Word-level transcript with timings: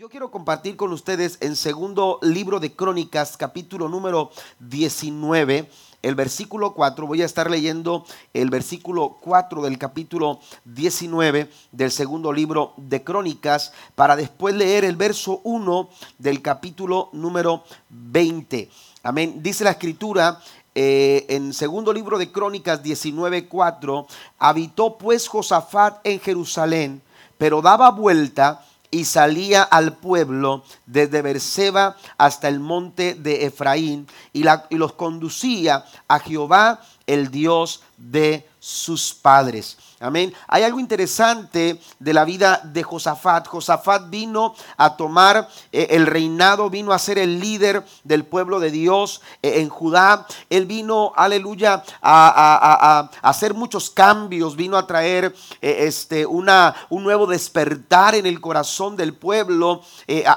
yo 0.00 0.08
quiero 0.08 0.30
compartir 0.30 0.78
con 0.78 0.94
ustedes 0.94 1.36
en 1.42 1.54
segundo 1.54 2.18
libro 2.22 2.58
de 2.58 2.72
Crónicas, 2.72 3.36
capítulo 3.36 3.86
número 3.86 4.30
19, 4.60 5.68
el 6.00 6.14
versículo 6.14 6.72
4. 6.72 7.06
Voy 7.06 7.20
a 7.20 7.26
estar 7.26 7.50
leyendo 7.50 8.06
el 8.32 8.48
versículo 8.48 9.18
4 9.20 9.60
del 9.60 9.76
capítulo 9.76 10.40
19 10.64 11.50
del 11.72 11.90
segundo 11.90 12.32
libro 12.32 12.72
de 12.78 13.04
Crónicas 13.04 13.74
para 13.94 14.16
después 14.16 14.54
leer 14.54 14.86
el 14.86 14.96
verso 14.96 15.42
1 15.44 15.90
del 16.16 16.40
capítulo 16.40 17.10
número 17.12 17.64
20. 17.90 18.70
Amén. 19.02 19.42
Dice 19.42 19.64
la 19.64 19.72
escritura 19.72 20.40
eh, 20.74 21.26
en 21.28 21.52
segundo 21.52 21.92
libro 21.92 22.16
de 22.16 22.32
Crónicas 22.32 22.82
19:4, 22.82 24.06
habitó 24.38 24.96
pues 24.96 25.28
Josafat 25.28 25.98
en 26.04 26.20
Jerusalén, 26.20 27.02
pero 27.36 27.60
daba 27.60 27.90
vuelta 27.90 28.64
y 28.90 29.04
salía 29.04 29.62
al 29.62 29.96
pueblo 29.96 30.64
desde 30.86 31.22
Berseba 31.22 31.96
hasta 32.18 32.48
el 32.48 32.60
monte 32.60 33.14
de 33.14 33.46
Efraín 33.46 34.06
y, 34.32 34.44
y 34.70 34.76
los 34.76 34.92
conducía 34.94 35.84
a 36.08 36.18
Jehová, 36.18 36.80
el 37.06 37.30
Dios 37.30 37.82
de 37.96 38.48
sus 38.58 39.14
padres. 39.14 39.76
Amén. 40.02 40.32
Hay 40.48 40.62
algo 40.62 40.80
interesante 40.80 41.78
de 41.98 42.14
la 42.14 42.24
vida 42.24 42.62
de 42.64 42.82
Josafat. 42.82 43.46
Josafat 43.46 44.08
vino 44.08 44.54
a 44.78 44.96
tomar 44.96 45.46
eh, 45.72 45.88
el 45.90 46.06
reinado, 46.06 46.70
vino 46.70 46.94
a 46.94 46.98
ser 46.98 47.18
el 47.18 47.38
líder 47.38 47.84
del 48.02 48.24
pueblo 48.24 48.60
de 48.60 48.70
Dios 48.70 49.20
eh, 49.42 49.60
en 49.60 49.68
Judá. 49.68 50.26
Él 50.48 50.64
vino, 50.64 51.12
aleluya, 51.14 51.82
a, 52.00 53.10
hacer 53.20 53.52
muchos 53.52 53.90
cambios, 53.90 54.56
vino 54.56 54.78
a 54.78 54.86
traer 54.86 55.34
eh, 55.60 55.76
este, 55.80 56.24
una, 56.24 56.74
un 56.88 57.02
nuevo 57.02 57.26
despertar 57.26 58.14
en 58.14 58.24
el 58.24 58.40
corazón 58.40 58.96
del 58.96 59.12
pueblo 59.12 59.82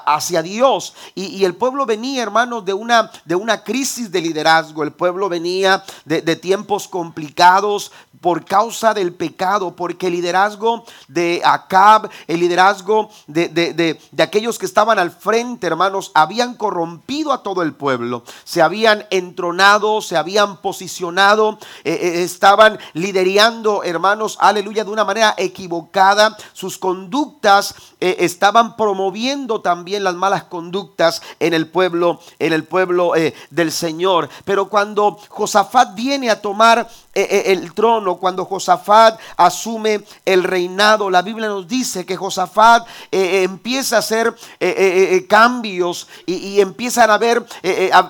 hacia 0.06 0.42
Dios. 0.42 0.94
Y, 1.16 1.46
el 1.46 1.56
pueblo 1.56 1.86
venía, 1.86 2.22
hermanos, 2.22 2.66
de 2.66 2.74
una, 2.74 3.10
de 3.24 3.36
una 3.36 3.64
crisis 3.64 4.12
de 4.12 4.20
liderazgo. 4.20 4.84
El 4.84 4.92
pueblo 4.92 5.30
venía 5.30 5.86
de, 6.04 6.22
de 6.22 6.36
tiempos 6.36 6.90
complicados 6.90 7.94
por 8.24 8.46
causa 8.46 8.94
del 8.94 9.14
pecado, 9.14 9.53
porque 9.60 10.08
el 10.08 10.14
liderazgo 10.14 10.84
de 11.08 11.42
Acab, 11.44 12.10
el 12.28 12.40
liderazgo 12.40 13.10
de, 13.28 14.00
aquellos 14.18 14.58
que 14.58 14.66
estaban 14.66 15.00
al 15.00 15.12
frente, 15.12 15.68
hermanos, 15.68 16.12
habían 16.14 16.56
corrompido 16.56 17.32
a 17.32 17.44
todo 17.44 17.62
el 17.62 17.74
pueblo, 17.74 18.24
se 18.44 18.62
habían 18.62 19.06
entronado, 19.12 20.02
se 20.02 20.18
habían 20.18 20.58
posicionado, 20.58 21.60
eh, 21.84 22.00
eh, 22.02 22.24
estaban 22.24 22.80
liderando, 22.94 23.84
hermanos, 23.84 24.38
aleluya, 24.40 24.84
de 24.84 24.92
una 24.92 25.06
manera 25.06 25.36
equivocada, 25.38 26.36
sus 26.54 26.78
conductas 26.78 27.76
eh, 28.00 28.18
estaban 28.20 28.76
promoviendo 28.76 29.62
también 29.62 30.04
las 30.04 30.16
malas 30.16 30.46
conductas 30.46 31.22
en 31.40 31.54
el 31.54 31.68
pueblo, 31.68 32.20
en 32.40 32.54
el 32.54 32.64
pueblo 32.64 33.14
del 33.50 33.72
Señor. 33.72 34.30
Pero 34.46 34.68
cuando 34.68 35.18
Josafat 35.30 35.94
viene 35.96 36.30
a 36.30 36.42
tomar 36.42 36.90
el 37.14 37.74
trono, 37.74 38.18
cuando 38.18 38.46
Josafat 38.46 39.20
asume 39.46 40.04
el 40.26 40.44
reinado, 40.44 41.10
la 41.10 41.22
Biblia 41.22 41.48
nos 41.48 41.68
dice 41.68 42.06
que 42.06 42.16
Josafat 42.16 42.88
eh, 43.12 43.20
eh, 43.20 43.44
empieza 43.44 43.98
a 43.98 44.00
hacer 44.00 44.34
eh, 44.60 45.26
cambios 45.28 46.08
y, 46.26 46.60
empiezan 46.60 47.10
a 47.10 47.18
ver, 47.18 47.46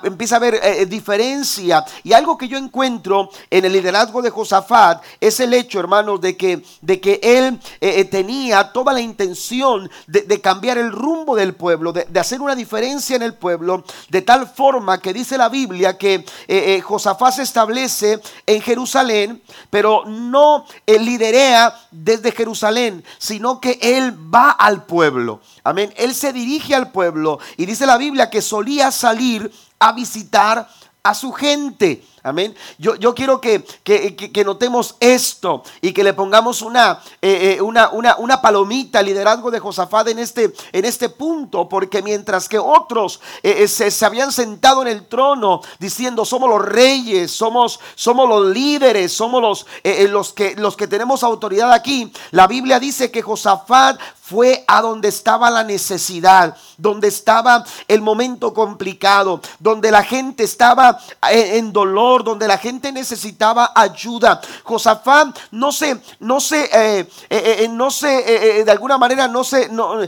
empieza 0.03 0.35
a 0.35 0.37
haber 0.37 0.87
diferencia. 0.87 1.83
Y 2.03 2.13
algo 2.13 2.37
que 2.37 2.47
yo 2.47 2.57
encuentro 2.57 3.29
en 3.49 3.65
el 3.65 3.73
liderazgo 3.73 4.21
de 4.21 4.29
Josafat 4.29 5.03
es 5.19 5.39
el 5.39 5.53
hecho, 5.53 5.79
hermanos, 5.79 6.21
de 6.21 6.37
que, 6.37 6.63
de 6.81 6.99
que 6.99 7.19
él 7.23 7.59
tenía 8.09 8.71
toda 8.71 8.93
la 8.93 9.01
intención 9.01 9.89
de, 10.07 10.41
cambiar 10.41 10.77
el 10.77 10.91
rumbo 10.91 11.35
del 11.35 11.53
pueblo, 11.53 11.93
de, 11.93 12.05
de, 12.05 12.19
hacer 12.19 12.41
una 12.41 12.55
diferencia 12.55 13.15
en 13.15 13.23
el 13.23 13.33
pueblo, 13.33 13.83
de 14.09 14.21
tal 14.21 14.47
forma 14.47 14.99
que 14.99 15.13
dice 15.13 15.37
la 15.37 15.49
Biblia 15.49 15.97
que 15.97 16.25
Josafat 16.83 17.35
se 17.35 17.43
establece 17.43 18.19
en 18.45 18.61
Jerusalén, 18.61 19.41
pero 19.69 20.03
no 20.05 20.65
eh, 20.85 20.99
desde 21.91 22.31
Jerusalén, 22.31 23.03
sino 23.17 23.61
que 23.61 23.79
él 23.81 24.13
va 24.33 24.51
al 24.51 24.85
pueblo. 24.85 25.41
Amén. 25.63 25.93
Él 25.97 26.13
se 26.13 26.33
dirige 26.33 26.75
al 26.75 26.91
pueblo 26.91 27.39
y 27.57 27.65
dice 27.65 27.85
la 27.85 27.97
Biblia 27.97 28.29
que 28.29 28.41
solía 28.41 28.91
salir 28.91 29.51
a 29.79 29.91
visitar 29.93 30.67
a 31.03 31.13
su 31.13 31.31
gente. 31.31 32.03
Amén. 32.25 32.55
Yo, 32.77 32.95
yo 32.95 33.13
quiero 33.13 33.41
que, 33.41 33.65
que, 33.83 34.43
notemos 34.45 34.95
esto 35.01 35.61
y 35.81 35.91
que 35.91 36.05
le 36.05 36.13
pongamos 36.13 36.61
una, 36.61 37.01
eh, 37.21 37.57
eh, 37.57 37.61
una, 37.61 37.89
una, 37.89 38.15
una, 38.15 38.41
palomita 38.41 39.01
liderazgo 39.01 39.51
de 39.51 39.59
Josafat 39.59 40.07
en 40.07 40.19
este, 40.19 40.53
en 40.71 40.85
este 40.85 41.09
punto, 41.09 41.67
porque 41.67 42.01
mientras 42.01 42.47
que 42.47 42.57
otros 42.57 43.19
eh, 43.41 43.67
se, 43.67 43.91
se, 43.91 44.05
habían 44.05 44.31
sentado 44.31 44.83
en 44.83 44.87
el 44.87 45.05
trono 45.07 45.59
diciendo 45.79 46.23
somos 46.23 46.49
los 46.49 46.63
reyes, 46.63 47.29
somos, 47.29 47.81
somos 47.95 48.29
los 48.29 48.45
líderes, 48.53 49.11
somos 49.11 49.41
los, 49.41 49.65
los, 50.09 50.31
que, 50.31 50.55
los 50.55 50.77
que 50.77 50.87
tenemos 50.87 51.23
autoridad 51.23 51.73
aquí, 51.73 52.09
la 52.31 52.47
Biblia 52.47 52.79
dice 52.79 53.11
que 53.11 53.21
Josafat 53.21 53.99
fue 54.21 54.63
a 54.67 54.81
donde 54.81 55.09
estaba 55.09 55.51
la 55.51 55.65
necesidad, 55.65 56.55
donde 56.77 57.09
estaba 57.09 57.65
el 57.89 58.01
momento 58.01 58.53
complicado, 58.53 59.41
donde 59.59 59.91
la 59.91 60.03
gente 60.03 60.45
estaba 60.45 60.97
en 61.29 61.73
dolor 61.73 62.12
donde 62.21 62.47
la 62.47 62.59
gente 62.59 62.91
necesitaba 62.91 63.71
ayuda. 63.73 64.39
Josafat 64.63 65.35
no 65.51 65.71
se, 65.71 65.99
no 66.19 66.39
se, 66.39 66.65
eh, 66.65 66.99
eh, 67.29 67.55
eh, 67.61 67.67
no 67.67 67.89
se, 67.89 68.63
de 68.63 68.71
alguna 68.71 68.99
manera 68.99 69.27
no 69.27 69.43
se, 69.43 69.69
no, 69.69 70.01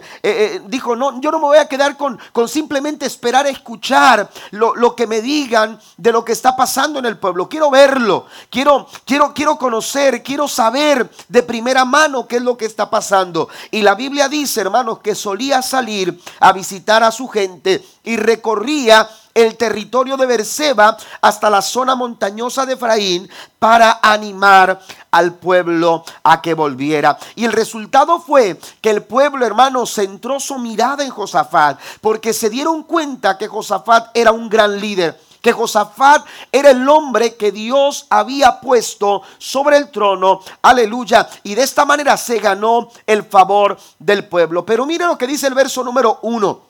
dijo, 0.65 0.95
no, 0.95 1.19
yo 1.21 1.31
no 1.31 1.39
me 1.39 1.45
voy 1.45 1.57
a 1.57 1.67
quedar 1.67 1.97
con, 1.97 2.19
con 2.31 2.47
simplemente 2.47 3.05
esperar 3.05 3.45
a 3.45 3.49
escuchar 3.49 4.29
lo, 4.51 4.75
lo, 4.75 4.95
que 4.95 5.07
me 5.07 5.21
digan 5.21 5.79
de 5.97 6.11
lo 6.11 6.23
que 6.23 6.33
está 6.33 6.55
pasando 6.55 6.99
en 6.99 7.05
el 7.05 7.17
pueblo. 7.17 7.49
Quiero 7.49 7.71
verlo, 7.71 8.25
quiero, 8.49 8.87
quiero, 9.05 9.33
quiero 9.33 9.57
conocer, 9.57 10.21
quiero 10.21 10.47
saber 10.47 11.09
de 11.29 11.43
primera 11.43 11.85
mano 11.85 12.27
qué 12.27 12.37
es 12.37 12.41
lo 12.41 12.57
que 12.57 12.65
está 12.65 12.89
pasando. 12.89 13.49
Y 13.71 13.81
la 13.81 13.95
Biblia 13.95 14.27
dice, 14.27 14.61
hermanos, 14.61 14.99
que 14.99 15.15
solía 15.15 15.61
salir 15.61 16.19
a 16.39 16.51
visitar 16.51 17.03
a 17.03 17.11
su 17.11 17.27
gente 17.27 17.83
y 18.05 18.17
recorría 18.17 19.07
el 19.35 19.57
territorio 19.57 20.15
de 20.15 20.25
Berseba 20.25 20.97
hasta 21.21 21.49
la 21.49 21.61
zona 21.61 21.93
montañosa 21.93 22.65
de 22.65 22.73
Efraín 22.73 23.29
para 23.59 23.99
animar 24.01 24.79
al 25.11 25.33
pueblo 25.33 26.05
a 26.23 26.41
que 26.41 26.53
volviera. 26.53 27.17
Y 27.35 27.43
el 27.43 27.51
resultado 27.51 28.19
fue 28.19 28.57
que 28.81 28.89
el 28.89 29.03
pueblo, 29.03 29.45
hermano, 29.45 29.85
centró 29.85 30.39
su 30.39 30.57
mirada 30.57 31.03
en 31.03 31.09
Josafat 31.09 31.79
porque 31.99 32.31
se 32.31 32.49
dieron 32.49 32.83
cuenta 32.83 33.37
que 33.37 33.47
Josafat 33.47 34.09
era 34.13 34.31
un 34.31 34.49
gran 34.49 34.79
líder 34.79 35.19
que 35.41 35.51
Josafat 35.51 36.25
era 36.51 36.71
el 36.71 36.89
hombre 36.89 37.35
que 37.35 37.51
Dios 37.51 38.07
había 38.09 38.59
puesto 38.59 39.21
sobre 39.37 39.77
el 39.77 39.91
trono, 39.91 40.39
aleluya, 40.63 41.29
y 41.43 41.53
de 41.53 41.61
esta 41.61 41.85
manera 41.85 42.17
se 42.17 42.39
ganó 42.39 42.89
el 43.05 43.23
favor 43.25 43.77
del 43.99 44.27
pueblo. 44.27 44.65
Pero 44.65 44.87
mire 44.87 45.05
lo 45.05 45.19
que 45.19 45.27
dice 45.27 45.45
el 45.45 45.53
verso 45.53 45.83
número 45.83 46.17
uno 46.23 46.61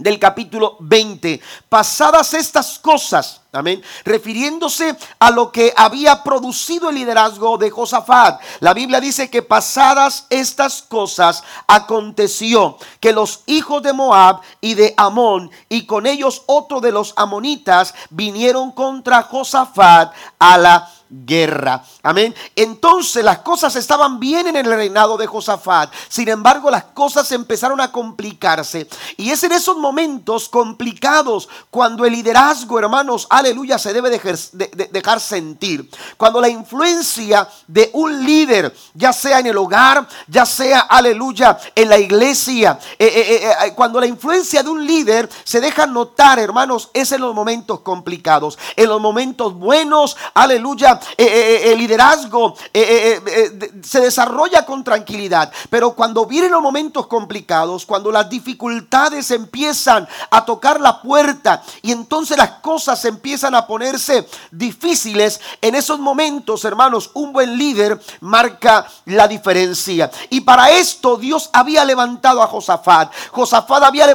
del 0.00 0.18
capítulo 0.18 0.76
20. 0.80 1.40
Pasadas 1.68 2.34
estas 2.34 2.78
cosas, 2.78 3.42
amén, 3.52 3.82
refiriéndose 4.04 4.96
a 5.18 5.30
lo 5.30 5.52
que 5.52 5.72
había 5.76 6.22
producido 6.22 6.88
el 6.88 6.96
liderazgo 6.96 7.58
de 7.58 7.70
Josafat. 7.70 8.40
La 8.60 8.74
Biblia 8.74 9.00
dice 9.00 9.30
que 9.30 9.42
pasadas 9.42 10.26
estas 10.30 10.82
cosas 10.82 11.44
aconteció 11.66 12.78
que 12.98 13.12
los 13.12 13.40
hijos 13.46 13.82
de 13.82 13.92
Moab 13.92 14.40
y 14.60 14.74
de 14.74 14.94
Amón 14.96 15.50
y 15.68 15.86
con 15.86 16.06
ellos 16.06 16.42
otro 16.46 16.80
de 16.80 16.92
los 16.92 17.12
amonitas 17.16 17.94
vinieron 18.10 18.72
contra 18.72 19.22
Josafat 19.22 20.12
a 20.38 20.58
la 20.58 20.90
guerra. 21.10 21.82
Amén. 22.02 22.34
Entonces 22.54 23.24
las 23.24 23.40
cosas 23.40 23.74
estaban 23.76 24.20
bien 24.20 24.46
en 24.46 24.56
el 24.56 24.66
reinado 24.66 25.16
de 25.16 25.26
Josafat. 25.26 25.92
Sin 26.08 26.28
embargo, 26.28 26.70
las 26.70 26.84
cosas 26.84 27.30
empezaron 27.32 27.80
a 27.80 27.90
complicarse. 27.90 28.88
Y 29.16 29.30
es 29.30 29.42
en 29.42 29.52
esos 29.52 29.76
momentos 29.76 30.48
complicados 30.48 31.48
cuando 31.70 32.04
el 32.04 32.12
liderazgo, 32.12 32.78
hermanos, 32.78 33.26
aleluya, 33.28 33.78
se 33.78 33.92
debe 33.92 34.10
dejar, 34.10 35.20
sentir. 35.20 35.90
Cuando 36.16 36.40
la 36.40 36.48
influencia 36.48 37.48
de 37.66 37.90
un 37.94 38.24
líder, 38.24 38.74
ya 38.94 39.12
sea 39.12 39.40
en 39.40 39.46
el 39.46 39.58
hogar, 39.58 40.06
ya 40.28 40.46
sea, 40.46 40.80
aleluya, 40.80 41.58
en 41.74 41.88
la 41.88 41.98
iglesia, 41.98 42.78
eh, 42.98 43.06
eh, 43.06 43.52
eh, 43.66 43.74
cuando 43.74 44.00
la 44.00 44.06
influencia 44.06 44.62
de 44.62 44.70
un 44.70 44.86
líder 44.86 45.28
se 45.44 45.60
deja 45.60 45.86
notar, 45.86 46.38
hermanos, 46.38 46.90
es 46.94 47.10
en 47.12 47.20
los 47.20 47.34
momentos 47.34 47.80
complicados. 47.80 48.58
En 48.76 48.88
los 48.88 49.00
momentos 49.00 49.54
buenos, 49.54 50.16
aleluya, 50.34 50.99
el 51.16 51.78
liderazgo 51.78 52.54
se 52.72 54.00
desarrolla 54.00 54.64
con 54.64 54.84
tranquilidad. 54.84 55.52
Pero 55.68 55.94
cuando 55.94 56.26
vienen 56.26 56.52
los 56.52 56.62
momentos 56.62 57.06
complicados, 57.06 57.86
cuando 57.86 58.10
las 58.10 58.28
dificultades 58.28 59.30
empiezan 59.30 60.08
a 60.30 60.44
tocar 60.44 60.80
la 60.80 61.00
puerta 61.02 61.62
y 61.82 61.92
entonces 61.92 62.36
las 62.36 62.50
cosas 62.60 63.04
empiezan 63.04 63.54
a 63.54 63.66
ponerse 63.66 64.26
difíciles, 64.50 65.40
en 65.60 65.74
esos 65.74 65.98
momentos, 65.98 66.64
hermanos, 66.64 67.10
un 67.14 67.32
buen 67.32 67.56
líder 67.56 68.00
marca 68.20 68.86
la 69.06 69.28
diferencia. 69.28 70.10
Y 70.30 70.40
para 70.40 70.70
esto 70.70 71.16
Dios 71.16 71.50
había 71.52 71.84
levantado 71.84 72.42
a 72.42 72.46
Josafat. 72.46 73.12
Josafat 73.30 73.82
había 73.82 74.06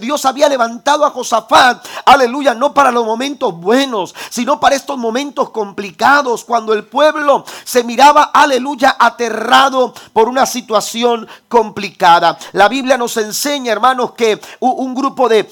Dios 0.00 0.24
había 0.24 0.48
levantado 0.48 1.04
a 1.04 1.10
Josafat, 1.10 1.84
aleluya, 2.04 2.54
no 2.54 2.72
para 2.74 2.90
los 2.90 3.04
momentos 3.04 3.54
buenos, 3.54 4.14
sino 4.30 4.58
para 4.58 4.76
estos 4.76 4.98
momentos 4.98 5.50
complicados, 5.50 6.25
cuando 6.44 6.72
el 6.72 6.84
pueblo 6.84 7.44
se 7.64 7.84
miraba, 7.84 8.30
aleluya, 8.34 8.96
aterrado 8.98 9.94
por 10.12 10.28
una 10.28 10.46
situación 10.46 11.28
complicada. 11.48 12.36
La 12.52 12.68
Biblia 12.68 12.98
nos 12.98 13.16
enseña, 13.16 13.72
hermanos, 13.72 14.12
que 14.12 14.40
un 14.60 14.94
grupo 14.94 15.28
de, 15.28 15.44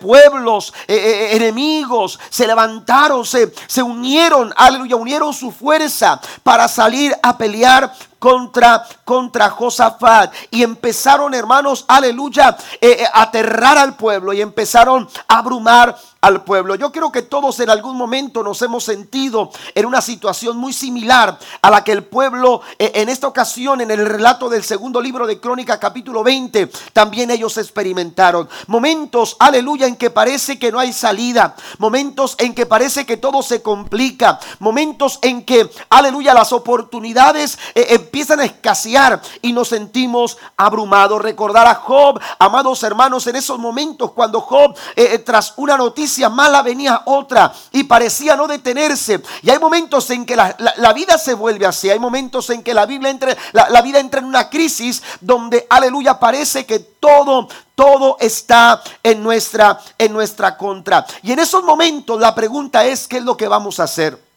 pueblos 0.00 0.72
eh, 0.88 0.94
eh, 0.94 0.96
eh, 0.96 1.36
enemigos 1.36 2.18
se 2.30 2.46
levantaron, 2.46 3.24
se, 3.24 3.52
se 3.66 3.82
unieron, 3.82 4.52
aleluya, 4.56 4.96
unieron 4.96 5.32
su 5.32 5.52
fuerza 5.52 6.20
para 6.42 6.68
salir 6.68 7.14
a 7.22 7.36
pelear 7.36 7.92
contra, 8.24 8.82
contra 9.04 9.50
Josafat. 9.50 10.32
Y 10.50 10.62
empezaron, 10.62 11.34
hermanos, 11.34 11.84
aleluya, 11.86 12.56
eh, 12.80 13.04
a 13.12 13.20
aterrar 13.20 13.76
al 13.76 13.96
pueblo 13.96 14.32
y 14.32 14.40
empezaron 14.40 15.06
a 15.28 15.38
abrumar 15.40 15.94
al 16.24 16.42
pueblo. 16.42 16.74
Yo 16.74 16.90
creo 16.90 17.12
que 17.12 17.20
todos 17.20 17.60
en 17.60 17.68
algún 17.68 17.98
momento 17.98 18.42
nos 18.42 18.62
hemos 18.62 18.82
sentido 18.82 19.50
en 19.74 19.84
una 19.84 20.00
situación 20.00 20.56
muy 20.56 20.72
similar 20.72 21.38
a 21.60 21.70
la 21.70 21.84
que 21.84 21.92
el 21.92 22.04
pueblo 22.04 22.62
eh, 22.78 22.92
en 22.94 23.10
esta 23.10 23.28
ocasión 23.28 23.82
en 23.82 23.90
el 23.90 24.06
relato 24.06 24.48
del 24.48 24.64
segundo 24.64 25.02
libro 25.02 25.26
de 25.26 25.38
Crónica 25.38 25.78
capítulo 25.78 26.24
20 26.24 26.70
también 26.94 27.30
ellos 27.30 27.58
experimentaron. 27.58 28.48
Momentos, 28.68 29.36
aleluya, 29.38 29.86
en 29.86 29.96
que 29.96 30.08
parece 30.08 30.58
que 30.58 30.72
no 30.72 30.78
hay 30.78 30.94
salida. 30.94 31.54
Momentos 31.76 32.36
en 32.38 32.54
que 32.54 32.64
parece 32.64 33.04
que 33.04 33.18
todo 33.18 33.42
se 33.42 33.60
complica. 33.60 34.40
Momentos 34.60 35.18
en 35.20 35.44
que, 35.44 35.70
aleluya, 35.90 36.32
las 36.32 36.54
oportunidades 36.54 37.58
eh, 37.74 37.86
empiezan 38.14 38.38
a 38.38 38.44
escasear 38.44 39.20
y 39.42 39.52
nos 39.52 39.70
sentimos 39.70 40.38
abrumados. 40.56 41.20
Recordar 41.20 41.66
a 41.66 41.74
Job, 41.74 42.20
amados 42.38 42.80
hermanos, 42.84 43.26
en 43.26 43.34
esos 43.34 43.58
momentos 43.58 44.12
cuando 44.12 44.40
Job 44.40 44.76
eh, 44.94 45.18
tras 45.18 45.54
una 45.56 45.76
noticia 45.76 46.28
mala 46.28 46.62
venía 46.62 47.02
otra 47.06 47.52
y 47.72 47.82
parecía 47.82 48.36
no 48.36 48.46
detenerse. 48.46 49.20
Y 49.42 49.50
hay 49.50 49.58
momentos 49.58 50.08
en 50.10 50.24
que 50.24 50.36
la, 50.36 50.92
vida 50.94 51.18
se 51.18 51.34
vuelve 51.34 51.66
así. 51.66 51.90
Hay 51.90 51.98
momentos 51.98 52.48
en 52.50 52.62
que 52.62 52.72
la, 52.72 52.86
Biblia 52.86 53.10
entre, 53.10 53.36
la, 53.50 53.82
vida 53.82 53.98
entra 53.98 54.20
en 54.20 54.26
una 54.26 54.48
crisis 54.48 55.02
donde, 55.20 55.66
aleluya, 55.68 56.20
parece 56.20 56.64
que 56.64 56.78
todo, 56.78 57.48
todo 57.74 58.16
está 58.20 58.80
en 59.02 59.24
nuestra, 59.24 59.80
en 59.98 60.12
nuestra 60.12 60.56
contra. 60.56 61.04
Y 61.24 61.32
en 61.32 61.40
esos 61.40 61.64
momentos 61.64 62.20
la 62.20 62.32
pregunta 62.32 62.84
es, 62.84 63.08
¿qué 63.08 63.16
es 63.16 63.24
lo 63.24 63.36
que 63.36 63.48
vamos 63.48 63.80
a 63.80 63.84
hacer? 63.84 64.33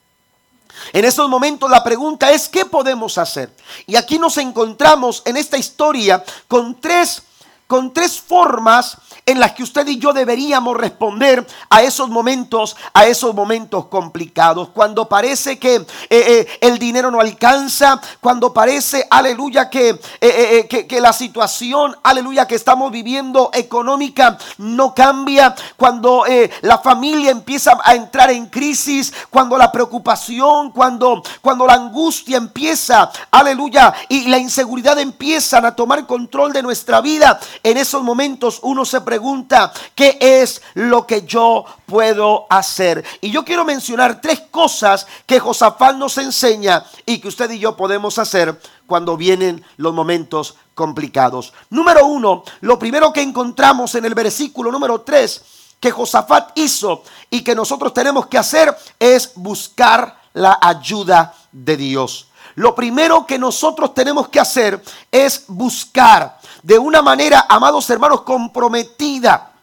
En 0.94 1.06
esos 1.06 1.29
momentos 1.29 1.69
la 1.69 1.83
pregunta 1.83 2.31
es, 2.31 2.47
¿qué 2.50 2.65
podemos 2.65 3.18
hacer? 3.18 3.51
Y 3.85 3.95
aquí 3.95 4.19
nos 4.19 4.38
encontramos 4.38 5.21
en 5.25 5.38
esta 5.38 5.57
historia 5.57 6.24
con 6.47 6.79
tres, 6.79 7.24
con 7.68 7.94
tres 7.94 8.19
formas 8.19 8.97
en 9.27 9.41
las 9.41 9.51
que 9.51 9.62
usted 9.62 9.85
y 9.88 10.00
yo 10.00 10.13
deberíamos 10.13 10.75
responder 10.77 11.45
a 11.69 11.81
esos 11.83 12.09
momentos, 12.09 12.77
a 12.94 13.06
esos 13.06 13.35
momentos 13.35 13.88
complicados. 13.88 14.69
Cuando 14.69 15.07
parece 15.09 15.59
que 15.59 15.75
eh, 15.75 15.85
eh, 16.09 16.47
el 16.62 16.79
dinero 16.79 17.12
no 17.12 17.19
alcanza, 17.19 18.01
cuando 18.21 18.53
parece, 18.53 19.06
aleluya, 19.09 19.69
que, 19.69 20.00
eh, 20.21 20.65
que, 20.69 20.88
que, 20.88 21.01
la 21.01 21.12
situación, 21.12 21.95
aleluya, 22.03 22.47
que 22.47 22.56
estamos 22.56 22.89
viviendo 22.89 23.51
económica 23.53 24.38
no 24.59 24.95
cambia, 24.95 25.53
cuando 25.75 26.24
la 26.62 26.77
familia 26.77 27.31
empieza 27.31 27.77
a 27.83 27.95
entrar 27.95 28.31
en 28.31 28.45
crisis, 28.45 29.13
cuando 29.29 29.57
la 29.57 29.71
preocupación, 29.74 30.71
cuando, 30.71 31.21
cuando 31.41 31.68
la 31.68 31.74
angustia 31.74 32.38
empieza, 32.38 33.12
aleluya, 33.29 33.94
y 34.07 34.29
la 34.29 34.38
inseguridad 34.38 34.97
empiezan 35.00 35.65
a 35.65 35.75
tomar 35.75 36.07
control 36.07 36.53
de 36.53 36.63
nuestra 36.63 37.01
vida, 37.01 37.39
en 37.62 37.75
esos 37.75 38.01
momentos 38.03 38.59
uno 38.63 38.85
se 38.85 39.01
pregunta, 39.01 39.17
pregunta, 39.18 39.74
¿qué 39.96 40.16
es 40.22 40.62
lo 40.75 41.08
que 41.08 41.24
yo 41.24 41.66
puedo 41.88 42.46
hacer? 42.52 43.04
Y 43.19 43.31
yo 43.31 43.44
quiero 43.44 43.66
mencionar 43.66 44.22
tres 44.22 44.44
cosas 44.52 45.08
que 45.25 45.40
Josafat 45.40 45.96
nos 45.96 46.19
enseña 46.19 46.86
y 47.04 47.18
que 47.18 47.28
usted 47.28 47.50
y 47.50 47.58
yo 47.58 47.75
podemos 47.75 48.19
hacer 48.19 48.62
cuando 48.86 49.18
vienen 49.18 49.66
los 49.78 49.92
momentos 49.92 50.54
complicados. 50.75 51.52
Número 51.72 52.06
uno, 52.06 52.44
lo 52.62 52.78
primero 52.78 53.12
que 53.12 53.24
encontramos 53.24 53.96
en 53.96 54.06
el 54.06 54.14
versículo 54.14 54.72
número 54.72 55.02
tres 55.02 55.42
que 55.80 55.90
Josafat 55.90 56.52
hizo 56.54 57.02
y 57.31 57.44
que 57.44 57.56
nosotros 57.56 57.96
tenemos 57.96 58.28
que 58.28 58.38
hacer 58.38 58.78
es 59.00 59.31
buscar 59.34 60.16
la 60.34 60.60
ayuda 60.62 61.34
de 61.52 61.75
Dios. 61.75 62.28
Lo 62.54 62.75
primero 62.75 63.25
que 63.25 63.40
nosotros 63.40 63.96
tenemos 63.96 64.30
que 64.30 64.40
hacer 64.40 64.80
es 65.12 65.46
buscar 65.48 66.37
de 66.63 66.77
una 66.80 67.01
manera, 67.01 67.45
amados 67.50 67.89
hermanos, 67.89 68.21
comprometida, 68.21 69.54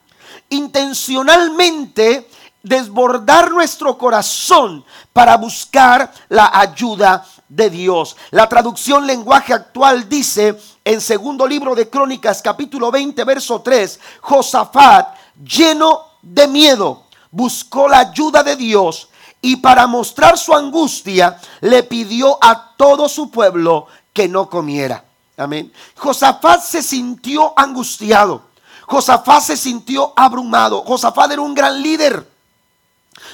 intencionalmente 0.49 2.29
desbordar 2.63 3.51
nuestro 3.51 3.97
corazón 3.99 4.85
para 5.13 5.37
buscar 5.37 6.13
la 6.29 6.51
ayuda 6.53 7.25
de 7.49 7.71
Dios. 7.71 8.17
La 8.31 8.49
traducción 8.49 9.07
lenguaje 9.07 9.53
actual 9.53 10.09
dice 10.09 10.59
en 10.85 11.01
segundo 11.01 11.47
libro 11.47 11.75
de 11.75 11.89
Crónicas 11.89 12.41
capítulo 12.43 12.91
20 12.91 13.23
verso 13.25 13.61
3, 13.61 14.01
Josafat 14.23 15.15
lleno 15.45 16.07
de 16.23 16.49
miedo 16.49 17.05
buscó 17.31 17.89
la 17.89 17.99
ayuda 17.99 18.43
de 18.43 18.57
Dios 18.57 19.09
y 19.43 19.57
para 19.57 19.87
mostrar 19.87 20.39
su 20.39 20.55
angustia 20.55 21.39
le 21.61 21.83
pidió 21.83 22.39
a 22.41 22.75
todo 22.77 23.09
su 23.11 23.31
pueblo 23.31 23.87
que 24.13 24.27
no 24.27 24.49
comiera. 24.49 25.05
Amén. 25.37 25.73
Josafat 25.97 26.63
se 26.63 26.83
sintió 26.83 27.53
angustiado. 27.57 28.43
Josafat 28.87 29.43
se 29.43 29.57
sintió 29.57 30.13
abrumado. 30.15 30.83
Josafat 30.83 31.33
era 31.33 31.43
un 31.43 31.55
gran 31.55 31.83
líder. 31.83 32.31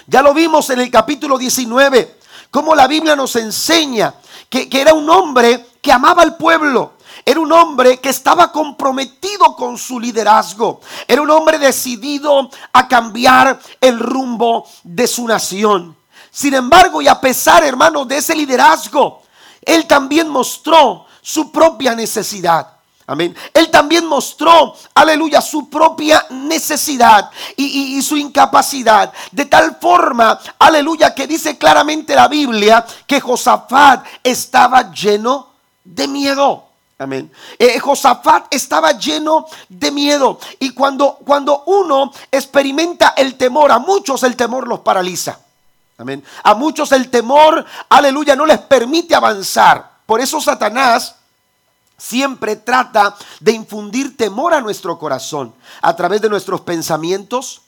Ya 0.07 0.23
lo 0.23 0.33
vimos 0.33 0.71
en 0.71 0.81
el 0.81 0.91
capítulo 0.91 1.37
19, 1.39 2.19
cómo 2.51 2.75
la 2.75 2.87
Biblia 2.87 3.17
nos 3.17 3.37
enseña 3.37 4.15
que, 4.49 4.69
que 4.69 4.81
era 4.81 4.95
un 4.95 5.09
hombre 5.11 5.67
que 5.83 5.93
amaba 5.93 6.23
al 6.23 6.37
pueblo. 6.37 6.95
Era 7.25 7.41
un 7.41 7.53
hombre 7.53 7.99
que 7.99 8.09
estaba 8.09 8.51
comprometido 8.51 9.55
con 9.55 9.77
su 9.77 10.01
liderazgo. 10.01 10.81
Era 11.07 11.21
un 11.21 11.31
hombre 11.31 11.59
decidido 11.59 12.51
a 12.73 12.89
cambiar 12.89 13.61
el 13.81 13.99
rumbo 13.99 14.67
de 14.83 15.07
su 15.07 15.27
nación. 15.27 15.97
Sin 16.31 16.55
embargo, 16.55 17.03
y 17.03 17.09
a 17.09 17.21
pesar, 17.21 17.63
hermanos, 17.65 18.09
de 18.09 18.19
ese 18.19 18.35
liderazgo, 18.35 19.23
él 19.63 19.87
también 19.87 20.29
mostró 20.29 21.07
su 21.23 21.51
propia 21.51 21.95
necesidad. 21.95 22.81
Amén. 23.11 23.35
Él 23.53 23.73
también 23.73 24.07
mostró, 24.07 24.77
aleluya, 24.95 25.41
su 25.41 25.69
propia 25.69 26.25
necesidad 26.31 27.29
y, 27.57 28.01
su 28.03 28.17
incapacidad. 28.17 29.13
De 29.33 29.47
tal 29.47 29.79
forma, 29.81 30.39
aleluya, 30.57 31.13
que 31.13 31.27
dice 31.27 31.59
claramente 31.59 32.15
la 32.15 32.29
Biblia 32.29 32.87
que 33.09 33.21
Josafat 33.21 34.07
estaba 34.23 34.93
lleno 34.93 35.49
de 35.83 36.07
miedo. 36.07 36.67
Amén. 37.01 37.33
Eh, 37.59 37.81
Josafat 37.81 38.47
estaba 38.49 38.93
lleno 38.93 39.47
de 39.69 39.91
miedo. 39.91 40.39
Y 40.61 40.71
cuando, 40.71 41.19
cuando 41.27 41.65
uno 41.67 42.13
experimenta 42.31 43.15
el 43.17 43.35
temor, 43.35 43.73
a 43.73 43.81
muchos 43.81 44.23
el 44.23 44.37
temor 44.37 44.69
los 44.69 44.81
paraliza. 44.81 45.37
Amén. 45.99 46.23
A 46.45 46.55
muchos 46.55 46.93
el 46.93 47.11
temor, 47.11 47.67
aleluya, 47.89 48.37
no 48.37 48.47
les 48.47 48.59
permite 48.59 49.17
avanzar. 49.17 49.91
Por 50.07 50.21
eso 50.21 50.41
Satanás 50.41 51.17
siempre 52.01 52.57
trata 52.57 53.15
de 53.41 53.53
infundir 53.53 54.17
temor 54.17 54.55
a 54.55 54.61
nuestro 54.61 54.99
corazón 54.99 55.53
a 55.83 55.95
través 55.95 56.21
de 56.21 56.31
nuestros 56.31 56.63
pensamientos. 56.63 57.63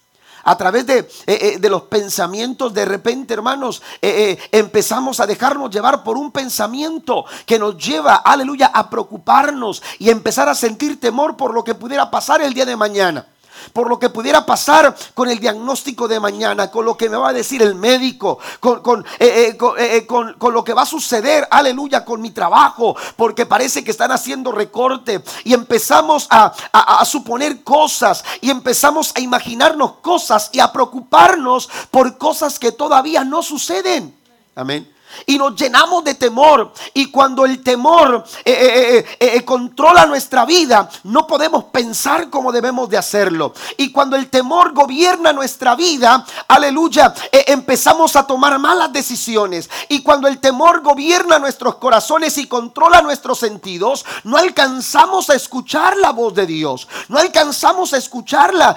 A 0.44 0.58
través 0.58 0.84
de, 0.86 0.98
eh, 0.98 1.60
eh, 1.62 1.68
los 1.68 1.82
pensamientos, 1.82 2.74
de 2.74 2.84
repente, 2.84 3.32
hermanos, 3.32 3.80
eh, 4.00 4.36
empezamos 4.50 5.20
a 5.20 5.26
dejarnos 5.28 5.70
llevar 5.70 6.02
por 6.02 6.16
un 6.16 6.32
pensamiento 6.32 7.24
que 7.46 7.60
nos 7.60 7.76
lleva, 7.76 8.16
aleluya, 8.16 8.72
a 8.74 8.90
preocuparnos 8.90 9.84
y 10.00 10.10
empezar 10.10 10.48
a 10.48 10.56
sentir 10.56 10.98
temor 10.98 11.36
por 11.36 11.54
lo 11.54 11.62
que 11.62 11.76
pudiera 11.76 12.10
pasar 12.10 12.42
el 12.42 12.54
día 12.54 12.66
de 12.66 12.74
mañana 12.74 13.31
por 13.72 13.88
lo 13.88 13.98
que 13.98 14.10
pudiera 14.10 14.44
pasar 14.44 14.94
con 15.14 15.30
el 15.30 15.38
diagnóstico 15.38 16.08
de 16.08 16.20
mañana, 16.20 16.70
con 16.70 16.84
lo 16.84 16.96
que 16.96 17.08
me 17.08 17.16
va 17.16 17.30
a 17.30 17.32
decir 17.32 17.62
el 17.62 17.74
médico, 17.74 18.38
con, 18.60 19.04
eh, 19.18 19.56
eh, 19.58 19.66
eh, 19.78 20.06
lo 20.40 20.64
que 20.64 20.74
va 20.74 20.82
a 20.82 20.86
suceder, 20.86 21.46
aleluya, 21.50 22.04
con 22.04 22.20
mi 22.20 22.30
trabajo, 22.30 22.96
porque 23.16 23.46
parece 23.46 23.82
que 23.82 23.90
están 23.90 24.12
haciendo 24.12 24.52
recorte 24.52 25.22
y 25.44 25.54
empezamos 25.54 26.26
a, 26.30 26.52
a 26.72 27.04
suponer 27.04 27.62
cosas 27.62 28.24
y 28.40 28.50
empezamos 28.50 29.12
a 29.14 29.20
imaginarnos 29.20 29.94
cosas 30.02 30.50
y 30.52 30.60
a 30.60 30.72
preocuparnos 30.72 31.68
por 31.90 32.18
cosas 32.18 32.58
que 32.58 32.72
todavía 32.72 33.24
no 33.24 33.42
suceden. 33.42 34.14
Amén. 34.54 34.91
Y 35.26 35.38
nos 35.38 35.54
llenamos 35.56 36.04
de 36.04 36.14
temor. 36.14 36.72
Y 36.94 37.10
cuando 37.10 37.44
el 37.44 37.62
temor 37.62 38.24
eh, 38.44 39.04
eh, 39.18 39.36
eh, 39.36 39.44
controla 39.44 40.06
nuestra 40.06 40.44
vida, 40.44 40.88
no 41.04 41.26
podemos 41.26 41.64
pensar 41.64 42.30
como 42.30 42.52
debemos 42.52 42.88
de 42.88 42.98
hacerlo. 42.98 43.52
Y 43.76 43.92
cuando 43.92 44.16
el 44.16 44.28
temor 44.28 44.72
gobierna 44.72 45.32
nuestra 45.32 45.74
vida, 45.74 46.24
aleluya, 46.48 47.14
empezamos 47.30 48.16
a 48.16 48.26
tomar 48.26 48.58
malas 48.58 48.92
decisiones. 48.92 49.68
Y 49.88 50.02
cuando 50.02 50.28
el 50.28 50.38
temor 50.38 50.82
gobierna 50.82 51.38
nuestros 51.38 51.76
corazones 51.76 52.38
y 52.38 52.46
controla 52.46 53.02
nuestros 53.02 53.38
sentidos, 53.38 54.04
no 54.24 54.36
alcanzamos 54.36 55.30
a 55.30 55.34
escuchar 55.34 55.96
la 55.96 56.10
voz 56.10 56.34
de 56.34 56.46
Dios. 56.46 56.88
No 57.08 57.18
alcanzamos 57.18 57.92
a 57.92 57.96
escuchar 57.96 58.54
la, 58.54 58.76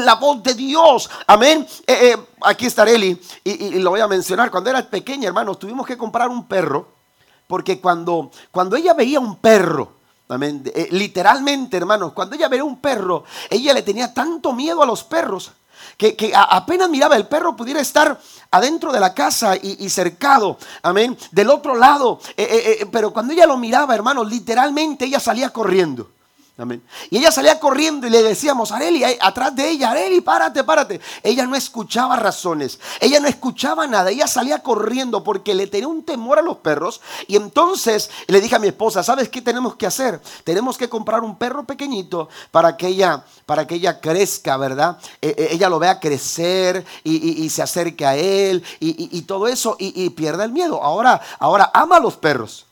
la 0.00 0.14
voz 0.14 0.42
de 0.42 0.54
Dios. 0.54 1.10
Amén 1.26 1.66
aquí 2.44 2.66
está 2.66 2.84
Eli, 2.84 3.20
y, 3.44 3.78
lo 3.78 3.90
voy 3.90 4.00
a 4.00 4.08
mencionar. 4.08 4.50
Cuando 4.50 4.70
era 4.70 4.82
pequeña, 4.88 5.28
hermanos, 5.28 5.58
tuvimos 5.58 5.86
que 5.86 5.96
comprar 5.96 6.28
un 6.28 6.46
perro, 6.46 6.88
porque 7.46 7.80
cuando, 7.80 8.30
cuando 8.50 8.76
ella 8.76 8.94
veía 8.94 9.20
un 9.20 9.36
perro, 9.36 9.92
eh, 10.40 10.88
literalmente, 10.90 11.76
hermanos, 11.76 12.12
cuando 12.12 12.36
ella 12.36 12.48
veía 12.48 12.64
un 12.64 12.80
perro, 12.80 13.24
ella 13.50 13.74
le 13.74 13.82
tenía 13.82 14.14
tanto 14.14 14.52
miedo 14.52 14.82
a 14.82 14.86
los 14.86 15.04
perros. 15.04 15.52
Que, 15.96 16.32
apenas 16.34 16.88
miraba 16.88 17.16
el 17.16 17.26
perro 17.26 17.54
pudiera 17.54 17.80
estar 17.80 18.18
adentro 18.50 18.92
de 18.92 19.00
la 19.00 19.14
casa 19.14 19.56
y, 19.56 19.88
cercado, 19.90 20.58
amén, 20.82 21.16
del 21.30 21.50
otro 21.50 21.76
lado. 21.76 22.20
Eh, 22.36 22.78
eh, 22.80 22.86
pero 22.90 23.12
cuando 23.12 23.32
ella 23.32 23.46
lo 23.46 23.56
miraba, 23.56 23.94
hermanos, 23.94 24.28
literalmente 24.28 25.04
ella 25.04 25.20
salía 25.20 25.50
corriendo. 25.50 26.10
Y 27.10 27.18
ella 27.18 27.32
salía 27.32 27.58
corriendo 27.58 28.06
y 28.06 28.10
le 28.10 28.22
decíamos, 28.22 28.72
Areli, 28.72 29.02
atrás 29.20 29.56
de 29.56 29.70
ella, 29.70 29.90
Areli, 29.90 30.20
párate, 30.20 30.62
párate. 30.62 31.00
Ella 31.22 31.46
no 31.46 31.56
escuchaba 31.56 32.16
razones, 32.16 32.78
ella 33.00 33.20
no 33.20 33.26
escuchaba 33.26 33.86
nada, 33.86 34.10
ella 34.10 34.26
salía 34.26 34.62
corriendo 34.62 35.24
porque 35.24 35.54
le 35.54 35.66
tenía 35.66 35.88
un 35.88 36.04
temor 36.04 36.38
a 36.38 36.42
los 36.42 36.58
perros. 36.58 37.00
Y 37.26 37.36
entonces 37.36 38.10
le 38.28 38.40
dije 38.40 38.54
a 38.54 38.58
mi 38.58 38.68
esposa, 38.68 39.02
¿sabes 39.02 39.28
qué 39.28 39.40
tenemos 39.40 39.76
que 39.76 39.86
hacer? 39.86 40.20
Tenemos 40.44 40.76
que 40.76 40.88
comprar 40.88 41.22
un 41.22 41.36
perro 41.36 41.64
pequeñito 41.64 42.28
para 42.50 42.76
que 42.76 42.88
ella, 42.88 43.24
para 43.46 43.66
que 43.66 43.76
ella 43.76 44.00
crezca, 44.00 44.56
¿verdad? 44.56 44.98
E, 45.20 45.28
e, 45.28 45.54
ella 45.54 45.68
lo 45.68 45.78
vea 45.78 46.00
crecer 46.00 46.84
y, 47.02 47.48
se 47.48 47.62
acerque 47.62 48.06
a 48.06 48.14
él 48.14 48.62
y, 48.78 49.22
todo 49.22 49.48
eso 49.48 49.76
y, 49.78 50.10
pierda 50.10 50.44
el 50.44 50.52
miedo. 50.52 50.82
Ahora, 50.82 51.20
ahora 51.38 51.70
ama 51.72 51.96
a 51.96 52.00
los 52.00 52.16
perros. 52.16 52.66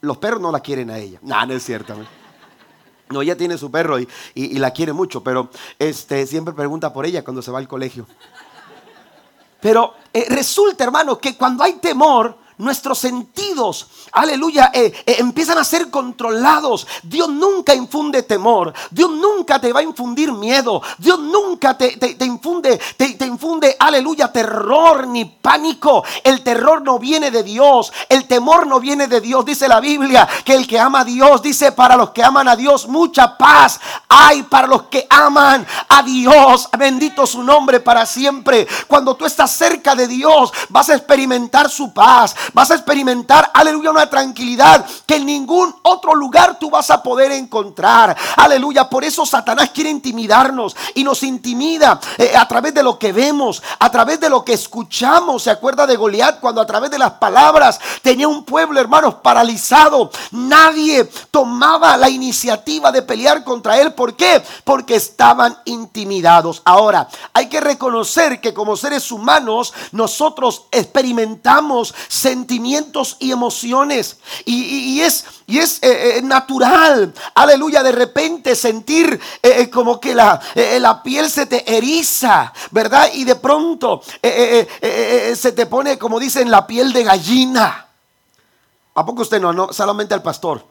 Los 0.00 0.18
perros 0.18 0.40
no 0.40 0.52
la 0.52 0.60
quieren 0.60 0.90
a 0.90 0.98
ella. 0.98 1.18
No, 1.22 1.46
no 1.46 1.54
es 1.54 1.64
cierto. 1.64 1.94
No, 3.10 3.22
ella 3.22 3.36
tiene 3.36 3.58
su 3.58 3.70
perro 3.70 3.98
y, 3.98 4.08
la 4.58 4.72
quiere 4.72 4.92
mucho, 4.92 5.22
pero 5.22 5.50
este, 5.78 6.26
siempre 6.26 6.54
pregunta 6.54 6.92
por 6.92 7.06
ella 7.06 7.22
cuando 7.22 7.42
se 7.42 7.50
va 7.50 7.58
al 7.58 7.68
colegio. 7.68 8.06
Pero 9.60 9.94
eh, 10.12 10.26
resulta, 10.28 10.84
hermano, 10.84 11.18
que 11.18 11.36
cuando 11.36 11.64
hay 11.64 11.74
temor, 11.74 12.36
nuestros 12.58 12.98
sentidos, 12.98 13.88
aleluya, 14.12 14.70
eh, 14.72 14.92
eh, 15.06 15.16
empiezan 15.18 15.58
a 15.58 15.64
ser 15.64 15.90
controlados. 15.90 16.86
Dios 17.02 17.28
nunca 17.28 17.74
infunde 17.74 18.22
temor. 18.22 18.72
Dios 18.90 19.10
nunca 19.10 19.60
te 19.60 19.72
va 19.72 19.80
a 19.80 19.82
infundir 19.82 20.32
miedo. 20.32 20.80
Dios 20.98 21.18
nunca 21.18 21.76
te, 21.76 21.96
infunde, 22.20 22.80
te, 22.96 23.26
infunde, 23.26 23.76
aleluya, 23.78 24.30
terror 24.30 25.06
ni 25.06 25.24
pánico. 25.24 26.04
El 26.22 26.42
terror 26.42 26.82
no 26.82 26.98
viene 26.98 27.30
de 27.30 27.42
Dios. 27.42 27.92
El 28.08 28.26
temor 28.26 28.66
no 28.66 28.78
viene 28.78 29.08
de 29.08 29.20
Dios. 29.20 29.44
Dice 29.44 29.66
la 29.66 29.80
Biblia 29.80 30.28
que 30.44 30.54
el 30.54 30.66
que 30.66 30.78
ama 30.78 31.00
a 31.00 31.04
Dios, 31.04 31.42
dice 31.42 31.72
para 31.72 31.96
los 31.96 32.10
que 32.10 32.22
aman 32.22 32.48
a 32.48 32.56
Dios, 32.56 32.86
mucha 32.86 33.36
paz 33.36 33.80
hay 34.08 34.44
para 34.44 34.68
los 34.68 34.84
que 34.84 35.06
aman 35.10 35.66
a 35.88 36.02
Dios. 36.02 36.68
Bendito 36.78 37.26
su 37.26 37.42
nombre 37.42 37.80
para 37.80 38.06
siempre. 38.06 38.66
Cuando 38.86 39.16
tú 39.16 39.24
estás 39.24 39.50
cerca 39.50 39.94
de 39.94 40.06
Dios, 40.06 40.52
vas 40.68 40.88
a 40.90 40.94
experimentar 40.94 41.68
su 41.68 41.92
paz 41.92 42.34
Vas 42.52 42.70
a 42.70 42.74
experimentar, 42.74 43.50
aleluya, 43.54 43.90
una 43.90 44.08
tranquilidad 44.08 44.84
que 45.06 45.16
en 45.16 45.26
ningún 45.26 45.74
otro 45.82 46.14
lugar 46.14 46.58
tú 46.58 46.70
vas 46.70 46.90
a 46.90 47.02
poder 47.02 47.32
encontrar. 47.32 48.16
Aleluya, 48.36 48.88
por 48.88 49.04
eso 49.04 49.24
Satanás 49.26 49.70
quiere 49.72 49.90
intimidarnos 49.90 50.76
y 50.94 51.04
nos 51.04 51.22
intimida 51.22 52.00
eh, 52.18 52.32
a 52.36 52.46
través 52.46 52.74
de 52.74 52.82
lo 52.82 52.98
que 52.98 53.12
vemos, 53.12 53.62
a 53.78 53.90
través 53.90 54.20
de 54.20 54.28
lo 54.28 54.44
que 54.44 54.52
escuchamos. 54.52 55.42
¿Se 55.42 55.50
acuerda 55.50 55.86
de 55.86 55.96
Goliat 55.96 56.40
cuando 56.40 56.60
a 56.60 56.66
través 56.66 56.90
de 56.90 56.98
las 56.98 57.12
palabras 57.12 57.80
tenía 58.02 58.28
un 58.28 58.44
pueblo, 58.44 58.80
hermanos, 58.80 59.16
paralizado? 59.22 60.10
Nadie 60.30 61.04
tomaba 61.30 61.96
la 61.96 62.08
iniciativa 62.08 62.92
de 62.92 63.02
pelear 63.02 63.44
contra 63.44 63.80
él. 63.80 63.94
¿Por 63.94 64.16
qué? 64.16 64.42
Porque 64.64 64.96
estaban 64.96 65.56
intimidados. 65.64 66.62
Ahora, 66.64 67.08
hay 67.32 67.48
que 67.48 67.60
reconocer 67.60 68.40
que 68.40 68.54
como 68.54 68.76
seres 68.76 69.10
humanos 69.10 69.72
nosotros 69.92 70.66
experimentamos 70.70 71.94
sentimientos 72.34 73.16
y 73.20 73.30
emociones. 73.30 74.16
Y, 74.44 75.00
es, 75.00 75.24
y 75.46 75.58
es 75.58 75.78
eh, 75.82 76.18
eh, 76.18 76.22
natural, 76.22 77.14
aleluya, 77.34 77.82
de 77.82 77.92
repente 77.92 78.56
sentir 78.56 79.20
eh, 79.40 79.70
como 79.70 80.00
que 80.00 80.14
la, 80.14 80.40
la, 80.80 81.02
piel 81.02 81.30
se 81.30 81.46
te 81.46 81.76
eriza, 81.76 82.52
¿verdad? 82.72 83.08
Y 83.14 83.24
de 83.24 83.36
pronto 83.36 84.02
se 84.20 85.52
te 85.52 85.66
pone, 85.66 85.96
como 85.96 86.18
dicen, 86.18 86.50
la 86.50 86.66
piel 86.66 86.92
de 86.92 87.04
gallina. 87.04 87.86
¿A 88.94 89.04
poco 89.04 89.22
usted 89.22 89.40
no? 89.40 89.52
no 89.52 89.72
solamente 89.72 90.14
al 90.14 90.22
pastor. 90.22 90.64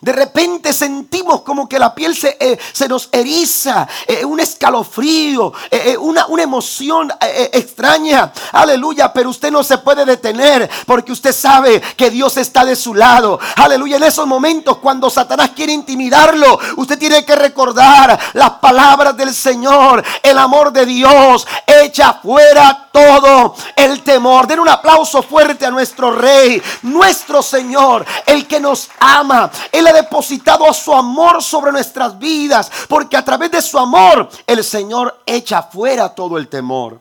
De 0.00 0.12
repente 0.12 0.72
sentimos 0.72 1.42
como 1.42 1.68
que 1.68 1.78
la 1.78 1.94
piel 1.94 2.16
se, 2.16 2.36
eh, 2.38 2.58
se 2.72 2.88
nos 2.88 3.08
eriza, 3.12 3.88
eh, 4.06 4.24
un 4.24 4.40
escalofrío, 4.40 5.52
eh, 5.70 5.96
una, 5.96 6.26
una, 6.26 6.42
emoción 6.42 7.12
extraña. 7.52 8.32
Aleluya, 8.52 9.12
pero 9.12 9.30
usted 9.30 9.50
no 9.50 9.64
se 9.64 9.78
puede 9.78 10.04
detener 10.04 10.70
porque 10.86 11.12
usted 11.12 11.32
sabe 11.32 11.80
que 11.96 12.10
Dios 12.10 12.36
está 12.36 12.64
de 12.64 12.76
su 12.76 12.94
lado. 12.94 13.38
Aleluya, 13.56 13.96
en 13.96 14.04
esos 14.04 14.26
momentos 14.26 14.78
cuando 14.78 15.10
Satanás 15.10 15.50
quiere 15.56 15.72
intimidarlo, 15.72 16.58
usted 16.76 16.98
tiene 16.98 17.24
que 17.24 17.34
recordar 17.34 18.18
las 18.34 18.50
palabras 18.50 19.16
del 19.16 19.34
Señor, 19.34 20.04
el 20.22 20.38
amor 20.38 20.72
de 20.72 20.86
Dios, 20.86 21.46
echa 21.66 22.14
fuera 22.22 22.88
todo 22.92 23.54
el 23.74 24.02
temor. 24.02 24.46
Den 24.46 24.60
un 24.60 24.68
aplauso 24.68 25.22
fuerte 25.22 25.66
a 25.66 25.70
nuestro 25.70 26.12
Rey, 26.12 26.62
nuestro 26.82 27.42
Señor, 27.42 28.04
el 28.26 28.46
que 28.46 28.60
nos 28.60 28.88
ama. 28.98 29.50
El 29.72 29.85
ha 29.88 29.92
depositado 29.92 30.72
su 30.72 30.92
amor 30.92 31.42
sobre 31.42 31.72
nuestras 31.72 32.18
vidas, 32.18 32.70
porque 32.88 33.16
a 33.16 33.24
través 33.24 33.50
de 33.50 33.62
su 33.62 33.78
amor 33.78 34.28
el 34.46 34.62
Señor 34.62 35.22
echa 35.26 35.62
fuera 35.62 36.14
todo 36.14 36.38
el 36.38 36.48
temor. 36.48 37.00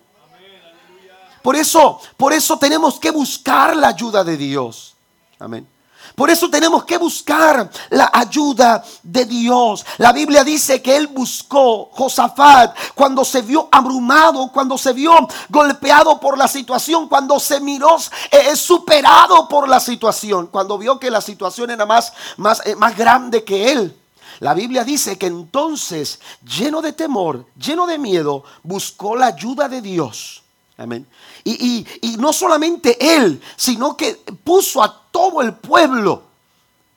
Por 1.41 1.55
eso, 1.55 1.99
por 2.17 2.33
eso 2.33 2.57
tenemos 2.57 2.99
que 2.99 3.11
buscar 3.11 3.75
la 3.75 3.89
ayuda 3.89 4.23
de 4.23 4.35
Dios. 4.35 4.95
Amén. 5.37 5.67
Por 6.15 6.29
eso 6.29 6.49
tenemos 6.49 6.85
que 6.85 6.97
buscar 6.97 7.69
la 7.89 8.09
ayuda 8.13 8.83
de 9.03 9.25
Dios. 9.25 9.85
La 9.97 10.13
Biblia 10.13 10.43
dice 10.43 10.81
que 10.81 10.95
él 10.95 11.07
buscó 11.07 11.89
Josafat 11.91 12.75
cuando 12.95 13.25
se 13.25 13.41
vio 13.41 13.67
abrumado, 13.71 14.49
cuando 14.51 14.77
se 14.77 14.93
vio 14.93 15.27
golpeado 15.49 16.19
por 16.19 16.37
la 16.37 16.47
situación, 16.47 17.09
cuando 17.09 17.39
se 17.39 17.59
miró 17.59 17.97
eh, 18.31 18.55
superado 18.55 19.47
por 19.49 19.67
la 19.67 19.79
situación, 19.79 20.47
cuando 20.47 20.77
vio 20.77 20.97
que 20.99 21.11
la 21.11 21.21
situación 21.21 21.71
era 21.71 21.85
más, 21.85 22.13
más, 22.37 22.65
eh, 22.65 22.75
más 22.75 22.95
grande 22.95 23.43
que 23.43 23.71
él. 23.71 23.99
La 24.39 24.53
Biblia 24.53 24.83
dice 24.83 25.17
que 25.17 25.27
entonces, 25.27 26.19
lleno 26.43 26.81
de 26.81 26.93
temor, 26.93 27.45
lleno 27.57 27.87
de 27.87 27.97
miedo, 27.97 28.43
buscó 28.63 29.15
la 29.15 29.27
ayuda 29.27 29.69
de 29.69 29.81
Dios. 29.81 30.43
Amén. 30.77 31.07
Y, 31.45 31.85
no 32.17 32.33
solamente 32.33 33.15
él, 33.15 33.41
sino 33.55 33.95
que 33.95 34.15
puso 34.43 34.83
a 34.83 35.03
todo 35.15 35.41
el 35.41 35.53
pueblo 35.53 36.23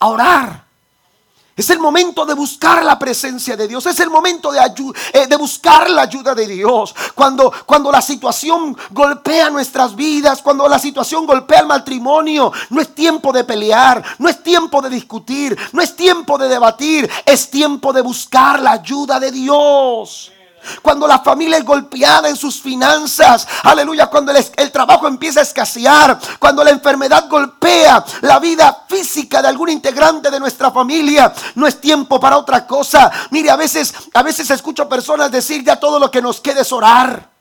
a 0.00 0.08
orar. 0.08 0.64
Es 1.56 1.70
el 1.70 1.78
momento 1.78 2.26
de 2.26 2.34
buscar 2.34 2.84
la 2.84 2.98
presencia 2.98 3.56
de 3.56 3.68
Dios. 3.68 3.86
Es 3.86 4.00
el 4.00 4.10
momento 4.10 4.50
de, 4.50 4.58
eh, 5.12 5.26
de 5.28 5.36
buscar 5.36 5.88
la 5.88 6.02
ayuda 6.02 6.34
de 6.34 6.48
Dios. 6.48 6.96
Cuando, 7.14 7.52
cuando 7.64 7.92
la 7.92 8.02
situación 8.02 8.76
golpea 8.90 9.50
nuestras 9.50 9.94
vidas, 9.94 10.42
cuando 10.42 10.68
la 10.68 10.80
situación 10.80 11.26
golpea 11.26 11.60
el 11.60 11.66
matrimonio, 11.68 12.52
no 12.70 12.80
es 12.80 12.92
tiempo 12.92 13.32
de 13.32 13.44
pelear, 13.44 14.04
no 14.18 14.28
es 14.28 14.42
tiempo 14.42 14.82
de 14.82 14.90
discutir, 14.90 15.56
no 15.72 15.80
es 15.80 15.94
tiempo 15.94 16.38
de 16.38 16.48
debatir, 16.48 17.08
es 17.24 17.48
tiempo 17.48 17.92
de 17.92 18.00
buscar 18.00 18.60
la 18.60 18.72
ayuda 18.72 19.20
de 19.20 19.30
Dios. 19.30 20.32
Cuando 20.82 21.06
la 21.06 21.20
familia 21.20 21.58
es 21.58 21.64
golpeada 21.64 22.28
en 22.28 22.36
sus 22.36 22.60
finanzas, 22.60 23.46
aleluya, 23.62 24.06
cuando 24.08 24.32
el, 24.32 24.72
trabajo 24.72 25.06
empieza 25.06 25.40
a 25.40 25.42
escasear, 25.42 26.18
cuando 26.38 26.62
la 26.62 26.70
enfermedad 26.70 27.28
golpea 27.28 28.04
la 28.22 28.38
vida 28.38 28.84
física 28.88 29.40
de 29.42 29.48
algún 29.48 29.70
integrante 29.70 30.30
de 30.30 30.40
nuestra 30.40 30.70
familia, 30.70 31.32
no 31.54 31.66
es 31.66 31.80
tiempo 31.80 32.20
para 32.20 32.38
otra 32.38 32.66
cosa. 32.66 33.10
Mire, 33.30 33.50
a 33.50 33.56
veces, 33.56 33.94
a 34.14 34.22
veces 34.22 34.50
escucho 34.50 34.88
personas 34.88 35.30
decir 35.30 35.64
ya 35.64 35.76
todo 35.76 35.98
lo 35.98 36.10
que 36.10 36.22
nos 36.22 36.40
quede 36.40 36.62
es 36.62 36.72
orar. 36.72 37.37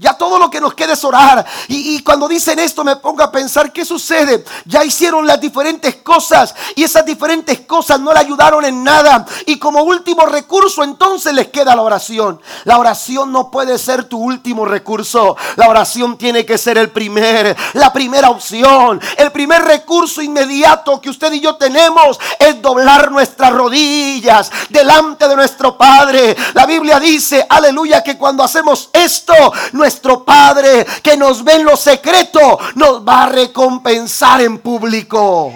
Ya 0.00 0.14
todo 0.14 0.38
lo 0.38 0.48
que 0.48 0.62
nos 0.62 0.72
queda 0.72 0.94
es 0.94 1.04
orar. 1.04 1.44
Y, 1.68 2.02
cuando 2.02 2.26
dicen 2.26 2.58
esto 2.58 2.82
me 2.82 2.96
pongo 2.96 3.22
a 3.22 3.30
pensar, 3.30 3.70
¿qué 3.70 3.84
sucede? 3.84 4.42
Ya 4.64 4.82
hicieron 4.82 5.26
las 5.26 5.38
diferentes 5.38 5.96
cosas 5.96 6.54
y 6.74 6.84
esas 6.84 7.04
diferentes 7.04 7.60
cosas 7.60 8.00
no 8.00 8.10
le 8.10 8.18
ayudaron 8.18 8.64
en 8.64 8.82
nada. 8.82 9.26
Y 9.44 9.58
como 9.58 9.82
último 9.82 10.24
recurso 10.24 10.82
entonces 10.84 11.34
les 11.34 11.48
queda 11.48 11.76
la 11.76 11.82
oración. 11.82 12.40
La 12.64 12.78
oración 12.78 13.30
no 13.30 13.50
puede 13.50 13.76
ser 13.76 14.04
tu 14.04 14.16
último 14.16 14.64
recurso. 14.64 15.36
La 15.56 15.68
oración 15.68 16.16
tiene 16.16 16.46
que 16.46 16.56
ser 16.56 16.78
el 16.78 16.88
primer, 16.88 17.54
la 17.74 17.92
primera 17.92 18.30
opción. 18.30 19.02
El 19.18 19.30
primer 19.32 19.64
recurso 19.64 20.22
inmediato 20.22 20.98
que 20.98 21.10
usted 21.10 21.30
y 21.34 21.40
yo 21.40 21.56
tenemos 21.56 22.18
es 22.38 22.62
doblar 22.62 23.10
nuestras 23.10 23.52
rodillas 23.52 24.50
delante 24.70 25.28
de 25.28 25.36
nuestro 25.36 25.76
Padre. 25.76 26.34
La 26.54 26.64
Biblia 26.64 26.98
dice, 26.98 27.44
aleluya, 27.46 28.02
que 28.02 28.16
cuando 28.16 28.42
hacemos 28.42 28.88
esto, 28.94 29.34
nuestro 29.90 30.24
Padre 30.24 30.86
que 31.02 31.16
nos 31.16 31.42
ve 31.42 31.54
en 31.54 31.64
lo 31.64 31.76
secreto 31.76 32.60
nos 32.76 33.04
va 33.04 33.24
a 33.24 33.28
recompensar 33.28 34.40
en 34.40 34.58
público. 34.58 35.52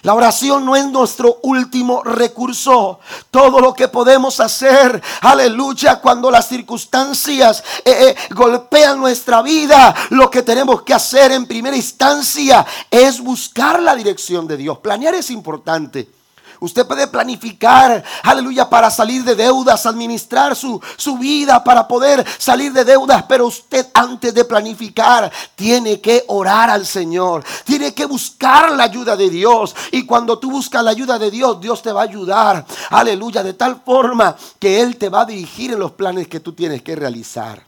La 0.00 0.14
oración 0.14 0.64
no 0.64 0.74
es 0.74 0.86
nuestro 0.86 1.38
último 1.42 2.02
recurso. 2.02 2.98
Todo 3.30 3.60
lo 3.60 3.74
que 3.74 3.88
podemos 3.88 4.40
hacer, 4.40 5.02
aleluya, 5.20 6.00
cuando 6.00 6.30
las 6.30 6.48
circunstancias 6.48 7.62
eh, 7.84 7.92
eh, 8.08 8.16
golpean 8.30 8.98
nuestra 8.98 9.42
vida, 9.42 9.94
lo 10.08 10.30
que 10.30 10.42
tenemos 10.42 10.80
que 10.80 10.94
hacer 10.94 11.30
en 11.32 11.46
primera 11.46 11.76
instancia 11.76 12.64
es 12.90 13.20
buscar 13.20 13.82
la 13.82 13.94
dirección 13.94 14.48
de 14.48 14.56
Dios. 14.56 14.78
Planear 14.78 15.14
es 15.14 15.30
importante. 15.30 16.21
Usted 16.62 16.86
puede 16.86 17.08
planificar, 17.08 18.04
aleluya, 18.22 18.70
para 18.70 18.88
salir 18.88 19.24
de 19.24 19.34
deudas, 19.34 19.84
administrar 19.84 20.54
su, 20.54 20.80
su 20.96 21.18
vida 21.18 21.64
para 21.64 21.88
poder 21.88 22.24
salir 22.38 22.72
de 22.72 22.84
deudas. 22.84 23.24
Pero 23.24 23.48
usted 23.48 23.88
antes 23.92 24.32
de 24.32 24.44
planificar 24.44 25.32
tiene 25.56 26.00
que 26.00 26.22
orar 26.28 26.70
al 26.70 26.86
Señor. 26.86 27.42
Tiene 27.64 27.92
que 27.92 28.04
buscar 28.04 28.70
la 28.70 28.84
ayuda 28.84 29.16
de 29.16 29.28
Dios. 29.28 29.74
Y 29.90 30.06
cuando 30.06 30.38
tú 30.38 30.52
buscas 30.52 30.84
la 30.84 30.92
ayuda 30.92 31.18
de 31.18 31.32
Dios, 31.32 31.60
Dios 31.60 31.82
te 31.82 31.90
va 31.90 32.02
a 32.02 32.04
ayudar. 32.04 32.64
Aleluya, 32.90 33.42
de 33.42 33.54
tal 33.54 33.82
forma 33.84 34.36
que 34.60 34.80
Él 34.80 34.98
te 34.98 35.08
va 35.08 35.22
a 35.22 35.26
dirigir 35.26 35.72
en 35.72 35.80
los 35.80 35.90
planes 35.90 36.28
que 36.28 36.38
tú 36.38 36.52
tienes 36.52 36.80
que 36.82 36.94
realizar. 36.94 37.60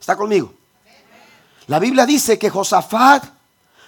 ¿Está 0.00 0.16
conmigo? 0.16 0.52
La 1.68 1.78
Biblia 1.78 2.04
dice 2.04 2.36
que 2.36 2.50
Josafat 2.50 3.26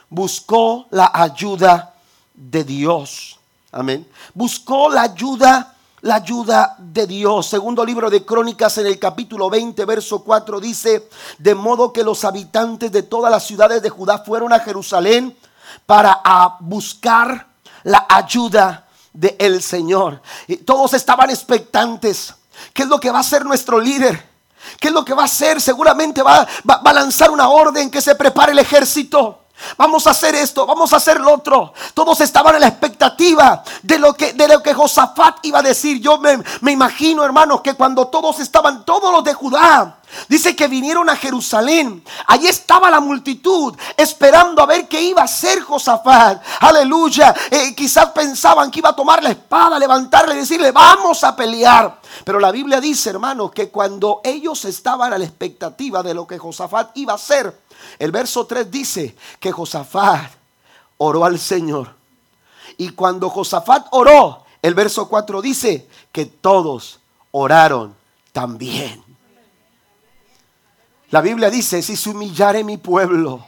buscó 0.08 0.86
la 0.90 1.10
ayuda 1.12 1.94
de 2.32 2.62
Dios. 2.62 3.40
Amén. 3.74 4.06
Buscó 4.34 4.90
la 4.90 5.00
ayuda, 5.00 5.74
la 6.02 6.16
ayuda 6.16 6.76
de 6.78 7.06
Dios. 7.06 7.46
Segundo 7.46 7.86
libro 7.86 8.10
de 8.10 8.22
Crónicas 8.22 8.76
en 8.76 8.86
el 8.86 8.98
capítulo 8.98 9.48
20, 9.48 9.86
verso 9.86 10.22
4 10.22 10.60
dice, 10.60 11.08
de 11.38 11.54
modo 11.54 11.90
que 11.90 12.04
los 12.04 12.22
habitantes 12.26 12.92
de 12.92 13.02
todas 13.02 13.32
las 13.32 13.46
ciudades 13.46 13.80
de 13.80 13.88
Judá 13.88 14.18
fueron 14.18 14.52
a 14.52 14.60
Jerusalén 14.60 15.34
para 15.86 16.20
buscar 16.60 17.46
la 17.84 18.04
ayuda 18.10 18.88
del 19.14 19.36
el 19.38 19.62
Señor. 19.62 20.20
Y 20.48 20.58
todos 20.58 20.92
estaban 20.92 21.30
expectantes. 21.30 22.34
¿Qué 22.74 22.82
es 22.82 22.88
lo 22.90 23.00
que 23.00 23.10
va 23.10 23.18
a 23.18 23.22
hacer 23.22 23.46
nuestro 23.46 23.80
líder? 23.80 24.22
¿Qué 24.78 24.88
es 24.88 24.94
lo 24.94 25.02
que 25.02 25.14
va 25.14 25.22
a 25.22 25.24
hacer? 25.24 25.62
Seguramente 25.62 26.22
va, 26.22 26.46
va 26.68 26.82
a 26.84 26.92
lanzar 26.92 27.30
una 27.30 27.48
orden 27.48 27.90
que 27.90 28.02
se 28.02 28.14
prepare 28.16 28.52
el 28.52 28.58
ejército. 28.58 29.41
Vamos 29.76 30.06
a 30.06 30.10
hacer 30.10 30.34
esto, 30.34 30.66
vamos 30.66 30.92
a 30.92 30.96
hacer 30.96 31.20
lo 31.20 31.34
otro. 31.34 31.72
Todos 31.94 32.20
estaban 32.20 32.54
en 32.54 32.62
la 32.62 32.68
expectativa 32.68 33.62
de 33.82 33.98
lo 33.98 34.14
que, 34.14 34.32
de 34.32 34.48
lo 34.48 34.62
que 34.62 34.74
Josafat 34.74 35.38
iba 35.42 35.60
a 35.60 35.62
decir. 35.62 36.00
Yo 36.00 36.18
me, 36.18 36.42
me 36.60 36.72
imagino, 36.72 37.24
hermanos, 37.24 37.60
que 37.60 37.74
cuando 37.74 38.08
todos 38.08 38.40
estaban, 38.40 38.84
todos 38.84 39.12
los 39.12 39.24
de 39.24 39.34
Judá, 39.34 39.98
Dice 40.28 40.54
que 40.54 40.68
vinieron 40.68 41.08
a 41.08 41.16
Jerusalén. 41.16 42.04
Allí 42.26 42.46
estaba 42.46 42.90
la 42.90 43.00
multitud 43.00 43.74
esperando 43.96 44.62
a 44.62 44.66
ver 44.66 44.86
qué 44.88 45.00
iba 45.00 45.22
a 45.22 45.24
hacer 45.24 45.60
Josafat. 45.62 46.42
Aleluya. 46.60 47.34
Eh, 47.50 47.74
quizás 47.74 48.10
pensaban 48.10 48.70
que 48.70 48.80
iba 48.80 48.90
a 48.90 48.96
tomar 48.96 49.22
la 49.22 49.30
espada, 49.30 49.78
levantarle 49.78 50.34
y 50.34 50.38
decirle, 50.38 50.70
vamos 50.70 51.24
a 51.24 51.34
pelear. 51.34 52.00
Pero 52.24 52.38
la 52.38 52.50
Biblia 52.50 52.80
dice, 52.80 53.10
hermanos, 53.10 53.52
que 53.52 53.70
cuando 53.70 54.20
ellos 54.22 54.64
estaban 54.66 55.12
a 55.12 55.18
la 55.18 55.24
expectativa 55.24 56.02
de 56.02 56.14
lo 56.14 56.26
que 56.26 56.38
Josafat 56.38 56.90
iba 56.96 57.12
a 57.12 57.16
hacer, 57.16 57.61
el 57.98 58.10
verso 58.10 58.46
3 58.46 58.70
dice 58.70 59.16
que 59.38 59.52
Josafat 59.52 60.30
oró 60.98 61.24
al 61.24 61.38
Señor. 61.38 61.94
Y 62.78 62.90
cuando 62.90 63.28
Josafat 63.28 63.86
oró, 63.90 64.44
el 64.60 64.74
verso 64.74 65.08
4 65.08 65.42
dice 65.42 65.88
que 66.10 66.26
todos 66.26 67.00
oraron 67.32 67.94
también. 68.32 69.02
La 71.10 71.20
Biblia 71.20 71.50
dice, 71.50 71.82
si 71.82 71.96
se 71.96 72.10
humillare 72.10 72.64
mi 72.64 72.78
pueblo, 72.78 73.44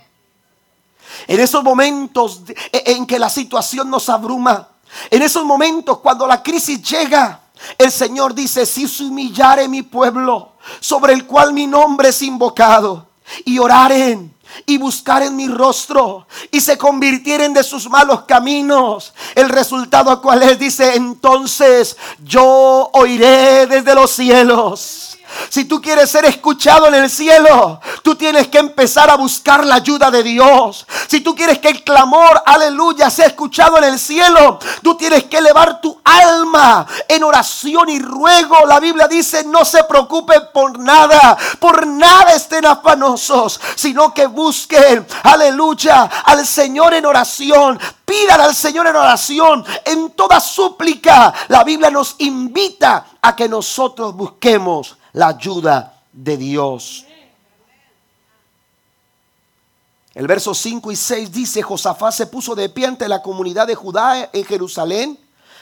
en 1.27 1.41
esos 1.41 1.63
momentos 1.63 2.43
en 2.73 3.07
que 3.07 3.19
la 3.19 3.31
situación 3.31 3.89
nos 3.89 4.09
abruma, 4.09 4.69
en 5.11 5.23
esos 5.23 5.45
momentos 5.45 5.99
cuando 6.01 6.27
la 6.27 6.43
crisis 6.43 6.83
llega, 6.83 7.41
el 7.79 7.91
Señor 7.91 8.35
dice, 8.35 8.67
si 8.67 8.87
se 8.87 9.05
humillare 9.05 9.69
mi 9.69 9.83
pueblo, 9.83 10.53
sobre 10.81 11.13
el 11.13 11.27
cual 11.27 11.53
mi 11.53 11.67
nombre 11.67 12.11
es 12.11 12.21
invocado, 12.23 13.09
y 13.45 13.59
oraren 13.59 14.34
y 14.67 14.79
buscaren 14.79 15.35
mi 15.37 15.49
rostro 15.49 16.27
y 16.51 16.61
se 16.61 16.79
convirtieren 16.79 17.53
de 17.53 17.63
sus 17.63 17.89
malos 17.89 18.23
caminos. 18.23 19.13
El 19.35 19.49
resultado 19.49 20.21
cual 20.21 20.43
es, 20.43 20.59
dice, 20.59 20.95
entonces 20.95 21.97
yo 22.23 22.91
oiré 22.93 23.67
desde 23.67 23.95
los 23.95 24.11
cielos 24.11 25.15
si 25.49 25.65
tú 25.65 25.81
quieres 25.81 26.11
ser 26.11 26.25
escuchado 26.25 26.87
en 26.87 26.95
el 26.95 27.11
cielo, 27.11 27.81
tú 28.03 28.15
tienes 28.15 28.49
que 28.49 28.59
empezar 28.59 29.11
a 29.11 29.17
buscar 29.17 29.65
la 29.65 29.77
ayuda 29.77 30.11
de 30.11 30.23
Dios. 30.23 30.87
Si 31.09 31.21
tú 31.21 31.35
quieres 31.35 31.59
que 31.59 31.69
el 31.69 31.85
clamor, 31.85 32.43
aleluya, 32.45 33.11
sea 33.11 33.27
escuchado 33.27 33.79
en 33.79 33.85
el 33.85 33.99
cielo, 33.99 34.59
tú 34.83 34.97
tienes 34.97 35.25
que 35.25 35.39
elevar 35.39 35.81
tu 35.81 36.01
alma 36.05 36.87
en 37.09 37.25
oración 37.25 37.89
y 37.89 37.99
ruego. 37.99 38.67
La 38.67 38.81
Biblia 38.81 39.09
dice, 39.09 39.45
no 39.45 39.65
se 39.65 39.85
preocupen 39.85 40.43
por 40.53 40.79
nada, 40.79 41.37
por 41.59 41.87
nada 41.87 42.33
estén 42.33 42.67
afanosos, 42.67 43.61
sino 43.75 44.13
que 44.13 44.27
busquen, 44.27 45.07
aleluya, 45.23 46.05
al 46.25 46.47
Señor 46.47 46.95
en 46.95 47.07
oración. 47.07 47.79
Pidan 48.05 48.41
al 48.41 48.55
Señor 48.55 48.87
en 48.87 48.97
oración, 48.97 49.65
en 49.85 50.11
toda 50.11 50.39
súplica. 50.39 51.33
La 51.49 51.65
Biblia 51.65 51.91
nos 51.91 52.17
invita 52.19 53.07
a 53.23 53.35
que 53.35 53.49
nosotros 53.49 54.15
busquemos 54.15 54.97
la 55.15 55.29
ayuda 55.29 56.03
de 56.13 56.37
Dios. 56.37 57.07
El 60.15 60.27
verso 60.29 60.55
5 60.55 60.93
y 60.93 60.97
6 60.97 61.33
dice, 61.33 61.63
Josafat 61.63 62.13
se 62.13 62.27
puso 62.27 62.55
de 62.55 62.69
pie 62.69 62.87
ante 62.87 63.09
la 63.09 63.23
comunidad 63.23 63.67
de 63.67 63.75
Judá 63.75 64.31
en 64.33 64.45
Jerusalén, 64.45 65.19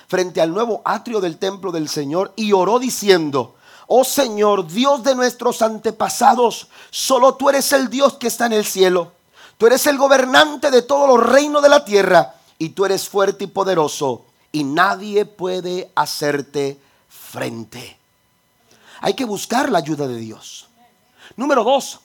frente 0.08 0.42
al 0.42 0.52
nuevo 0.52 0.82
atrio 0.84 1.20
del 1.20 1.38
templo 1.38 1.72
del 1.72 1.88
Señor, 1.88 2.32
y 2.36 2.52
oró 2.52 2.78
diciendo, 2.78 3.54
oh 3.86 4.04
Señor, 4.04 4.66
Dios 4.66 5.02
de 5.04 5.14
nuestros 5.14 5.62
antepasados, 5.62 6.68
solo 6.90 7.34
tú 7.34 7.48
eres 7.48 7.72
el 7.72 7.88
Dios 7.88 8.14
que 8.14 8.26
está 8.26 8.46
en 8.46 8.52
el 8.52 8.64
cielo. 8.64 9.12
Tú 9.56 9.66
eres 9.66 9.86
el 9.86 9.96
gobernante 9.96 10.70
de 10.70 10.82
todos 10.82 11.08
los 11.08 11.24
reinos 11.24 11.62
de 11.62 11.68
la 11.68 11.84
tierra, 11.84 12.34
y 12.58 12.70
tú 12.70 12.84
eres 12.84 13.08
fuerte 13.08 13.44
y 13.44 13.48
poderoso, 13.48 14.26
y 14.50 14.64
nadie 14.64 15.24
puede 15.24 15.90
hacerte 15.94 16.78
frente. 17.08 18.01
Hay 19.02 19.14
que 19.14 19.24
buscar 19.24 19.70
la 19.70 19.78
ayuda 19.78 20.06
de 20.06 20.16
Dios. 20.16 20.68
Número 21.36 21.64
dos, 21.64 21.98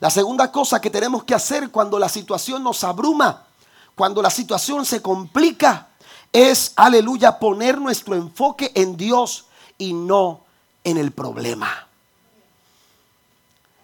la 0.00 0.08
segunda 0.08 0.50
cosa 0.50 0.80
que 0.80 0.88
tenemos 0.88 1.22
que 1.24 1.34
hacer 1.34 1.70
cuando 1.70 1.98
la 1.98 2.08
situación 2.08 2.64
nos 2.64 2.82
abruma, 2.84 3.44
cuando 3.94 4.22
la 4.22 4.30
situación 4.30 4.86
se 4.86 5.02
complica, 5.02 5.88
es, 6.32 6.72
aleluya, 6.74 7.38
poner 7.38 7.78
nuestro 7.78 8.14
enfoque 8.14 8.72
en 8.74 8.96
Dios 8.96 9.44
y 9.76 9.92
no 9.92 10.40
en 10.84 10.96
el 10.96 11.12
problema. 11.12 11.86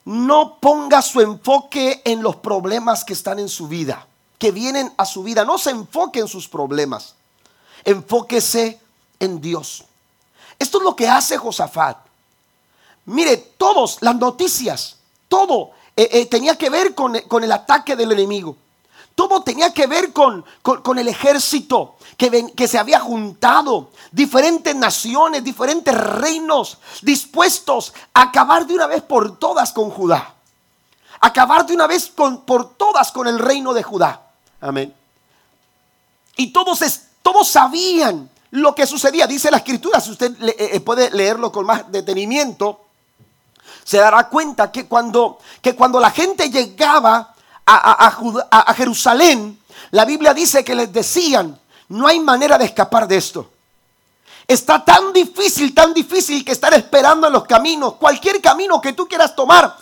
No 0.06 0.58
ponga 0.58 1.02
su 1.02 1.20
enfoque 1.20 2.00
en 2.04 2.22
los 2.22 2.36
problemas 2.36 3.04
que 3.04 3.12
están 3.12 3.38
en 3.38 3.50
su 3.50 3.68
vida, 3.68 4.06
que 4.38 4.52
vienen 4.52 4.90
a 4.96 5.04
su 5.04 5.22
vida. 5.22 5.44
No 5.44 5.58
se 5.58 5.70
enfoque 5.70 6.20
en 6.20 6.28
sus 6.28 6.48
problemas. 6.48 7.14
Enfóquese 7.84 8.80
en 9.20 9.40
Dios. 9.40 9.84
Esto 10.58 10.78
es 10.78 10.84
lo 10.84 10.96
que 10.96 11.08
hace 11.08 11.36
Josafat. 11.36 12.13
Mire, 13.06 13.36
todos, 13.36 13.98
las 14.00 14.16
noticias, 14.16 14.96
todo 15.28 15.72
eh, 15.96 16.08
eh, 16.12 16.26
tenía 16.26 16.56
que 16.56 16.70
ver 16.70 16.94
con, 16.94 17.14
el 17.14 17.52
ataque 17.52 17.96
del 17.96 18.12
enemigo. 18.12 18.56
Todo 19.14 19.42
tenía 19.42 19.72
que 19.72 19.86
ver 19.86 20.12
con, 20.12 20.44
con, 20.62 20.98
el 20.98 21.06
ejército 21.06 21.96
que, 22.16 22.52
que, 22.56 22.66
se 22.66 22.78
había 22.78 22.98
juntado, 22.98 23.90
diferentes 24.10 24.74
naciones, 24.74 25.44
diferentes 25.44 25.94
reinos, 25.94 26.78
dispuestos 27.02 27.92
a 28.12 28.22
acabar 28.22 28.66
de 28.66 28.74
una 28.74 28.88
vez 28.88 29.02
por 29.02 29.38
todas 29.38 29.72
con 29.72 29.90
Judá. 29.90 30.34
Acabar 31.20 31.64
de 31.64 31.74
una 31.74 31.86
vez 31.86 32.10
con, 32.14 32.42
por 32.42 32.76
todas 32.76 33.12
con 33.12 33.28
el 33.28 33.38
reino 33.38 33.72
de 33.72 33.84
Judá. 33.84 34.20
Amén. 34.60 34.92
Y 36.36 36.52
todos, 36.52 36.80
todos 37.22 37.48
sabían 37.48 38.28
lo 38.50 38.74
que 38.74 38.86
sucedía. 38.86 39.28
Dice 39.28 39.50
la 39.50 39.58
escritura, 39.58 40.00
si 40.00 40.10
usted 40.10 40.34
eh, 40.58 40.80
puede 40.80 41.10
leerlo 41.12 41.52
con 41.52 41.66
más 41.66 41.90
detenimiento, 41.92 42.83
se 43.84 43.98
dará 43.98 44.28
cuenta 44.28 44.72
que 44.72 44.86
cuando, 44.86 45.38
que 45.62 45.76
cuando 45.76 46.00
la 46.00 46.10
gente 46.10 46.50
llegaba 46.50 47.34
a, 47.64 48.06
a 48.50 48.74
Jerusalén, 48.74 49.60
la 49.90 50.04
Biblia 50.04 50.34
dice 50.34 50.64
que 50.64 50.74
les 50.74 50.92
decían, 50.92 51.58
no 51.88 52.06
hay 52.06 52.18
manera 52.20 52.58
de 52.58 52.64
escapar 52.64 53.06
de 53.06 53.16
esto. 53.16 53.50
Está 54.46 54.84
tan 54.84 55.12
difícil, 55.12 55.74
tan 55.74 55.94
difícil 55.94 56.44
que 56.44 56.52
estar 56.52 56.74
esperando 56.74 57.26
en 57.26 57.32
los 57.32 57.44
caminos. 57.44 57.94
Cualquier 57.94 58.40
camino 58.42 58.80
que 58.80 58.92
tú 58.92 59.08
quieras 59.08 59.34
tomar, 59.34 59.76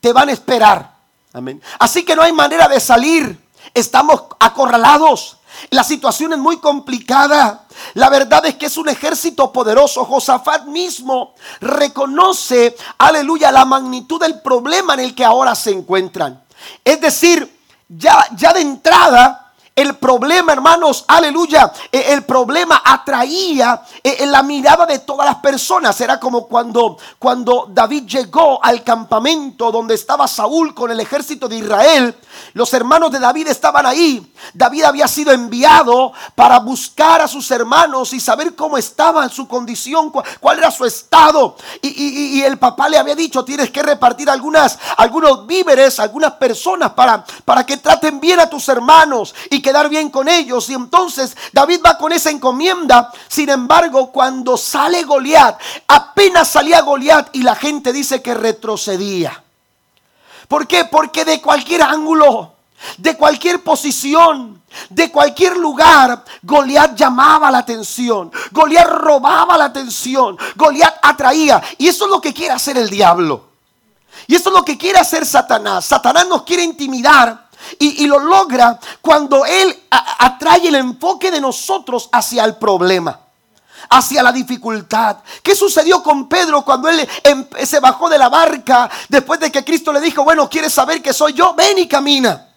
te 0.00 0.12
van 0.12 0.28
a 0.28 0.32
esperar. 0.32 0.94
Amén. 1.32 1.60
Así 1.78 2.04
que 2.04 2.16
no 2.16 2.22
hay 2.22 2.32
manera 2.32 2.68
de 2.68 2.80
salir. 2.80 3.38
Estamos 3.74 4.22
acorralados. 4.38 5.35
La 5.70 5.84
situación 5.84 6.32
es 6.32 6.38
muy 6.38 6.58
complicada. 6.58 7.66
La 7.94 8.08
verdad 8.08 8.44
es 8.46 8.56
que 8.56 8.66
es 8.66 8.76
un 8.76 8.88
ejército 8.88 9.52
poderoso. 9.52 10.04
Josafat 10.04 10.66
mismo 10.66 11.34
reconoce, 11.60 12.76
aleluya, 12.98 13.52
la 13.52 13.64
magnitud 13.64 14.20
del 14.20 14.40
problema 14.40 14.94
en 14.94 15.00
el 15.00 15.14
que 15.14 15.24
ahora 15.24 15.54
se 15.54 15.70
encuentran. 15.70 16.42
Es 16.84 17.00
decir, 17.00 17.60
ya, 17.88 18.26
ya 18.36 18.52
de 18.52 18.60
entrada, 18.60 19.45
el 19.76 19.94
problema, 19.96 20.54
hermanos, 20.54 21.04
aleluya, 21.06 21.70
eh, 21.92 22.06
el 22.08 22.24
problema 22.24 22.80
atraía 22.82 23.82
eh, 24.02 24.16
en 24.20 24.32
la 24.32 24.42
mirada 24.42 24.86
de 24.86 25.00
todas 25.00 25.26
las 25.26 25.36
personas. 25.36 26.00
Era 26.00 26.18
como 26.18 26.46
cuando, 26.46 26.96
cuando 27.18 27.68
David 27.68 28.04
llegó 28.04 28.64
al 28.64 28.82
campamento 28.82 29.70
donde 29.70 29.94
estaba 29.94 30.26
Saúl 30.28 30.74
con 30.74 30.90
el 30.90 30.98
ejército 30.98 31.46
de 31.46 31.56
Israel. 31.56 32.16
Los 32.54 32.72
hermanos 32.72 33.10
de 33.10 33.18
David 33.18 33.48
estaban 33.48 33.84
ahí. 33.84 34.32
David 34.54 34.84
había 34.84 35.06
sido 35.08 35.30
enviado 35.32 36.14
para 36.34 36.58
buscar 36.58 37.20
a 37.20 37.28
sus 37.28 37.50
hermanos 37.50 38.14
y 38.14 38.20
saber 38.20 38.54
cómo 38.54 38.78
estaba 38.78 39.28
su 39.28 39.46
condición, 39.46 40.10
cuál, 40.10 40.58
era 40.58 40.70
su 40.70 40.86
estado. 40.86 41.54
Y, 41.82 42.40
el 42.40 42.58
papá 42.58 42.88
le 42.88 42.96
había 42.96 43.14
dicho, 43.14 43.44
tienes 43.44 43.70
que 43.70 43.82
repartir 43.82 44.30
algunas, 44.30 44.78
algunos 44.96 45.46
víveres, 45.46 46.00
algunas 46.00 46.32
personas 46.32 46.92
para, 46.92 47.22
para 47.44 47.66
que 47.66 47.76
traten 47.76 48.20
bien 48.20 48.40
a 48.40 48.48
tus 48.48 48.68
hermanos 48.70 49.34
y 49.50 49.65
quedar 49.66 49.88
bien 49.88 50.10
con 50.10 50.28
ellos. 50.28 50.70
Y 50.70 50.74
entonces 50.74 51.36
David 51.52 51.80
va 51.84 51.98
con 51.98 52.12
esa 52.12 52.30
encomienda. 52.30 53.10
Sin 53.26 53.48
embargo, 53.48 54.12
cuando 54.12 54.56
sale 54.56 55.02
Goliat, 55.02 55.60
apenas 55.88 56.46
salía 56.46 56.82
Goliat 56.82 57.34
y 57.34 57.42
la 57.42 57.56
gente 57.56 57.92
dice 57.92 58.22
que 58.22 58.32
retrocedía. 58.34 59.42
¿Por 60.46 60.68
qué? 60.68 60.84
Porque 60.84 61.24
de 61.24 61.42
cualquier 61.42 61.82
ángulo, 61.82 62.54
de 62.98 63.16
cualquier 63.16 63.64
posición, 63.64 64.62
de 64.88 65.10
cualquier 65.10 65.56
lugar, 65.56 66.24
Goliat 66.42 66.94
llamaba 66.94 67.50
la 67.50 67.58
atención. 67.58 68.30
Goliat 68.52 68.86
robaba 68.86 69.58
la 69.58 69.64
atención. 69.64 70.38
Goliat 70.54 70.96
atraía. 71.02 71.60
Y 71.76 71.88
eso 71.88 72.04
es 72.04 72.10
lo 72.12 72.20
que 72.20 72.32
quiere 72.32 72.54
hacer 72.54 72.78
el 72.78 72.88
diablo. 72.88 73.48
Y 74.28 74.36
eso 74.36 74.50
es 74.50 74.54
lo 74.54 74.64
que 74.64 74.78
quiere 74.78 75.00
hacer 75.00 75.26
Satanás. 75.26 75.86
Satanás 75.86 76.28
nos 76.28 76.42
quiere 76.42 76.62
intimidar 76.62 77.45
y, 77.78 78.06
lo 78.06 78.18
logra 78.18 78.78
cuando 79.00 79.44
Él 79.44 79.76
atrae 79.90 80.68
el 80.68 80.76
enfoque 80.76 81.30
de 81.30 81.40
nosotros 81.40 82.08
hacia 82.12 82.44
el 82.44 82.56
problema 82.56 83.20
hacia 83.90 84.22
la 84.22 84.32
dificultad. 84.32 85.18
¿Qué 85.42 85.54
sucedió 85.54 86.02
con 86.02 86.28
Pedro 86.28 86.64
cuando 86.64 86.88
él 86.88 87.08
em, 87.22 87.46
se 87.64 87.78
bajó 87.78 88.08
de 88.08 88.18
la 88.18 88.28
barca 88.28 88.90
después 89.08 89.38
de 89.38 89.52
que 89.52 89.64
Cristo 89.64 89.92
le 89.92 90.00
dijo, 90.00 90.24
bueno, 90.24 90.48
¿quieres 90.48 90.72
saber 90.72 91.00
que 91.00 91.12
soy 91.12 91.34
yo? 91.34 91.54
Ven 91.54 91.78
y 91.78 91.86
camina. 91.86 92.48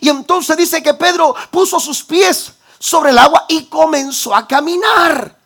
Y 0.00 0.08
entonces 0.08 0.56
dice 0.56 0.82
que 0.82 0.94
Pedro 0.94 1.34
puso 1.50 1.80
sus 1.80 2.04
pies 2.04 2.52
sobre 2.78 3.10
el 3.10 3.18
agua 3.18 3.44
y 3.48 3.64
comenzó 3.64 4.34
a 4.34 4.46
caminar. 4.46 5.36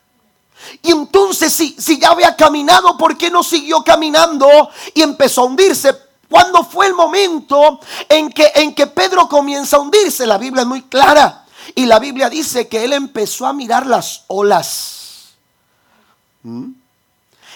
Y 0.82 0.90
entonces 0.90 1.52
si, 1.52 1.74
si 1.78 1.98
ya 1.98 2.10
había 2.10 2.36
caminado, 2.36 2.96
¿por 2.96 3.16
qué 3.16 3.30
no 3.30 3.42
siguió 3.42 3.82
caminando 3.82 4.70
y 4.94 5.02
empezó 5.02 5.42
a 5.42 5.44
hundirse? 5.44 5.96
¿Cuándo 6.32 6.64
fue 6.64 6.86
el 6.86 6.94
momento 6.94 7.78
en 8.08 8.30
que, 8.30 8.50
en 8.54 8.74
que 8.74 8.86
Pedro 8.86 9.28
comienza 9.28 9.76
a 9.76 9.80
hundirse? 9.80 10.26
La 10.26 10.38
Biblia 10.38 10.62
es 10.62 10.66
muy 10.66 10.80
clara. 10.80 11.44
Y 11.74 11.84
la 11.84 11.98
Biblia 11.98 12.30
dice 12.30 12.68
que 12.68 12.84
él 12.84 12.94
empezó 12.94 13.46
a 13.46 13.52
mirar 13.52 13.86
las 13.86 14.24
olas. 14.28 15.34
¿Mm? 16.42 16.70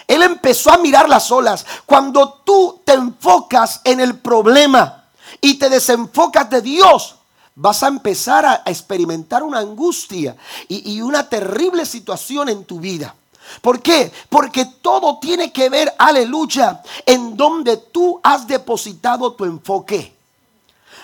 Él 0.05 0.21
empezó 0.21 0.71
a 0.71 0.77
mirar 0.77 1.09
las 1.09 1.31
olas. 1.31 1.65
Cuando 1.87 2.41
tú 2.45 2.79
te 2.85 2.93
enfocas 2.93 3.81
en 3.83 3.99
el 3.99 4.19
problema 4.19 5.05
y 5.41 5.55
te 5.55 5.69
desenfocas 5.69 6.47
de 6.47 6.61
Dios, 6.61 7.15
vas 7.55 7.81
a 7.81 7.87
empezar 7.87 8.45
a 8.45 8.61
experimentar 8.67 9.41
una 9.41 9.57
angustia 9.57 10.37
y, 10.67 10.93
y 10.93 11.01
una 11.01 11.27
terrible 11.27 11.83
situación 11.83 12.49
en 12.49 12.63
tu 12.63 12.79
vida. 12.79 13.15
¿Por 13.61 13.81
qué? 13.81 14.11
Porque 14.29 14.65
todo 14.81 15.19
tiene 15.19 15.51
que 15.51 15.69
ver, 15.69 15.93
aleluya, 15.97 16.81
en 17.05 17.35
donde 17.35 17.77
tú 17.77 18.19
has 18.23 18.47
depositado 18.47 19.33
tu 19.33 19.45
enfoque. 19.45 20.15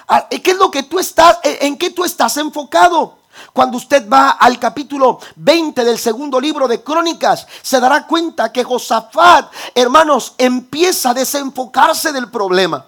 Ah, 0.08 0.28
¿Qué 0.30 0.52
es 0.52 0.58
lo 0.58 0.70
que 0.70 0.84
tú 0.84 1.00
estás, 1.00 1.40
en 1.44 1.78
qué 1.78 1.90
tú 1.90 2.04
estás 2.04 2.38
enfocado? 2.38 3.20
Cuando 3.52 3.78
usted 3.78 4.08
va 4.08 4.32
al 4.32 4.60
capítulo 4.60 5.20
20 5.36 5.84
del 5.84 5.98
segundo 5.98 6.40
libro 6.40 6.68
de 6.68 6.84
Crónicas, 6.84 7.48
se 7.62 7.80
dará 7.80 8.06
cuenta 8.06 8.52
que 8.52 8.64
Josafat, 8.64 9.52
hermanos, 9.74 10.34
empieza 10.38 11.12
a 11.12 11.14
desenfocarse 11.14 12.12
del 12.12 12.30
problema. 12.30 12.86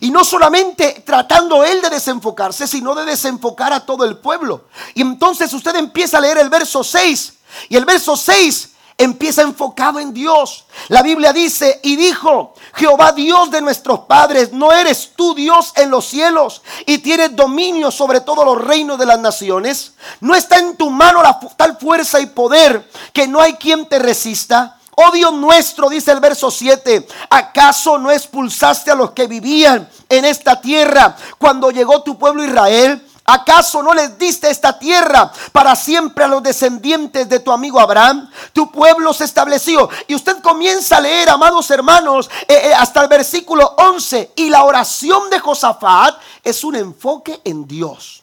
Y 0.00 0.10
no 0.10 0.24
solamente 0.24 1.02
tratando 1.06 1.62
él 1.64 1.80
de 1.80 1.90
desenfocarse, 1.90 2.66
sino 2.66 2.94
de 2.94 3.04
desenfocar 3.04 3.72
a 3.72 3.86
todo 3.86 4.04
el 4.04 4.18
pueblo. 4.18 4.64
Y 4.94 5.02
entonces 5.02 5.52
usted 5.52 5.76
empieza 5.76 6.18
a 6.18 6.20
leer 6.20 6.38
el 6.38 6.50
verso 6.50 6.82
6. 6.82 7.34
Y 7.68 7.76
el 7.76 7.84
verso 7.84 8.16
6 8.16 8.75
Empieza 8.98 9.42
enfocado 9.42 10.00
en 10.00 10.14
Dios. 10.14 10.64
La 10.88 11.02
Biblia 11.02 11.34
dice, 11.34 11.80
y 11.82 11.96
dijo, 11.96 12.54
Jehová 12.74 13.12
Dios 13.12 13.50
de 13.50 13.60
nuestros 13.60 14.00
padres, 14.00 14.52
¿no 14.52 14.72
eres 14.72 15.12
tú 15.14 15.34
Dios 15.34 15.72
en 15.76 15.90
los 15.90 16.06
cielos 16.06 16.62
y 16.86 16.98
tienes 16.98 17.36
dominio 17.36 17.90
sobre 17.90 18.20
todos 18.20 18.44
los 18.44 18.64
reinos 18.64 18.98
de 18.98 19.04
las 19.04 19.18
naciones? 19.18 19.92
¿No 20.20 20.34
está 20.34 20.56
en 20.56 20.76
tu 20.76 20.88
mano 20.88 21.22
la 21.22 21.38
tal 21.56 21.76
fuerza 21.76 22.20
y 22.20 22.26
poder 22.26 22.88
que 23.12 23.28
no 23.28 23.40
hay 23.40 23.54
quien 23.54 23.86
te 23.86 23.98
resista? 23.98 24.78
Oh 24.94 25.10
Dios 25.10 25.34
nuestro, 25.34 25.90
dice 25.90 26.10
el 26.10 26.20
verso 26.20 26.50
7, 26.50 27.06
¿acaso 27.28 27.98
no 27.98 28.10
expulsaste 28.10 28.90
a 28.90 28.94
los 28.94 29.10
que 29.10 29.26
vivían 29.26 29.86
en 30.08 30.24
esta 30.24 30.58
tierra 30.58 31.14
cuando 31.36 31.70
llegó 31.70 32.02
tu 32.02 32.16
pueblo 32.16 32.42
Israel? 32.42 33.06
¿Acaso 33.26 33.82
no 33.82 33.92
les 33.92 34.16
diste 34.16 34.48
esta 34.48 34.78
tierra 34.78 35.32
para 35.50 35.74
siempre 35.74 36.24
a 36.24 36.28
los 36.28 36.42
descendientes 36.42 37.28
de 37.28 37.40
tu 37.40 37.50
amigo 37.50 37.80
Abraham? 37.80 38.30
Tu 38.52 38.70
pueblo 38.70 39.12
se 39.12 39.24
estableció. 39.24 39.88
Y 40.06 40.14
usted 40.14 40.40
comienza 40.40 40.98
a 40.98 41.00
leer, 41.00 41.28
amados 41.30 41.68
hermanos, 41.72 42.30
eh, 42.46 42.68
eh, 42.68 42.74
hasta 42.74 43.02
el 43.02 43.08
versículo 43.08 43.74
11. 43.78 44.32
Y 44.36 44.48
la 44.48 44.62
oración 44.62 45.28
de 45.28 45.40
Josafat 45.40 46.20
es 46.44 46.62
un 46.62 46.76
enfoque 46.76 47.40
en 47.42 47.66
Dios. 47.66 48.22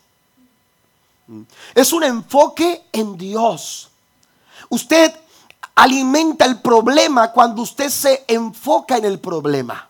Es 1.75 1.91
un 1.91 2.03
enfoque 2.03 2.87
en 2.93 3.17
Dios. 3.17 3.89
Usted 4.69 5.13
alimenta 5.75 6.45
el 6.45 6.61
problema 6.61 7.31
cuando 7.31 7.61
usted 7.61 7.89
se 7.89 8.23
enfoca 8.27 8.97
en 8.97 9.05
el 9.05 9.19
problema. 9.19 9.89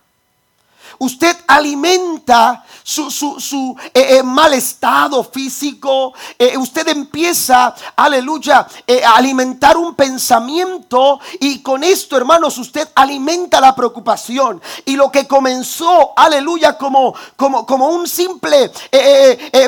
Usted 0.99 1.35
alimenta 1.47 2.63
su, 2.83 3.09
su, 3.09 3.75
eh, 3.93 4.17
eh, 4.17 4.23
mal 4.23 4.53
estado 4.53 5.23
físico. 5.23 6.13
Eh, 6.37 6.57
usted 6.57 6.87
empieza, 6.89 7.73
aleluya, 7.95 8.67
a 9.05 9.15
alimentar 9.15 9.77
un 9.77 9.95
pensamiento. 9.95 11.19
Y 11.39 11.61
con 11.61 11.83
esto, 11.83 12.17
hermanos, 12.17 12.57
usted 12.57 12.89
alimenta 12.95 13.59
la 13.61 13.75
preocupación. 13.75 14.61
Y 14.85 14.95
lo 14.95 15.11
que 15.11 15.27
comenzó, 15.27 16.13
aleluya, 16.15 16.77
como, 16.77 17.13
como, 17.35 17.65
como 17.65 17.87
un 17.87 18.07
simple 18.07 18.71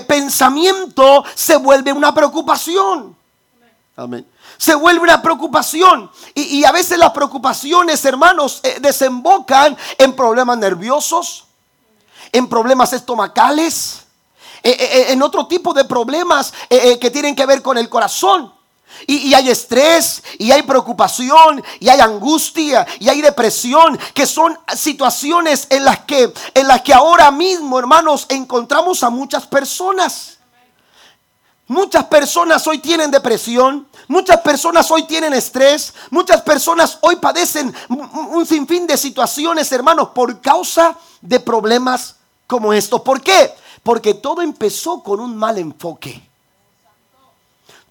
pensamiento, 0.07 1.23
se 1.33 1.57
vuelve 1.57 1.93
una 1.93 2.13
preocupación. 2.13 3.15
Amén 3.97 4.34
se 4.57 4.75
vuelve 4.75 5.01
una 5.01 5.21
preocupación. 5.21 6.09
Y, 6.33 6.63
a 6.63 6.71
veces 6.71 6.97
las 6.97 7.11
preocupaciones, 7.11 8.03
hermanos, 8.05 8.59
eh, 8.63 8.77
desembocan 8.79 9.77
en 9.97 10.13
problemas 10.15 10.57
nerviosos, 10.57 11.45
en 12.31 12.47
problemas 12.47 12.93
estomacales, 12.93 14.01
eh, 14.63 14.75
eh, 14.79 15.05
en 15.09 15.21
otro 15.21 15.47
tipo 15.47 15.73
de 15.73 15.85
problemas 15.85 16.53
que 16.69 17.11
tienen 17.11 17.35
que 17.35 17.45
ver 17.45 17.61
con 17.61 17.77
el 17.77 17.89
corazón. 17.89 18.53
Y, 19.07 19.29
y, 19.29 19.33
hay 19.33 19.49
estrés, 19.49 20.23
y 20.39 20.51
hay 20.51 20.63
preocupación, 20.63 21.61
y 21.81 21.89
hay 21.89 21.99
angustia, 21.99 22.87
y 22.99 23.09
hay 23.09 23.21
depresión, 23.21 23.99
que 24.13 24.25
son 24.25 24.57
situaciones 24.73 25.67
en 25.69 25.83
las 25.83 25.99
que, 26.05 26.33
en 26.53 26.67
las 26.67 26.81
que 26.81 26.93
ahora 26.93 27.29
mismo, 27.29 27.77
hermanos, 27.77 28.25
encontramos 28.29 29.03
a 29.03 29.09
muchas 29.09 29.45
personas. 29.47 30.35
Muchas 31.67 32.05
personas 32.05 32.65
hoy 32.67 32.77
tienen 32.77 33.09
depresión, 33.09 33.87
muchas 34.07 34.41
personas 34.41 34.89
hoy 34.91 35.03
tienen 35.03 35.33
estrés, 35.33 35.93
muchas 36.09 36.41
personas 36.41 36.97
hoy 37.01 37.17
padecen 37.17 37.73
un 37.89 38.45
sinfín 38.45 38.87
de 38.87 38.97
situaciones, 38.97 39.71
hermanos, 39.71 40.09
por 40.09 40.41
causa 40.41 40.97
de 41.21 41.39
problemas 41.39 42.15
como 42.47 42.73
estos. 42.73 43.01
¿Por 43.01 43.21
qué? 43.21 43.53
Porque 43.83 44.13
todo 44.13 44.41
empezó 44.41 45.01
con 45.03 45.19
un 45.19 45.35
mal 45.35 45.57
enfoque. 45.57 46.21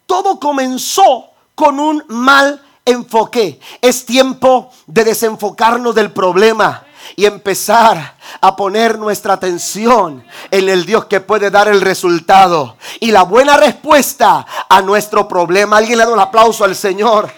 Todo 0.06 0.38
comenzó 0.38 1.30
con 1.54 1.78
un 1.78 2.04
mal 2.08 2.62
enfoque. 2.84 3.60
Es 3.80 4.04
tiempo 4.04 4.70
de 4.86 5.04
desenfocarnos 5.04 5.94
del 5.94 6.12
problema 6.12 6.84
y 7.16 7.26
empezar 7.26 8.16
a 8.40 8.56
poner 8.56 8.98
nuestra 8.98 9.34
atención 9.34 10.24
en 10.50 10.68
el 10.68 10.84
Dios 10.86 11.06
que 11.06 11.20
puede 11.20 11.50
dar 11.50 11.68
el 11.68 11.80
resultado 11.80 12.76
y 13.00 13.10
la 13.10 13.22
buena 13.22 13.56
respuesta 13.56 14.46
a 14.68 14.82
nuestro 14.82 15.28
problema. 15.28 15.76
Alguien 15.76 15.98
le 15.98 16.04
da 16.04 16.12
un 16.12 16.20
aplauso 16.20 16.64
al 16.64 16.76
Señor. 16.76 17.32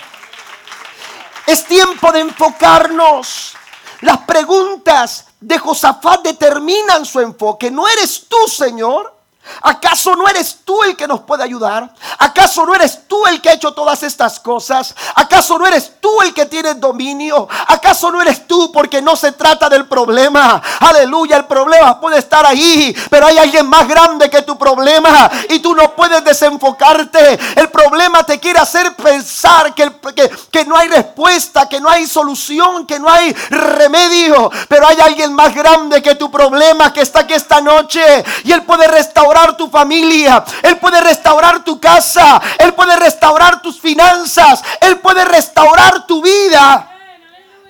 Es 1.46 1.64
tiempo 1.64 2.10
de 2.12 2.20
enfocarnos. 2.20 3.54
Las 4.00 4.18
preguntas 4.18 5.26
de 5.40 5.58
Josafat 5.58 6.22
determinan 6.22 7.04
su 7.04 7.20
enfoque. 7.20 7.70
No 7.70 7.86
eres 7.88 8.26
tú, 8.28 8.48
Señor. 8.48 9.15
¿Acaso 9.62 10.14
no 10.16 10.28
eres 10.28 10.58
tú 10.64 10.82
el 10.82 10.96
que 10.96 11.06
nos 11.06 11.20
puede 11.20 11.44
ayudar? 11.44 11.92
¿Acaso 12.18 12.66
no 12.66 12.74
eres 12.74 13.06
tú 13.06 13.26
el 13.26 13.40
que 13.40 13.50
ha 13.50 13.54
hecho 13.54 13.72
todas 13.72 14.02
estas 14.02 14.40
cosas? 14.40 14.94
¿Acaso 15.14 15.58
no 15.58 15.66
eres 15.66 15.92
tú 16.00 16.22
el 16.22 16.34
que 16.34 16.46
tiene 16.46 16.74
dominio? 16.74 17.48
¿Acaso 17.68 18.10
no 18.10 18.20
eres 18.20 18.46
tú 18.46 18.72
porque 18.72 19.00
no 19.00 19.16
se 19.16 19.32
trata 19.32 19.68
del 19.68 19.86
problema? 19.86 20.60
Aleluya, 20.80 21.36
el 21.36 21.44
problema 21.44 22.00
puede 22.00 22.18
estar 22.18 22.44
ahí, 22.44 22.94
pero 23.10 23.26
hay 23.26 23.38
alguien 23.38 23.66
más 23.68 23.86
grande 23.86 24.28
que 24.30 24.42
tu 24.42 24.58
problema 24.58 25.30
y 25.48 25.60
tú 25.60 25.74
no 25.74 25.94
puedes 25.94 26.24
desenfocarte. 26.24 27.38
El 27.56 27.70
problema 27.70 28.24
te 28.24 28.40
quiere 28.40 28.58
hacer 28.58 28.94
pensar 28.96 29.74
que, 29.74 29.92
que, 30.14 30.30
que 30.50 30.64
no 30.64 30.76
hay 30.76 30.88
respuesta, 30.88 31.68
que 31.68 31.80
no 31.80 31.88
hay 31.88 32.06
solución, 32.06 32.86
que 32.86 32.98
no 32.98 33.08
hay 33.08 33.32
remedio, 33.50 34.50
pero 34.68 34.86
hay 34.86 35.00
alguien 35.00 35.32
más 35.34 35.54
grande 35.54 36.02
que 36.02 36.14
tu 36.14 36.30
problema 36.30 36.92
que 36.92 37.02
está 37.02 37.20
aquí 37.20 37.34
esta 37.34 37.60
noche 37.60 38.24
y 38.44 38.52
él 38.52 38.62
puede 38.62 38.86
restaurar 38.86 39.35
tu 39.56 39.68
familia, 39.68 40.44
Él 40.62 40.78
puede 40.78 41.00
restaurar 41.00 41.62
tu 41.62 41.78
casa, 41.78 42.40
Él 42.58 42.72
puede 42.74 42.96
restaurar 42.96 43.60
tus 43.60 43.80
finanzas, 43.80 44.62
Él 44.80 44.98
puede 45.00 45.24
restaurar 45.24 46.06
tu 46.06 46.22
vida. 46.22 46.90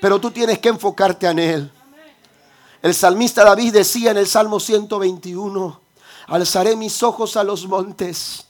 Pero 0.01 0.21
tú 0.21 0.31
tienes 0.31 0.59
que 0.59 0.69
enfocarte 0.69 1.27
en 1.27 1.39
Él. 1.39 1.73
El 2.83 2.95
salmista 2.95 3.45
David 3.45 3.73
decía 3.73 4.13
en 4.13 4.19
el 4.19 4.27
Salmo 4.29 4.61
121, 4.61 5.81
alzaré 6.29 6.77
mis 6.77 7.03
ojos 7.03 7.37
a 7.37 7.43
los 7.43 7.67
montes. 7.67 8.45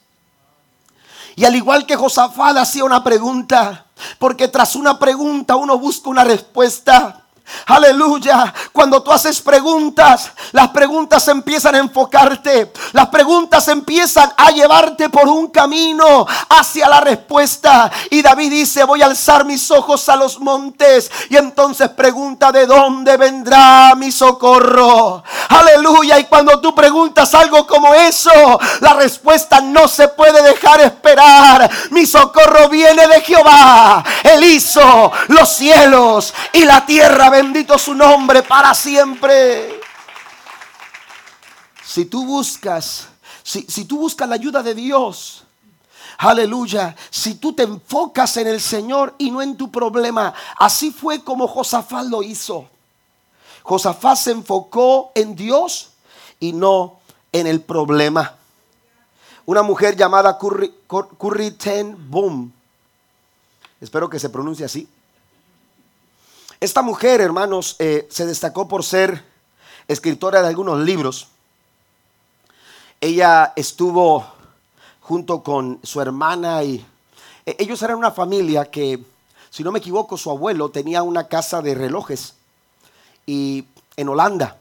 Y 1.37 1.45
al 1.45 1.55
igual 1.55 1.87
que 1.87 1.97
Josafat 1.97 2.57
hacía 2.57 2.85
una 2.85 3.05
pregunta, 3.05 3.87
porque 4.19 4.49
tras 4.49 4.75
una 4.75 4.99
pregunta 4.99 5.57
uno 5.57 5.79
busca 5.79 6.11
una 6.11 6.25
respuesta. 6.25 7.26
Aleluya. 7.67 8.53
Cuando 8.73 9.03
tú 9.03 9.13
haces 9.13 9.41
preguntas, 9.41 10.31
las 10.53 10.69
preguntas 10.69 11.27
empiezan 11.29 11.75
a 11.75 11.79
enfocarte. 11.79 12.73
Las 12.93 13.09
preguntas 13.09 13.67
empiezan 13.69 14.33
a 14.37 14.51
llevarte 14.51 15.09
por 15.09 15.29
un 15.29 15.49
camino 15.49 16.27
hacia 16.49 16.89
la 16.89 17.01
respuesta. 17.01 17.91
Y 18.11 18.23
David 18.23 18.51
dice, 18.51 18.85
voy 18.85 19.03
a 19.03 19.07
alzar 19.07 19.45
mis 19.45 19.71
ojos 19.71 20.09
a 20.09 20.17
los 20.17 20.41
montes. 20.41 21.11
Y 21.31 21.37
entonces 21.37 21.89
pregunta, 21.91 22.53
¿de 22.53 22.67
dónde 22.67 23.17
vendrá 23.17 23.95
mi 23.97 24.13
socorro? 24.13 25.23
Aleluya. 25.49 26.19
Y 26.19 26.25
cuando 26.25 26.61
tú 26.61 26.75
preguntas 26.75 27.35
algo 27.35 27.67
como 27.67 27.95
eso, 27.95 28.61
la 28.81 28.95
respuesta 28.95 29.61
no 29.61 29.89
se 29.89 30.09
puede 30.09 30.43
dejar 30.43 30.81
esperar. 30.81 31.71
Mi 31.91 32.07
socorro 32.07 32.69
viene 32.69 33.07
de 33.07 33.21
Jehová. 33.21 34.05
Él 34.23 34.45
hizo 34.45 35.13
los 35.29 35.49
cielos 35.49 36.35
y 36.53 36.65
la 36.65 36.85
tierra 36.87 37.31
bendito 37.37 37.79
su 37.79 37.95
nombre 37.95 38.43
para 38.43 38.75
siempre. 38.75 39.81
Si 41.85 42.07
tú 42.07 42.25
buscas, 42.25 43.09
si, 43.43 43.63
si 43.63 43.85
tú 43.85 43.99
buscas 43.99 44.29
la 44.29 44.35
ayuda 44.35 44.63
de 44.63 44.75
Dios, 44.75 45.43
Aleluya. 46.19 46.97
Si 47.11 47.35
tú 47.35 47.53
te 47.53 47.65
enfocas 47.65 48.39
en 48.39 48.47
el 48.47 48.61
Señor 48.61 49.15
y 49.19 49.31
no 49.31 49.43
en 49.43 49.57
tu 49.57 49.71
problema. 49.71 50.33
Así 50.59 50.91
fue 50.91 51.23
como 51.23 51.47
Josafat 51.47 52.07
lo 52.07 52.23
hizo. 52.23 52.67
Josafat 53.63 54.17
se 54.17 54.31
enfocó 54.31 55.13
en 55.15 55.37
Dios 55.37 55.91
y 56.41 56.55
no 56.55 57.01
en 57.33 57.47
el 57.47 57.61
problema. 57.61 58.35
Una 59.45 59.63
mujer 59.63 59.95
llamada 59.95 60.39
Curry, 60.39 61.51
Ten 61.53 61.97
Boom. 62.11 62.53
Espero 63.81 64.09
que 64.09 64.19
se 64.19 64.31
pronuncie 64.31 64.65
así. 64.65 64.89
Esta 66.59 66.81
mujer, 66.81 67.21
hermanos, 67.21 67.77
eh, 67.79 68.07
se 68.11 68.25
destacó 68.25 68.67
por 68.67 68.83
ser 68.83 69.23
escritora 69.89 70.41
de 70.41 70.49
algunos 70.49 70.81
libros. 70.81 71.29
Ella 72.99 73.53
estuvo 73.57 74.27
junto 75.01 75.43
con 75.43 75.79
su 75.83 76.01
hermana 76.01 76.65
y 76.65 76.85
e, 77.45 77.57
ellos 77.59 77.83
eran 77.83 77.99
una 77.99 78.11
familia 78.11 78.71
que, 78.71 79.05
si 79.51 79.63
no 79.63 79.71
me 79.71 79.81
equivoco, 79.81 80.17
su 80.17 80.31
abuelo 80.31 80.71
tenía 80.71 81.03
una 81.03 81.29
casa 81.29 81.61
de 81.61 81.75
relojes 81.75 82.35
y 83.27 83.67
en 83.99 84.09
Holanda, 84.09 84.57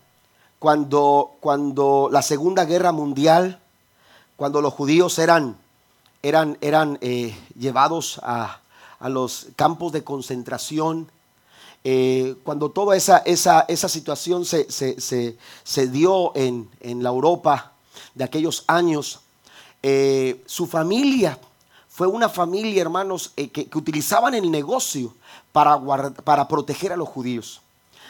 cuando, 0.60 1.32
cuando 1.40 2.10
la 2.12 2.22
Segunda 2.22 2.66
Guerra 2.66 2.92
Mundial, 2.92 3.60
cuando 4.36 4.62
los 4.62 4.74
judíos 4.74 5.18
eran, 5.18 5.56
eran, 6.24 6.58
eran 6.60 6.98
eh, 7.00 7.38
llevados 7.58 8.20
a, 8.22 8.60
a 9.00 9.08
los 9.08 9.48
campos 9.56 9.94
de 9.94 10.04
concentración, 10.04 11.10
eh, 11.88 12.36
cuando 12.43 12.71
toda 12.71 12.98
esa, 12.98 13.19
esa, 13.19 13.63
esa 13.67 13.88
situación 13.88 14.43
se, 14.43 14.71
se, 14.71 15.88
dio 15.88 16.36
en, 16.36 16.67
en, 16.80 17.04
la 17.04 17.10
Europa 17.10 17.74
de 18.15 18.24
aquellos 18.24 18.63
años, 18.65 19.19
eh, 19.84 20.41
su 20.48 20.65
familia 20.65 21.38
fue 21.88 22.08
una 22.08 22.28
familia, 22.28 22.82
hermanos, 22.82 23.34
eh, 23.38 23.50
que, 23.50 23.67
que, 23.67 23.78
utilizaban 23.78 24.34
el 24.34 24.50
negocio 24.50 25.13
para, 25.52 25.80
para 26.24 26.48
proteger 26.48 26.91
a 26.91 26.98
los 26.98 27.08
judíos. 27.08 27.62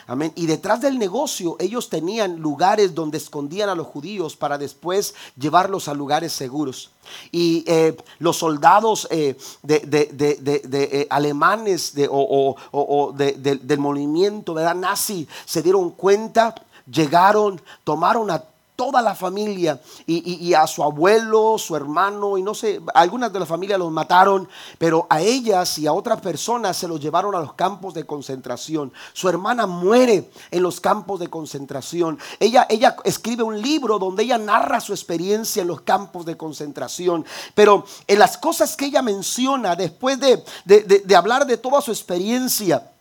Amén. 0.08 0.32
Y 0.36 0.46
detrás 0.46 0.82
del 0.82 1.00
negocio 1.00 1.58
ellos 1.60 1.90
tenían 1.90 2.38
lugares 2.40 2.94
donde 2.94 3.18
escondían 3.18 3.70
a 3.70 3.76
los 3.76 3.88
judíos 3.88 4.36
para 4.36 4.58
después 4.58 5.16
llevarlos 5.38 5.88
a 5.88 5.94
lugares 5.94 6.32
seguros. 6.34 6.92
Y 7.32 7.64
eh, 7.68 7.96
los 8.20 8.38
soldados 8.38 9.08
de, 9.12 11.08
alemanes 11.10 11.94
o, 12.10 13.14
del 13.16 13.80
movimiento 13.80 14.54
¿verdad? 14.54 14.76
nazi 14.76 15.28
se 15.46 15.62
dieron 15.62 15.92
cuenta, 15.92 16.56
llegaron, 16.86 17.62
tomaron 17.84 18.32
a 18.32 18.44
toda 18.76 19.02
la 19.02 19.16
familia 19.16 19.80
y, 20.06 20.54
a 20.54 20.68
su 20.68 20.84
abuelo, 20.84 21.58
su 21.58 21.76
hermano 21.76 22.38
y 22.38 22.44
no 22.44 22.54
sé, 22.54 22.82
algunas 22.94 23.32
de 23.32 23.40
la 23.40 23.46
familia 23.46 23.78
los 23.78 23.92
mataron, 23.92 24.48
pero 24.78 25.08
a 25.10 25.22
ellas 25.22 25.78
y 25.78 25.88
a 25.88 25.94
otras 25.94 26.20
personas 26.22 26.78
se 26.78 26.88
los 26.88 27.00
llevaron 27.00 27.36
a 27.36 27.40
los 27.40 27.54
campos 27.54 27.94
de 27.94 28.06
concentración. 28.06 28.92
Su 29.14 29.30
hermana 29.30 29.66
muere 29.66 30.30
en 30.52 30.64
los 30.64 30.80
campos 30.80 31.20
de 31.20 31.30
concentración. 31.30 32.20
Ella, 32.40 32.68
ella 32.70 32.96
escribe 33.04 33.44
un 33.44 33.62
libro 33.62 34.00
donde 34.00 34.24
ella 34.24 34.38
narra 34.38 34.80
su 34.80 34.94
experiencia 34.94 35.62
en 35.62 35.68
los 35.68 35.82
campos 35.82 36.26
de 36.26 36.38
concentración, 36.38 37.26
pero 37.54 37.86
en 38.08 38.20
las 38.20 38.38
cosas 38.38 38.76
que 38.76 38.86
ella 38.86 39.02
menciona 39.02 39.76
después 39.76 40.20
de, 40.20 40.44
de 40.66 41.16
hablar 41.16 41.46
de 41.46 41.58
toda 41.58 41.82
su 41.82 41.92
experiencia, 41.92 42.92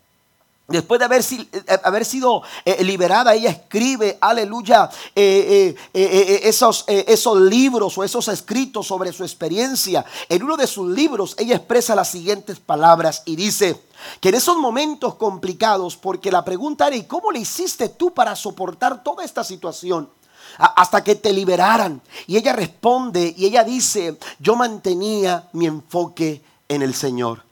Después 0.67 0.97
de 0.97 1.05
haber, 1.05 1.21
eh, 1.21 1.79
haber 1.83 2.05
sido 2.05 2.41
eh, 2.63 2.83
liberada, 2.83 3.35
ella 3.35 3.51
escribe, 3.51 4.17
aleluya, 4.19 4.89
eh, 5.13 5.75
esos, 5.93 6.85
esos 6.87 7.39
libros 7.39 7.95
o 7.97 8.03
esos 8.03 8.27
escritos 8.29 8.87
sobre 8.87 9.13
su 9.13 9.23
experiencia. 9.23 10.03
En 10.27 10.41
uno 10.41 10.57
de 10.57 10.65
sus 10.65 10.89
libros 10.89 11.35
ella 11.37 11.57
expresa 11.57 11.93
las 11.93 12.09
siguientes 12.09 12.59
palabras 12.59 13.21
y 13.25 13.35
dice 13.35 13.79
que 14.19 14.29
en 14.29 14.35
esos 14.35 14.57
momentos 14.57 15.15
complicados, 15.15 15.97
porque 15.97 16.31
la 16.31 16.43
pregunta 16.43 16.87
era, 16.87 16.95
¿y 16.95 17.03
cómo 17.03 17.31
le 17.31 17.39
hiciste 17.39 17.89
tú 17.89 18.11
para 18.11 18.35
soportar 18.35 19.03
toda 19.03 19.23
esta 19.23 19.43
situación? 19.43 20.09
hasta 20.57 21.03
que 21.03 21.15
te 21.15 21.33
liberaran. 21.33 22.01
Y 22.27 22.37
ella 22.37 22.53
responde 22.53 23.33
y 23.35 23.45
ella 23.45 23.65
dice, 23.65 24.17
yo 24.39 24.55
mantenía 24.55 25.49
mi 25.51 25.65
enfoque 25.65 26.41
en 26.69 26.81
el 26.81 26.93
Señor. 26.93 27.43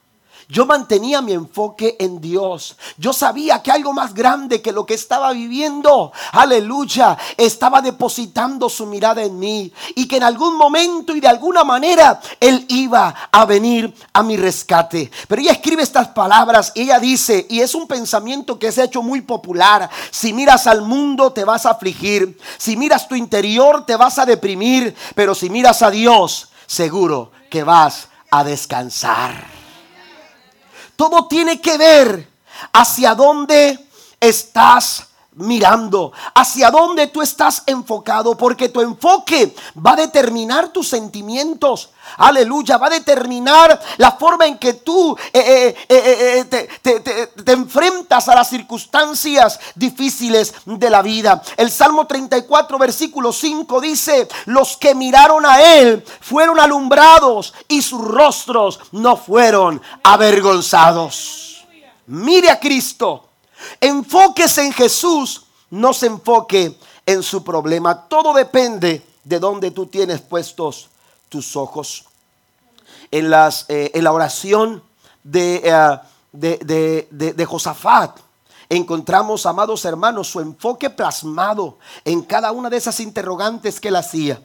Yo 0.48 0.66
mantenía 0.66 1.22
mi 1.22 1.32
enfoque 1.32 1.96
en 1.98 2.20
Dios. 2.20 2.76
Yo 2.98 3.12
sabía 3.12 3.62
que 3.62 3.70
algo 3.70 3.92
más 3.92 4.12
grande 4.12 4.60
que 4.60 4.72
lo 4.72 4.84
que 4.84 4.94
estaba 4.94 5.32
viviendo, 5.32 6.12
aleluya, 6.32 7.16
estaba 7.36 7.80
depositando 7.80 8.68
su 8.68 8.86
mirada 8.86 9.22
en 9.22 9.38
mí 9.38 9.72
y 9.94 10.06
que 10.06 10.18
en 10.18 10.22
algún 10.22 10.56
momento 10.56 11.14
y 11.14 11.20
de 11.20 11.28
alguna 11.28 11.64
manera 11.64 12.20
Él 12.40 12.66
iba 12.68 13.14
a 13.32 13.44
venir 13.46 13.94
a 14.12 14.22
mi 14.22 14.36
rescate. 14.36 15.10
Pero 15.28 15.40
ella 15.40 15.52
escribe 15.52 15.82
estas 15.82 16.08
palabras 16.08 16.72
y 16.74 16.82
ella 16.82 16.98
dice, 16.98 17.46
y 17.48 17.60
es 17.60 17.74
un 17.74 17.86
pensamiento 17.86 18.58
que 18.58 18.70
se 18.70 18.82
ha 18.82 18.84
hecho 18.84 19.02
muy 19.02 19.22
popular, 19.22 19.88
si 20.10 20.32
miras 20.32 20.66
al 20.66 20.82
mundo 20.82 21.32
te 21.32 21.44
vas 21.44 21.64
a 21.64 21.70
afligir, 21.70 22.38
si 22.58 22.76
miras 22.76 23.08
tu 23.08 23.14
interior 23.14 23.86
te 23.86 23.96
vas 23.96 24.18
a 24.18 24.26
deprimir, 24.26 24.94
pero 25.14 25.34
si 25.34 25.48
miras 25.48 25.82
a 25.82 25.90
Dios, 25.90 26.48
seguro 26.66 27.32
que 27.50 27.64
vas 27.64 28.08
a 28.30 28.44
descansar. 28.44 29.53
Todo 30.96 31.26
tiene 31.26 31.60
que 31.60 31.76
ver 31.76 32.28
hacia 32.72 33.14
dónde 33.14 33.86
estás 34.20 35.08
mirando, 35.36 36.12
hacia 36.34 36.70
dónde 36.70 37.08
tú 37.08 37.20
estás 37.20 37.62
enfocado, 37.66 38.36
porque 38.36 38.68
tu 38.68 38.80
enfoque 38.80 39.54
va 39.84 39.92
a 39.92 39.96
determinar 39.96 40.68
tus 40.68 40.88
sentimientos. 40.88 41.90
Aleluya, 42.18 42.76
va 42.76 42.86
a 42.86 42.90
determinar 42.90 43.80
la 43.96 44.12
forma 44.12 44.46
en 44.46 44.58
que 44.58 44.74
tú 44.74 45.16
eh, 45.32 45.74
eh, 45.88 46.44
eh, 46.44 46.68
te, 46.82 47.52
enfrentas 47.52 48.28
a 48.28 48.34
las 48.34 48.48
circunstancias 48.48 49.58
difíciles 49.74 50.54
de 50.64 50.90
la 50.90 51.02
vida. 51.02 51.42
El 51.56 51.70
Salmo 51.70 52.06
34, 52.06 52.78
versículo 52.78 53.32
5 53.32 53.80
dice, 53.80 54.28
los 54.46 54.76
que 54.76 54.94
miraron 54.94 55.44
a 55.46 55.62
Él 55.62 56.04
fueron 56.20 56.60
alumbrados 56.60 57.54
y 57.68 57.82
sus 57.82 58.02
rostros 58.02 58.78
no 58.92 59.16
fueron 59.16 59.80
avergonzados. 60.02 61.64
Mire 62.06 62.50
a 62.50 62.60
Cristo 62.60 63.30
Enfóquese 63.80 64.64
en 64.64 64.72
Jesús, 64.72 65.46
no 65.70 65.92
se 65.92 66.06
enfoque 66.06 66.78
en 67.06 67.22
su 67.22 67.42
problema. 67.42 68.08
Todo 68.08 68.32
depende 68.32 69.02
de 69.24 69.38
dónde 69.38 69.70
tú 69.70 69.86
tienes 69.86 70.20
puestos 70.20 70.90
tus 71.28 71.56
ojos. 71.56 72.04
En, 73.10 73.30
las, 73.30 73.66
eh, 73.68 73.90
en 73.94 74.04
la 74.04 74.12
oración 74.12 74.82
eh, 75.32 75.98
de, 76.32 77.46
Josafat, 77.46 78.18
encontramos, 78.68 79.46
amados 79.46 79.84
hermanos, 79.84 80.28
su 80.28 80.40
enfoque 80.40 80.90
plasmado 80.90 81.78
en 82.04 82.22
cada 82.22 82.52
una 82.52 82.70
de 82.70 82.76
esas 82.76 83.00
interrogantes 83.00 83.80
que 83.80 83.88
él 83.88 83.96
hacía. 83.96 84.42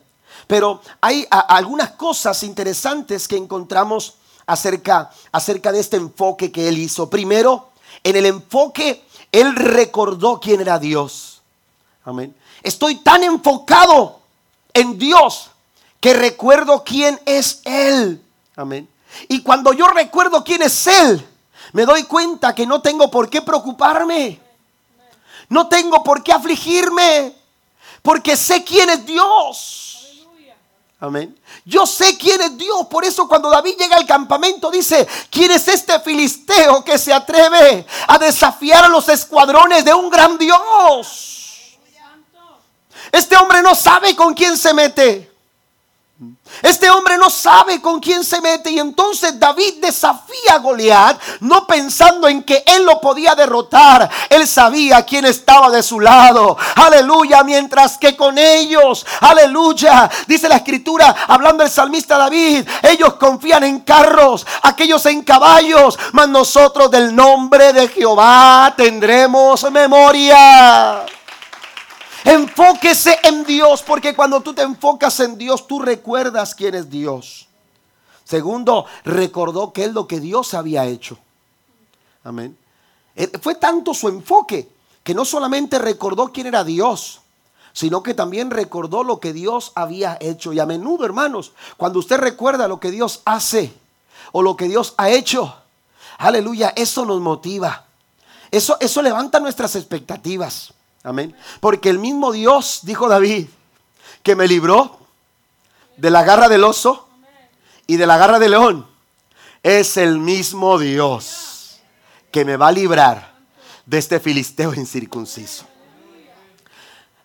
Pero 0.48 0.82
hay 1.02 1.28
algunas 1.30 1.92
cosas 1.92 2.44
interesantes 2.44 3.28
que 3.28 3.36
encontramos 3.36 4.16
acerca, 4.46 5.10
acerca 5.32 5.72
de 5.72 5.80
este 5.80 5.98
enfoque 5.98 6.52
que 6.52 6.70
él 6.70 6.78
hizo. 6.78 7.10
Primero, 7.10 7.70
en 8.04 8.16
el 8.16 8.26
enfoque 8.26 9.04
él 9.32 9.56
recordó 9.56 10.40
quién 10.40 10.62
era 10.62 10.80
Dios. 10.80 11.42
Amén. 12.04 12.36
Estoy 12.64 12.96
tan 12.96 13.24
enfocado 13.24 14.20
en 14.74 14.98
Dios 14.98 15.50
que 16.00 16.14
recuerdo 16.14 16.84
quién 16.84 17.20
es 17.26 17.62
Él. 17.66 18.22
Amén. 18.56 18.88
Y 19.28 19.42
cuando 19.42 19.74
yo 19.74 19.88
recuerdo 19.88 20.44
quién 20.44 20.62
es 20.62 20.88
Él, 20.88 21.26
me 21.74 21.86
doy 21.86 22.04
cuenta 22.04 22.56
que 22.56 22.66
no 22.66 22.82
tengo 22.82 23.12
por 23.12 23.30
qué 23.30 23.42
preocuparme. 23.42 24.40
No 25.50 25.68
tengo 25.68 26.04
por 26.04 26.24
qué 26.24 26.32
afligirme. 26.32 27.36
Porque 28.02 28.36
sé 28.36 28.64
quién 28.64 28.90
es 28.90 29.06
Dios. 29.06 29.89
Amén. 31.02 31.40
Yo 31.64 31.86
sé 31.86 32.18
quién 32.18 32.42
es 32.42 32.58
Dios. 32.58 32.88
Por 32.90 33.06
eso 33.06 33.28
cuando 33.28 33.50
David 33.50 33.76
llega 33.80 33.96
al 33.96 34.06
campamento 34.06 34.70
dice, 34.70 35.08
¿quién 35.30 35.50
es 35.52 35.68
este 35.68 36.00
filisteo 36.02 36.84
que 36.84 36.98
se 36.98 37.14
atreve 37.14 37.86
a 38.08 38.18
desafiar 38.18 38.84
a 38.84 38.90
los 38.90 39.08
escuadrones 39.08 39.86
de 39.86 39.94
un 39.94 40.10
gran 40.10 40.38
Dios? 40.38 41.78
Este 43.12 43.38
hombre 43.38 43.62
no 43.62 43.74
sabe 43.76 44.16
con 44.16 44.34
quién 44.34 44.58
se 44.58 44.74
mete. 44.74 45.29
Este 46.62 46.90
hombre 46.90 47.18
no 47.18 47.30
sabe 47.30 47.82
con 47.82 48.02
quién 48.02 48.26
se 48.26 48.42
mete 48.42 48.70
y 48.72 48.80
entonces 48.80 49.40
David 49.40 49.76
desafía 49.82 50.56
a 50.56 50.58
Goliat, 50.58 51.18
no 51.40 51.66
pensando 51.66 52.28
en 52.28 52.44
que 52.44 52.62
él 52.66 52.84
lo 52.84 53.00
podía 53.00 53.36
derrotar. 53.36 54.10
Él 54.30 54.46
sabía 54.46 55.06
quién 55.06 55.24
estaba 55.26 55.70
de 55.70 55.82
su 55.82 56.00
lado. 56.02 56.58
Aleluya, 56.76 57.44
mientras 57.44 57.98
que 57.98 58.18
con 58.18 58.38
ellos, 58.38 59.06
aleluya, 59.22 60.10
dice 60.28 60.50
la 60.50 60.58
escritura, 60.58 61.16
hablando 61.28 61.64
el 61.64 61.70
salmista 61.70 62.18
David, 62.18 62.68
ellos 62.84 63.14
confían 63.14 63.64
en 63.64 63.80
carros, 63.80 64.46
aquellos 64.64 65.06
en 65.06 65.24
caballos, 65.24 65.98
mas 66.12 66.28
nosotros 66.28 66.92
del 66.92 67.16
nombre 67.16 67.72
de 67.72 67.88
Jehová 67.88 68.74
tendremos 68.76 69.72
memoria. 69.72 71.06
Enfóquese 72.24 73.18
en 73.24 73.44
Dios, 73.46 73.84
porque 73.84 74.16
cuando 74.16 74.42
tú 74.42 74.54
te 74.54 74.62
enfocas 74.62 75.20
en 75.20 75.38
Dios, 75.38 75.68
tú 75.68 75.80
recuerdas 75.80 76.54
quién 76.54 76.76
es 76.76 76.90
Dios. 76.90 77.48
Segundo, 78.24 78.86
recordó 79.06 79.74
que 79.74 79.86
es 79.86 79.94
lo 79.94 80.08
que 80.08 80.20
Dios 80.20 80.54
había 80.54 80.86
hecho. 80.86 81.18
Amén. 82.24 82.58
Eh, 83.16 83.32
fue 83.42 83.56
tanto 83.56 83.94
su 83.94 84.08
enfoque 84.08 84.70
que 85.04 85.14
no 85.14 85.26
solamente 85.26 85.80
recordó 85.80 86.32
quién 86.32 86.48
era 86.48 86.64
Dios, 86.64 87.22
sino 87.74 88.04
que 88.04 88.14
también 88.14 88.52
recordó 88.52 89.04
lo 89.04 89.20
que 89.20 89.34
Dios 89.34 89.72
había 89.76 90.18
hecho. 90.20 90.54
Y 90.54 90.60
a 90.60 90.66
menudo, 90.66 91.06
hermanos, 91.06 91.54
cuando 91.78 92.00
usted 92.00 92.18
recuerda 92.18 92.68
lo 92.68 92.80
que 92.80 92.92
Dios 92.92 93.22
hace 93.26 93.74
o 94.32 94.42
lo 94.44 94.56
que 94.56 94.68
Dios 94.68 94.94
ha 94.98 95.10
hecho, 95.10 95.56
aleluya, 96.18 96.74
eso 96.76 97.06
nos 97.06 97.22
motiva. 97.22 97.86
Eso, 98.52 98.78
eso 98.80 99.02
levanta 99.02 99.40
nuestras 99.40 99.76
expectativas. 99.76 100.74
Amén. 101.04 101.36
Porque 101.60 101.90
el 101.90 102.00
mismo 102.00 102.32
Dios, 102.32 102.82
dijo 102.84 103.08
David, 103.08 103.48
que 104.24 104.36
me 104.36 104.48
libró 104.48 105.00
de 105.98 106.10
la 106.10 106.24
garra 106.24 106.50
del 106.50 106.64
oso 106.64 107.08
y 107.88 107.98
de 107.98 108.08
la 108.08 108.18
garra 108.18 108.40
del 108.40 108.52
león, 108.52 108.88
es 109.64 109.98
el 109.98 110.20
mismo 110.20 110.78
Dios 110.78 111.80
que 112.32 112.46
me 112.46 112.58
va 112.58 112.68
a 112.68 112.72
librar 112.72 113.36
de 113.86 113.98
este 113.98 114.20
filisteo 114.20 114.74
incircunciso. 114.74 115.66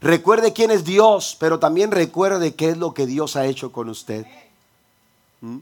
Recuerde 0.01 0.53
quién 0.53 0.71
es 0.71 0.85
Dios, 0.85 1.37
pero 1.39 1.59
también 1.59 1.91
recuerde 1.91 2.55
qué 2.55 2.71
es 2.71 2.77
lo 2.77 2.93
que 2.93 3.07
Dios 3.07 3.37
ha 3.37 3.47
hecho 3.47 3.73
con 3.73 3.89
usted. 3.89 4.27
¿Mm? 5.41 5.59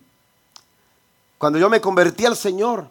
Cuando 1.38 1.58
yo 1.58 1.68
me 1.70 1.80
convertí 1.80 2.26
al 2.26 2.36
Señor, 2.36 2.88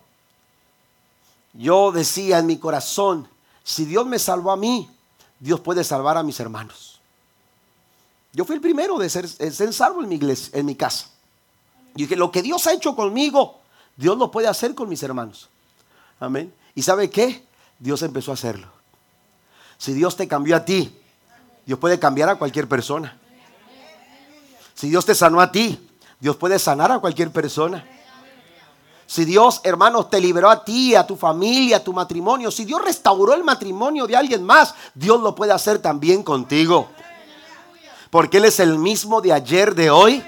yo 1.53 1.91
decía 1.91 2.39
en 2.39 2.47
mi 2.47 2.57
corazón, 2.57 3.27
si 3.63 3.85
Dios 3.85 4.05
me 4.05 4.19
salvó 4.19 4.51
a 4.51 4.57
mí, 4.57 4.89
Dios 5.41 5.59
puede 5.59 5.83
salvar 5.83 6.17
a 6.17 6.23
mis 6.23 6.39
hermanos. 6.39 7.01
Yo 8.31 8.45
fui 8.45 8.55
el 8.55 8.61
primero 8.61 8.97
de 8.99 9.09
ser, 9.09 9.27
ser 9.27 9.73
salvo 9.73 10.03
en 10.03 10.09
mi 10.09 10.15
iglesia, 10.15 10.57
en 10.57 10.65
mi 10.67 10.75
casa. 10.75 11.09
Y 11.95 12.03
dije, 12.03 12.15
lo 12.15 12.31
que 12.31 12.43
Dios 12.43 12.65
ha 12.67 12.73
hecho 12.73 12.95
conmigo, 12.95 13.59
Dios 13.97 14.17
lo 14.17 14.29
puede 14.29 14.47
hacer 14.47 14.75
con 14.75 14.87
mis 14.87 15.01
hermanos. 15.01 15.49
Amén. 16.19 16.53
¿Y 16.75 16.83
sabe 16.83 17.09
qué? 17.09 17.43
Dios 17.79 18.03
empezó 18.03 18.29
a 18.29 18.35
hacerlo. 18.35 18.67
Si 19.79 19.93
Dios 19.93 20.15
te 20.15 20.27
cambió 20.27 20.55
a 20.55 20.63
ti, 20.63 20.95
Dios 21.65 21.79
puede 21.79 21.97
cambiar 21.97 22.29
a 22.29 22.35
cualquier 22.35 22.67
persona. 22.67 23.17
Si 24.75 24.89
Dios 24.89 25.05
te 25.05 25.15
sanó 25.15 25.41
a 25.41 25.51
ti, 25.51 25.89
Dios 26.19 26.35
puede 26.35 26.59
sanar 26.59 26.91
a 26.91 26.99
cualquier 26.99 27.31
persona. 27.31 27.83
Si 29.11 29.25
Dios, 29.25 29.59
hermanos, 29.65 30.09
te 30.09 30.21
liberó 30.21 30.49
a 30.49 30.63
ti, 30.63 30.95
a 30.95 31.05
tu 31.05 31.17
familia, 31.17 31.75
a 31.75 31.83
tu 31.83 31.91
matrimonio, 31.91 32.49
si 32.49 32.63
Dios 32.63 32.81
restauró 32.81 33.33
el 33.33 33.43
matrimonio 33.43 34.07
de 34.07 34.15
alguien 34.15 34.41
más, 34.41 34.73
Dios 34.93 35.19
lo 35.19 35.35
puede 35.35 35.51
hacer 35.51 35.79
también 35.79 36.23
contigo. 36.23 36.87
Porque 38.09 38.37
Él 38.37 38.45
es 38.45 38.61
el 38.61 38.77
mismo 38.77 39.19
de 39.19 39.33
ayer, 39.33 39.75
de 39.75 39.89
hoy 39.89 40.23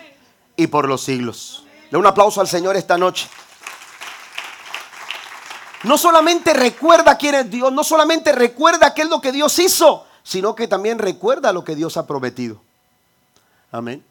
y 0.58 0.67
por 0.67 0.89
los 0.89 1.02
siglos. 1.02 1.63
Le 1.91 1.98
un 1.98 2.06
aplauso 2.06 2.41
al 2.41 2.50
Señor 2.50 2.76
esta 2.76 2.98
noche. 2.98 3.30
No 5.84 5.98
solamente 5.98 6.54
recuerda 6.54 7.17
quién 7.17 7.36
es 7.36 7.50
Dios, 7.50 7.72
no 7.72 7.86
solamente 7.86 8.34
recuerda 8.34 8.93
qué 8.93 9.04
es 9.04 9.10
lo 9.10 9.22
que 9.22 9.32
Dios 9.32 9.58
hizo, 9.60 10.06
sino 10.24 10.56
que 10.56 10.67
también 10.67 11.00
recuerda 11.00 11.54
lo 11.54 11.63
que 11.63 11.78
Dios 11.78 11.96
ha 11.96 12.06
prometido. 12.06 12.60
Amén. 13.72 14.04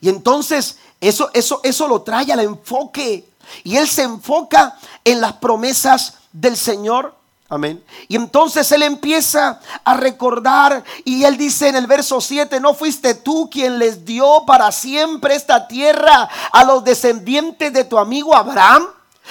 Y 0.00 0.08
entonces 0.08 0.78
eso, 0.98 1.28
eso, 1.34 1.60
eso 1.62 1.88
lo 1.88 2.00
trae 2.00 2.32
al 2.32 2.40
enfoque 2.40 3.28
y 3.64 3.76
él 3.76 3.88
se 3.88 4.02
enfoca 4.02 4.76
en 5.04 5.20
las 5.20 5.34
promesas 5.34 6.14
del 6.32 6.56
Señor. 6.56 7.14
Amén. 7.50 7.82
Y 8.08 8.16
entonces 8.16 8.70
él 8.72 8.82
empieza 8.82 9.60
a 9.82 9.94
recordar 9.94 10.84
y 11.04 11.24
él 11.24 11.38
dice 11.38 11.68
en 11.68 11.76
el 11.76 11.86
verso 11.86 12.20
7, 12.20 12.60
¿no 12.60 12.74
fuiste 12.74 13.14
tú 13.14 13.48
quien 13.50 13.78
les 13.78 14.04
dio 14.04 14.44
para 14.46 14.70
siempre 14.70 15.34
esta 15.34 15.66
tierra 15.66 16.28
a 16.52 16.64
los 16.64 16.84
descendientes 16.84 17.72
de 17.72 17.84
tu 17.84 17.98
amigo 17.98 18.36
Abraham? 18.36 18.86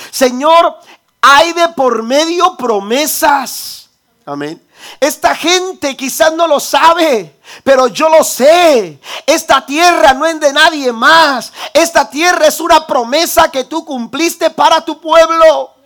Señor, 0.10 0.78
hay 1.22 1.54
de 1.54 1.70
por 1.70 2.02
medio 2.02 2.58
promesas. 2.58 3.90
Amén. 4.26 4.62
Esta 5.00 5.36
gente 5.36 5.96
quizás 5.96 6.34
no 6.34 6.48
lo 6.48 6.60
sabe, 6.60 7.40
pero 7.64 7.88
yo 7.88 8.10
lo 8.10 8.24
sé. 8.24 9.00
Esta 9.26 9.66
tierra 9.66 10.14
no 10.14 10.26
es 10.26 10.40
de 10.40 10.54
nadie 10.54 10.92
más. 10.92 11.54
Esta 11.74 12.10
tierra 12.10 12.48
es 12.48 12.60
una 12.60 12.86
promesa 12.88 13.52
que 13.52 13.64
tú 13.64 13.86
cumpliste 13.86 14.50
para 14.50 14.82
tu 14.82 15.00
pueblo. 15.00 15.77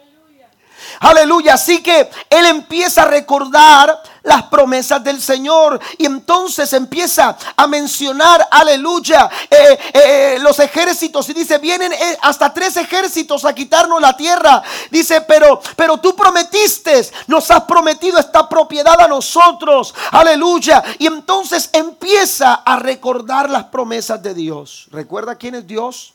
Aleluya. 1.02 1.56
Así 1.56 1.82
que 1.82 2.10
él 2.30 2.46
empieza 2.46 3.02
a 3.02 3.06
recordar 3.06 4.04
las 4.22 4.44
promesas 4.44 5.04
del 5.04 5.20
Señor. 5.20 5.80
Y 5.98 6.06
entonces 6.06 6.72
empieza 6.74 7.36
a 7.56 7.66
mencionar, 7.66 8.48
aleluya, 8.52 9.28
eh, 9.50 9.80
eh, 9.94 10.38
los 10.42 10.60
ejércitos. 10.60 11.28
Y 11.30 11.34
dice, 11.34 11.58
vienen 11.58 11.92
eh, 11.92 12.18
hasta 12.22 12.54
tres 12.54 12.78
ejércitos 12.78 13.46
a 13.46 13.56
quitarnos 13.56 14.00
la 14.00 14.16
tierra. 14.16 14.62
Dice, 14.92 15.22
pero, 15.22 15.60
pero 15.76 15.98
tú 15.98 16.16
prometiste, 16.16 17.10
nos 17.26 17.50
has 17.50 17.64
prometido 17.64 18.20
esta 18.20 18.48
propiedad 18.48 19.02
a 19.02 19.08
nosotros. 19.08 19.96
Aleluya. 20.12 20.84
Y 21.00 21.08
entonces 21.08 21.72
empieza 21.74 22.54
a 22.54 22.78
recordar 22.78 23.50
las 23.50 23.64
promesas 23.66 24.22
de 24.22 24.36
Dios. 24.36 24.88
¿Recuerda 24.92 25.34
quién 25.34 25.56
es 25.56 25.66
Dios? 25.66 26.14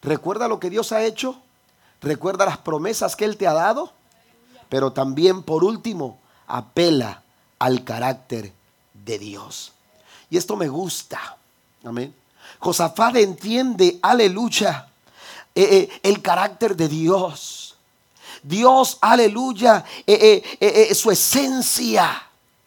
¿Recuerda 0.00 0.48
lo 0.48 0.58
que 0.58 0.70
Dios 0.70 0.90
ha 0.92 1.02
hecho? 1.02 1.36
¿Recuerda 2.00 2.46
las 2.46 2.56
promesas 2.56 3.14
que 3.14 3.26
Él 3.26 3.36
te 3.36 3.46
ha 3.46 3.52
dado? 3.52 3.92
Pero 4.72 4.90
también, 4.90 5.42
por 5.42 5.64
último, 5.64 6.18
apela 6.46 7.20
al 7.58 7.84
carácter 7.84 8.54
de 9.04 9.18
Dios. 9.18 9.72
Y 10.30 10.38
esto 10.38 10.56
me 10.56 10.66
gusta. 10.66 11.36
Amén. 11.84 12.14
Josafat 12.58 13.16
entiende, 13.16 13.98
aleluya, 14.00 14.88
eh, 15.54 15.62
eh, 15.92 16.00
el 16.02 16.22
carácter 16.22 16.74
de 16.74 16.88
Dios. 16.88 17.76
Dios, 18.42 18.96
aleluya, 19.02 19.84
eh, 20.06 20.90
su 20.94 21.10
esencia. 21.10 22.22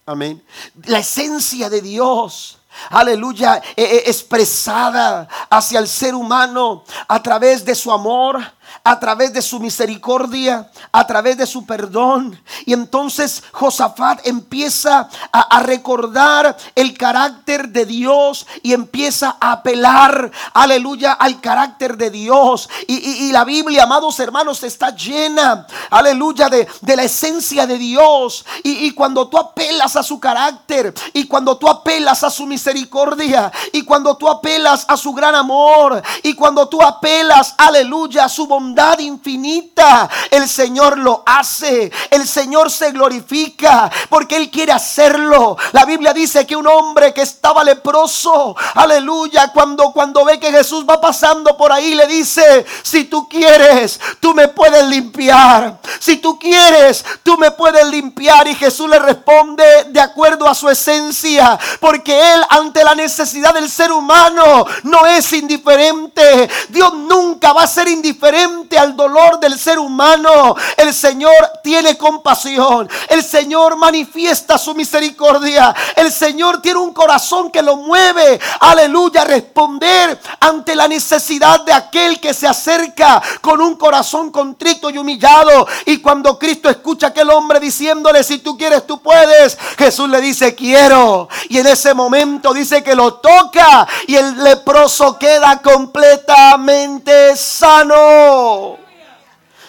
Amén. 0.06 0.44
La 0.84 1.00
esencia 1.00 1.72
de 1.72 1.82
Dios 1.82 2.60
aleluya, 2.90 3.62
expresada 3.76 5.28
hacia 5.50 5.80
el 5.80 5.88
ser 5.88 6.14
humano 6.14 6.84
a 7.08 7.24
través 7.24 7.64
de 7.64 7.74
su 7.74 7.92
amor, 7.92 8.40
a 8.84 9.00
través 9.00 9.34
de 9.34 9.42
su 9.42 9.60
misericordia, 9.60 10.70
a 10.92 11.08
través 11.08 11.38
de 11.38 11.48
su 11.48 11.66
perdón. 11.66 12.40
Y 12.66 12.74
entonces 12.74 13.44
Josafat 13.52 14.26
empieza 14.28 15.10
a, 15.32 15.60
recordar 15.64 16.56
el 16.76 16.98
carácter 16.98 17.70
de 17.70 17.86
Dios 17.86 18.46
y 18.62 18.74
empieza 18.74 19.38
a 19.40 19.54
apelar, 19.54 20.32
aleluya, 20.54 21.14
al 21.14 21.42
carácter 21.42 21.98
de 21.98 22.12
Dios. 22.12 22.70
Y, 22.88 23.32
la 23.32 23.44
Biblia, 23.44 23.84
amados 23.84 24.20
hermanos, 24.20 24.64
está 24.64 24.96
llena, 24.96 25.66
aleluya, 25.90 26.50
de, 26.50 26.68
la 26.96 27.04
esencia 27.04 27.66
de 27.66 27.78
Dios. 27.78 28.46
Y, 28.64 28.86
y 28.86 28.92
cuando 28.92 29.28
tú 29.28 29.38
apelas 29.38 29.96
a 29.96 30.04
su 30.04 30.20
carácter, 30.20 30.94
y 31.14 31.26
cuando 31.26 31.58
tú 31.58 31.68
apelas 31.68 32.24
a 32.24 32.30
su 32.30 32.46
misericordia, 32.46 33.52
y 33.74 33.82
cuando 33.82 34.16
tú 34.16 34.30
apelas 34.30 34.86
a 34.88 34.96
su 34.98 35.14
gran 35.14 35.36
amor, 35.36 36.02
y 36.24 36.34
cuando 36.34 36.68
tú 36.68 36.82
apelas, 36.82 37.56
aleluya, 37.58 38.26
a 38.26 38.30
su 38.30 38.48
bondad 38.56 39.00
infinita. 39.00 40.10
El 40.32 40.48
Señor 40.48 40.98
lo 40.98 41.24
hace. 41.26 41.92
El 42.10 42.26
Señor 42.26 42.72
se 42.72 42.92
glorifica 42.92 43.92
porque 44.10 44.38
Él 44.38 44.50
quiere 44.50 44.72
hacerlo. 44.72 45.58
La 45.74 45.84
Biblia 45.84 46.14
dice 46.14 46.48
que 46.48 46.56
un 46.56 46.66
hombre 46.66 47.14
que 47.14 47.22
estaba 47.22 47.66
leproso, 47.66 48.56
aleluya, 48.76 49.52
cuando, 49.52 49.92
cuando 49.92 50.24
ve 50.24 50.40
que 50.40 50.52
Jesús 50.52 50.86
va 50.90 51.02
pasando 51.02 51.58
por 51.58 51.74
ahí, 51.74 51.96
le 51.96 52.08
dice, 52.08 52.66
si 52.82 53.04
tú 53.06 53.28
quieres, 53.28 54.00
tú 54.22 54.34
me 54.34 54.48
puedes 54.48 54.86
limpiar. 54.86 55.80
Si 56.00 56.18
tú 56.18 56.40
quieres, 56.40 57.04
tú 57.24 57.38
me 57.38 57.52
puedes 57.52 57.86
limpiar. 57.88 58.48
Y 58.48 58.56
Jesús 58.56 58.90
le 58.90 59.00
responde 59.00 59.66
de 59.90 60.00
acuerdo 60.00 60.48
a 60.48 60.56
su 60.56 60.70
esencia, 60.70 61.60
porque 61.82 62.34
Él 62.34 62.42
ante 62.50 62.86
la 62.86 62.96
necesidad 62.96 63.54
del 63.54 63.70
ser 63.70 63.92
humano 63.92 64.66
no 64.84 65.06
es 65.06 65.34
indiferente. 65.34 66.50
Dios 66.70 66.94
nunca 66.94 67.52
va 67.52 67.64
a 67.64 67.68
ser 67.68 67.90
indiferente 67.90 68.45
al 68.78 68.96
dolor 68.96 69.40
del 69.40 69.58
ser 69.58 69.80
humano, 69.80 70.56
el 70.78 70.94
Señor 70.94 71.34
tiene 71.64 71.98
compasión. 71.98 72.90
El 73.10 73.24
Señor 73.24 73.78
manifiesta 73.78 74.58
su 74.58 74.74
misericordia. 74.74 75.74
El 75.96 76.12
Señor 76.12 76.62
tiene 76.62 76.80
un 76.80 76.94
corazón 76.94 77.52
que 77.52 77.62
lo 77.62 77.78
mueve, 77.78 78.40
aleluya, 78.60 79.22
a 79.22 79.26
responder 79.26 80.20
ante 80.40 80.76
la 80.76 80.88
necesidad 80.88 81.62
de 81.62 81.74
aquel 81.74 82.20
que 82.20 82.34
se 82.34 82.48
acerca 82.48 83.22
con 83.42 83.62
un 83.62 83.76
corazón 83.76 84.32
contrito 84.32 84.90
y 84.90 84.98
humillado. 84.98 85.68
Y 85.86 85.98
cuando 85.98 86.38
Cristo 86.38 86.70
escucha 86.70 87.08
a 87.08 87.10
aquel 87.10 87.30
hombre 87.30 87.60
diciéndole, 87.60 88.24
si 88.24 88.40
tú 88.40 88.58
quieres, 88.58 88.86
tú 88.86 89.02
puedes, 89.02 89.58
Jesús 89.78 90.10
le 90.10 90.22
dice, 90.22 90.56
quiero. 90.56 91.30
Y 91.50 91.60
en 91.60 91.68
ese 91.68 91.94
momento 91.94 92.54
dice 92.54 92.84
que 92.84 92.96
lo 92.96 93.16
toca 93.16 93.88
y 94.08 94.16
el 94.16 94.44
leproso 94.44 95.18
queda 95.18 95.62
completamente 95.62 97.36
sano. 97.36 98.35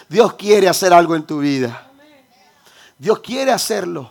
Dios 0.09 0.33
quiere 0.33 0.69
hacer 0.69 0.93
algo 0.93 1.15
en 1.15 1.23
tu 1.23 1.39
vida. 1.39 1.89
Dios 2.97 3.19
quiere 3.19 3.51
hacerlo. 3.51 4.09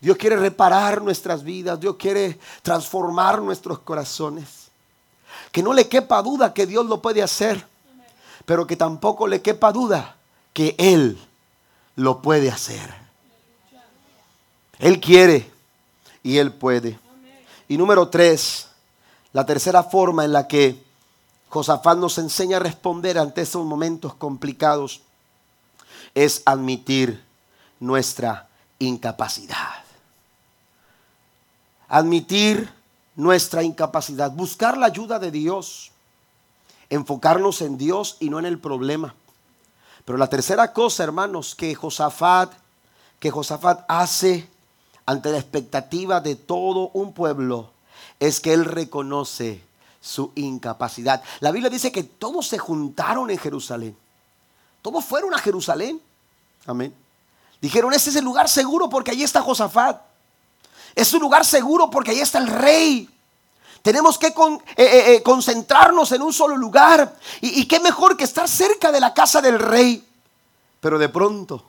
Dios 0.00 0.16
quiere 0.16 0.36
reparar 0.36 1.02
nuestras 1.02 1.42
vidas. 1.42 1.80
Dios 1.80 1.96
quiere 1.96 2.38
transformar 2.62 3.40
nuestros 3.40 3.80
corazones. 3.80 4.68
Que 5.52 5.62
no 5.62 5.72
le 5.72 5.88
quepa 5.88 6.22
duda 6.22 6.52
que 6.52 6.66
Dios 6.66 6.86
lo 6.86 7.00
puede 7.00 7.22
hacer. 7.22 7.66
Pero 8.44 8.66
que 8.66 8.76
tampoco 8.76 9.26
le 9.26 9.42
quepa 9.42 9.72
duda 9.72 10.16
que 10.52 10.74
Él 10.78 11.18
lo 11.96 12.20
puede 12.20 12.50
hacer. 12.50 12.94
Él 14.78 15.00
quiere 15.00 15.50
y 16.22 16.38
Él 16.38 16.52
puede. 16.52 16.98
Y 17.68 17.76
número 17.76 18.08
tres, 18.08 18.68
la 19.32 19.44
tercera 19.44 19.82
forma 19.82 20.24
en 20.24 20.32
la 20.32 20.48
que 20.48 20.87
Josafat 21.50 21.98
nos 21.98 22.18
enseña 22.18 22.58
a 22.58 22.60
responder 22.60 23.18
ante 23.18 23.42
esos 23.42 23.64
momentos 23.64 24.14
complicados 24.14 25.02
es 26.14 26.42
admitir 26.44 27.24
nuestra 27.80 28.48
incapacidad. 28.78 29.84
Admitir 31.88 32.68
nuestra 33.16 33.62
incapacidad, 33.62 34.30
buscar 34.30 34.76
la 34.76 34.86
ayuda 34.86 35.18
de 35.18 35.30
Dios, 35.30 35.90
enfocarnos 36.90 37.62
en 37.62 37.78
Dios 37.78 38.16
y 38.20 38.30
no 38.30 38.38
en 38.38 38.46
el 38.46 38.58
problema. 38.58 39.14
Pero 40.04 40.18
la 40.18 40.28
tercera 40.28 40.72
cosa, 40.72 41.04
hermanos, 41.04 41.54
que 41.54 41.74
Josafat, 41.74 42.52
que 43.18 43.30
Josafat 43.30 43.84
hace 43.88 44.48
ante 45.06 45.30
la 45.30 45.38
expectativa 45.38 46.20
de 46.20 46.36
todo 46.36 46.90
un 46.92 47.12
pueblo, 47.12 47.70
es 48.20 48.40
que 48.40 48.52
él 48.52 48.64
reconoce 48.64 49.67
su 50.00 50.32
incapacidad. 50.34 51.22
La 51.40 51.50
Biblia 51.50 51.70
dice 51.70 51.92
que 51.92 52.02
todos 52.02 52.46
se 52.46 52.58
juntaron 52.58 53.30
en 53.30 53.38
Jerusalén. 53.38 53.96
Todos 54.82 55.04
fueron 55.04 55.34
a 55.34 55.38
Jerusalén. 55.38 56.00
Amén. 56.66 56.94
Dijeron, 57.60 57.92
ese 57.92 58.10
es 58.10 58.16
el 58.16 58.24
lugar 58.24 58.48
seguro 58.48 58.88
porque 58.88 59.10
ahí 59.10 59.22
está 59.22 59.42
Josafat. 59.42 60.00
Es 60.94 61.12
un 61.12 61.20
lugar 61.20 61.44
seguro 61.44 61.90
porque 61.90 62.12
ahí 62.12 62.20
está 62.20 62.38
el 62.38 62.46
rey. 62.46 63.08
Tenemos 63.82 64.18
que 64.18 64.28
eh, 64.28 64.32
eh, 64.76 65.14
eh, 65.14 65.22
concentrarnos 65.22 66.12
en 66.12 66.22
un 66.22 66.32
solo 66.32 66.56
lugar. 66.56 67.16
Y, 67.40 67.60
y 67.60 67.66
qué 67.66 67.80
mejor 67.80 68.16
que 68.16 68.24
estar 68.24 68.48
cerca 68.48 68.92
de 68.92 69.00
la 69.00 69.14
casa 69.14 69.40
del 69.40 69.58
rey. 69.58 70.04
Pero 70.80 70.98
de 70.98 71.08
pronto, 71.08 71.64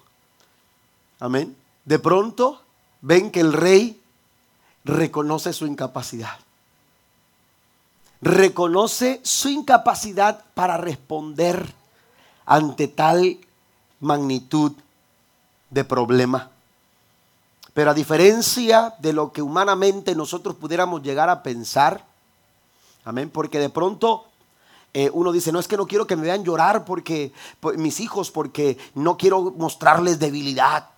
amén, 1.20 1.56
de 1.86 1.98
pronto 1.98 2.62
ven 3.02 3.32
que 3.32 3.40
el 3.40 3.54
rey 3.54 4.00
reconoce 4.84 5.52
su 5.52 5.66
incapacidad 5.66 6.38
reconoce 8.22 9.22
su 9.24 9.50
incapacidad 9.50 10.44
para 10.54 10.78
responder 10.78 11.74
ante 12.46 12.88
tal 12.88 13.38
magnitud 14.00 14.74
de 15.70 15.84
problema. 15.84 16.52
Pero 17.74 17.92
a 17.92 17.94
diferencia 17.94 18.96
de 19.00 19.14
lo 19.14 19.32
que 19.32 19.42
humanamente 19.42 20.16
nosotros 20.16 20.56
pudiéramos 20.56 21.02
llegar 21.02 21.30
a 21.30 21.44
pensar, 21.44 22.06
amén, 23.06 23.30
porque 23.30 23.60
de 23.60 23.70
pronto 23.70 24.26
eh, 24.94 25.10
uno 25.14 25.32
dice, 25.32 25.52
no 25.52 25.60
es 25.60 25.68
que 25.68 25.78
no 25.78 25.88
quiero 25.88 26.08
que 26.08 26.16
me 26.16 26.24
vean 26.24 26.44
llorar 26.44 26.84
porque 26.84 27.32
mis 27.78 28.00
hijos, 28.00 28.32
porque 28.32 28.78
no 28.96 29.18
quiero 29.18 29.54
mostrarles 29.56 30.20
debilidad. 30.20 30.90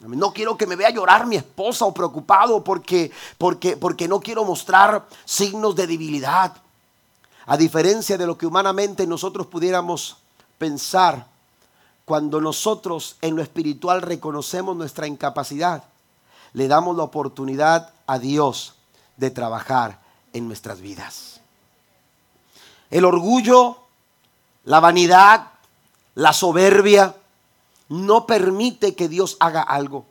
No 0.00 0.32
quiero 0.32 0.56
que 0.56 0.66
me 0.66 0.76
vea 0.76 0.90
llorar 0.90 1.26
mi 1.26 1.36
esposa 1.36 1.84
o 1.84 1.92
preocupado 1.92 2.64
porque, 2.64 3.10
porque, 3.36 3.76
porque 3.76 4.08
no 4.08 4.20
quiero 4.20 4.44
mostrar 4.44 5.06
signos 5.24 5.76
de 5.76 5.86
debilidad. 5.86 6.56
A 7.46 7.56
diferencia 7.56 8.16
de 8.16 8.26
lo 8.26 8.38
que 8.38 8.46
humanamente 8.46 9.06
nosotros 9.06 9.46
pudiéramos 9.46 10.16
pensar, 10.56 11.26
cuando 12.04 12.40
nosotros 12.40 13.16
en 13.20 13.36
lo 13.36 13.42
espiritual 13.42 14.02
reconocemos 14.02 14.76
nuestra 14.76 15.06
incapacidad, 15.06 15.84
le 16.54 16.66
damos 16.66 16.96
la 16.96 17.04
oportunidad 17.04 17.92
a 18.06 18.18
Dios 18.18 18.74
de 19.16 19.30
trabajar 19.30 20.00
en 20.32 20.48
nuestras 20.48 20.80
vidas. 20.80 21.40
El 22.90 23.04
orgullo, 23.04 23.76
la 24.64 24.80
vanidad, 24.80 25.52
la 26.14 26.32
soberbia, 26.32 27.14
no 27.90 28.26
permite 28.26 28.94
que 28.94 29.08
Dios 29.08 29.36
haga 29.40 29.60
algo. 29.60 30.06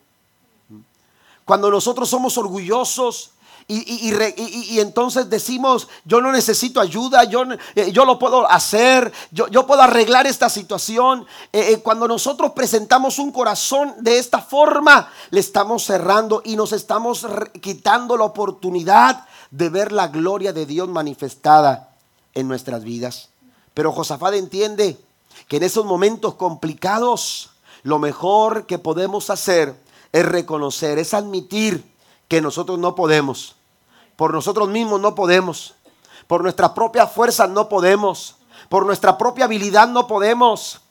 Cuando 1.46 1.72
nosotros 1.72 2.08
somos 2.08 2.38
orgullosos 2.38 3.32
y, 3.68 4.80
entonces 4.80 5.30
decimos, 5.30 5.88
yo 6.04 6.22
no 6.22 6.32
necesito 6.32 6.82
ayuda, 6.82 7.24
yo, 7.24 7.44
eh, 7.76 7.92
yo 7.92 8.04
lo 8.04 8.18
puedo 8.18 8.50
hacer, 8.50 9.12
yo, 9.32 9.48
yo, 9.48 9.68
puedo 9.68 9.82
arreglar 9.82 10.26
esta 10.26 10.50
situación. 10.50 11.26
Eh, 11.54 11.74
eh, 11.74 11.82
cuando 11.82 12.08
nosotros 12.08 12.52
presentamos 12.54 13.20
un 13.20 13.32
corazón 13.32 13.94
de 14.00 14.18
esta 14.18 14.42
forma, 14.42 15.12
le 15.30 15.40
estamos 15.40 15.84
cerrando 15.86 16.42
y 16.44 16.56
nos 16.56 16.72
estamos 16.72 17.28
quitando 17.62 18.18
la 18.18 18.26
oportunidad 18.26 19.26
de 19.52 19.70
ver 19.70 19.92
la 19.92 20.08
gloria 20.08 20.52
de 20.52 20.66
Dios 20.66 20.90
manifestada 20.90 21.96
en 22.34 22.48
nuestras 22.48 22.84
vidas. 22.84 23.30
Pero 23.76 23.92
Josafat 23.92 24.34
entiende 24.34 24.98
que 25.48 25.58
en 25.58 25.64
esos 25.64 25.86
momentos 25.86 26.36
complicados, 26.36 27.52
lo 27.84 28.00
mejor 28.00 28.66
que 28.66 28.80
podemos 28.80 29.30
hacer 29.30 29.76
es 30.12 30.26
reconocer, 30.26 30.98
es 30.98 31.14
admitir 31.14 31.84
que 32.28 32.42
nosotros 32.42 32.80
no 32.80 32.96
podemos. 32.96 33.56
Por 34.16 34.34
nosotros 34.34 34.70
mismos 34.70 35.00
no 35.00 35.16
podemos. 35.16 35.76
Por 36.28 36.44
nuestras 36.44 36.72
propias 36.72 37.12
fuerzas 37.12 37.50
no 37.50 37.70
podemos. 37.70 38.36
Por 38.70 38.86
nuestra 38.86 39.18
propia 39.18 39.46
habilidad 39.46 39.88
no 39.88 40.08
podemos. 40.08 40.82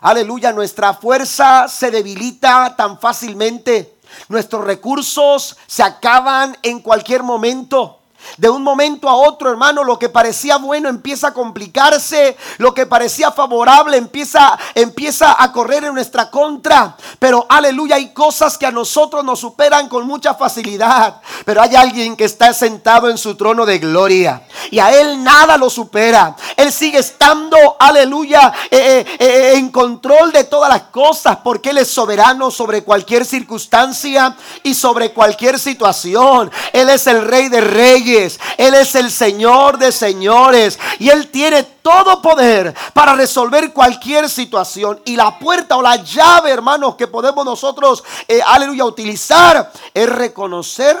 Aleluya, 0.00 0.52
nuestra 0.52 0.94
fuerza 0.94 1.68
se 1.68 1.90
debilita 1.90 2.74
tan 2.76 2.98
fácilmente. 2.98 3.96
Nuestros 4.28 4.64
recursos 4.64 5.56
se 5.66 5.82
acaban 5.82 6.56
en 6.62 6.80
cualquier 6.80 7.22
momento. 7.22 7.97
De 8.36 8.48
un 8.48 8.62
momento 8.62 9.08
a 9.08 9.14
otro, 9.14 9.50
hermano, 9.50 9.84
lo 9.84 9.98
que 9.98 10.08
parecía 10.08 10.58
bueno 10.58 10.88
empieza 10.88 11.28
a 11.28 11.34
complicarse, 11.34 12.36
lo 12.58 12.74
que 12.74 12.86
parecía 12.86 13.32
favorable 13.32 13.96
empieza, 13.96 14.58
empieza 14.74 15.42
a 15.42 15.52
correr 15.52 15.84
en 15.84 15.94
nuestra 15.94 16.30
contra. 16.30 16.96
Pero 17.18 17.46
aleluya, 17.48 17.96
hay 17.96 18.12
cosas 18.12 18.58
que 18.58 18.66
a 18.66 18.70
nosotros 18.70 19.24
nos 19.24 19.40
superan 19.40 19.88
con 19.88 20.06
mucha 20.06 20.34
facilidad. 20.34 21.20
Pero 21.44 21.62
hay 21.62 21.74
alguien 21.76 22.16
que 22.16 22.24
está 22.24 22.52
sentado 22.52 23.08
en 23.08 23.18
su 23.18 23.34
trono 23.34 23.66
de 23.66 23.78
gloria 23.78 24.42
y 24.70 24.78
a 24.78 24.92
él 24.92 25.22
nada 25.22 25.56
lo 25.56 25.70
supera. 25.70 26.36
Él 26.56 26.72
sigue 26.72 26.98
estando, 26.98 27.76
aleluya, 27.78 28.52
eh, 28.70 29.04
eh, 29.08 29.16
eh, 29.18 29.52
en 29.56 29.70
control 29.70 30.32
de 30.32 30.44
todas 30.44 30.68
las 30.68 30.82
cosas 30.82 31.38
porque 31.42 31.70
él 31.70 31.78
es 31.78 31.88
soberano 31.88 32.50
sobre 32.50 32.84
cualquier 32.84 33.24
circunstancia 33.24 34.36
y 34.62 34.74
sobre 34.74 35.12
cualquier 35.12 35.58
situación. 35.58 36.50
Él 36.72 36.90
es 36.90 37.06
el 37.06 37.22
rey 37.22 37.48
de 37.48 37.60
reyes 37.60 38.07
él 38.16 38.74
es 38.74 38.94
el 38.94 39.10
Señor 39.10 39.78
de 39.78 39.92
señores. 39.92 40.78
Y 40.98 41.08
Él 41.08 41.30
tiene 41.30 41.62
todo 41.62 42.20
poder 42.22 42.74
para 42.92 43.14
resolver 43.14 43.72
cualquier 43.72 44.28
situación. 44.28 45.00
Y 45.04 45.16
la 45.16 45.38
puerta 45.38 45.76
o 45.76 45.82
la 45.82 45.96
llave, 45.96 46.50
hermanos, 46.50 46.96
que 46.96 47.06
podemos 47.06 47.44
nosotros, 47.44 48.04
eh, 48.26 48.40
aleluya, 48.44 48.84
utilizar 48.84 49.72
es 49.94 50.08
reconocer 50.08 50.96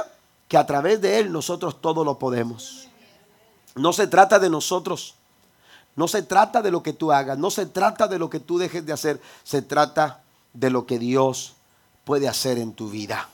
que 0.46 0.56
a 0.56 0.66
través 0.66 1.00
de 1.00 1.18
Él 1.18 1.32
nosotros 1.32 1.80
todo 1.80 2.04
lo 2.04 2.18
podemos. 2.18 2.88
No 3.74 3.92
se 3.92 4.06
trata 4.06 4.38
de 4.38 4.50
nosotros. 4.50 5.14
No 5.94 6.08
se 6.08 6.22
trata 6.22 6.62
de 6.62 6.70
lo 6.70 6.82
que 6.82 6.92
tú 6.92 7.12
hagas. 7.12 7.38
No 7.38 7.50
se 7.50 7.66
trata 7.66 8.06
de 8.08 8.18
lo 8.18 8.30
que 8.30 8.40
tú 8.40 8.58
dejes 8.58 8.86
de 8.86 8.92
hacer. 8.92 9.20
Se 9.44 9.62
trata 9.62 10.20
de 10.52 10.70
lo 10.70 10.86
que 10.86 10.98
Dios 10.98 11.54
puede 12.04 12.28
hacer 12.28 12.58
en 12.58 12.72
tu 12.72 12.88
vida. 12.88 13.28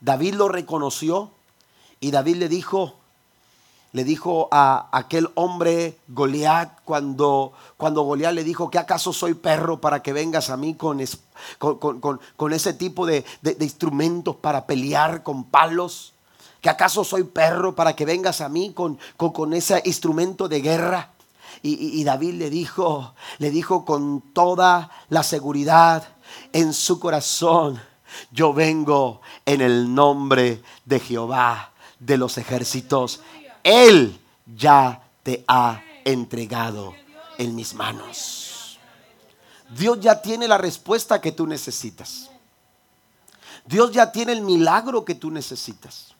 David 0.00 0.34
lo 0.34 0.48
reconoció 0.48 1.30
y 2.02 2.10
David 2.10 2.36
le 2.36 2.48
dijo, 2.48 2.96
le 3.92 4.02
dijo 4.02 4.48
a 4.50 4.88
aquel 4.90 5.30
hombre 5.36 6.00
Goliat 6.08 6.80
cuando, 6.84 7.52
cuando 7.76 8.02
Goliat 8.02 8.34
le 8.34 8.42
dijo, 8.42 8.68
¿qué 8.70 8.78
acaso 8.78 9.12
soy 9.12 9.34
perro 9.34 9.80
para 9.80 10.02
que 10.02 10.12
vengas 10.12 10.50
a 10.50 10.56
mí 10.56 10.74
con, 10.74 11.00
con, 11.58 12.52
ese 12.52 12.72
tipo 12.74 13.06
de, 13.06 13.24
instrumentos 13.60 14.34
para 14.34 14.66
pelear 14.66 15.22
con 15.22 15.44
palos? 15.44 16.12
¿Que 16.60 16.70
acaso 16.70 17.04
soy 17.04 17.22
perro 17.22 17.76
para 17.76 17.94
que 17.94 18.04
vengas 18.04 18.40
a 18.40 18.48
mí 18.48 18.72
con, 18.72 18.98
con, 19.16 19.54
ese 19.54 19.80
instrumento 19.84 20.48
de 20.48 20.60
guerra? 20.60 21.10
Y, 21.62 22.02
David 22.02 22.34
le 22.34 22.50
dijo, 22.50 23.14
le 23.38 23.52
dijo 23.52 23.84
con 23.84 24.22
toda 24.32 24.90
la 25.08 25.22
seguridad 25.22 26.02
en 26.52 26.72
su 26.72 26.98
corazón, 26.98 27.80
yo 28.32 28.52
vengo 28.52 29.20
en 29.46 29.60
el 29.60 29.94
nombre 29.94 30.62
de 30.84 30.98
Jehová 30.98 31.71
de 32.04 32.16
los 32.16 32.36
ejércitos. 32.38 33.20
Él 33.62 34.20
ya 34.56 35.02
te 35.22 35.44
ha 35.46 35.82
entregado 36.04 36.94
en 37.38 37.54
mis 37.54 37.74
manos. 37.74 38.78
Dios 39.70 40.00
ya 40.00 40.20
tiene 40.20 40.48
la 40.48 40.58
respuesta 40.58 41.20
que 41.20 41.32
tú 41.32 41.46
necesitas. 41.46 42.30
Dios 43.64 43.92
ya 43.92 44.10
tiene 44.10 44.32
el 44.32 44.42
milagro 44.42 45.04
que 45.04 45.14
tú 45.14 45.30
necesitas. 45.30 46.14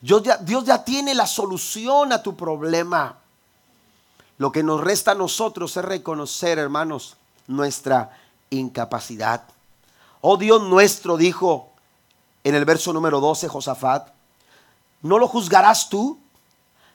Dios 0.00 0.22
ya, 0.22 0.38
Dios 0.38 0.64
ya 0.64 0.84
tiene 0.84 1.14
la 1.14 1.26
solución 1.26 2.12
a 2.12 2.22
tu 2.22 2.36
problema. 2.36 3.18
Lo 4.38 4.50
que 4.50 4.62
nos 4.62 4.80
resta 4.80 5.12
a 5.12 5.16
nosotros 5.16 5.76
es 5.76 5.84
reconocer, 5.84 6.58
hermanos, 6.58 7.16
nuestra 7.46 8.16
incapacidad. 8.50 9.44
Oh 10.20 10.36
Dios 10.36 10.62
nuestro, 10.62 11.16
dijo 11.16 11.70
en 12.44 12.54
el 12.54 12.64
verso 12.64 12.92
número 12.92 13.20
12 13.20 13.48
Josafat, 13.48 14.17
¿no 15.02 15.18
lo 15.18 15.28
juzgarás 15.28 15.88
tú? 15.88 16.18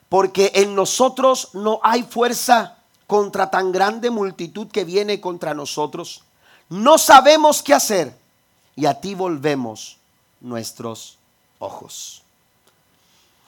Porque 0.08 0.52
en 0.54 0.74
nosotros 0.74 1.50
no 1.54 1.80
hay 1.82 2.02
fuerza 2.02 2.78
contra 3.06 3.50
tan 3.50 3.72
grande 3.72 4.10
multitud 4.10 4.68
que 4.68 4.84
viene 4.84 5.20
contra 5.20 5.54
nosotros. 5.54 6.22
No 6.68 6.98
sabemos 6.98 7.62
qué 7.62 7.74
hacer 7.74 8.16
y 8.76 8.86
a 8.86 9.00
ti 9.00 9.14
volvemos 9.14 9.98
nuestros 10.40 11.18
ojos. 11.58 12.22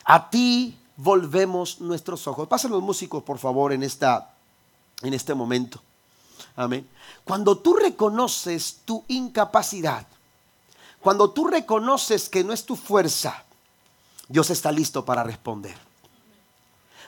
A 0.03 0.29
ti 0.29 0.77
volvemos 0.95 1.81
nuestros 1.81 2.27
ojos. 2.27 2.47
Pasen 2.47 2.71
los 2.71 2.81
músicos, 2.81 3.23
por 3.23 3.37
favor, 3.37 3.73
en, 3.73 3.83
esta, 3.83 4.33
en 5.01 5.13
este 5.13 5.33
momento. 5.33 5.81
Amén. 6.55 6.87
Cuando 7.23 7.57
tú 7.57 7.75
reconoces 7.75 8.79
tu 8.85 9.03
incapacidad, 9.07 10.07
cuando 11.01 11.29
tú 11.29 11.45
reconoces 11.45 12.29
que 12.29 12.43
no 12.43 12.53
es 12.53 12.65
tu 12.65 12.75
fuerza, 12.75 13.43
Dios 14.27 14.49
está 14.49 14.71
listo 14.71 15.05
para 15.05 15.23
responder. 15.23 15.75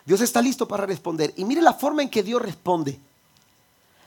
Dios 0.05 0.21
está 0.21 0.41
listo 0.41 0.67
para 0.67 0.85
responder. 0.85 1.33
Y 1.37 1.45
mire 1.45 1.61
la 1.61 1.73
forma 1.73 2.01
en 2.01 2.09
que 2.09 2.23
Dios 2.23 2.41
responde. 2.41 2.99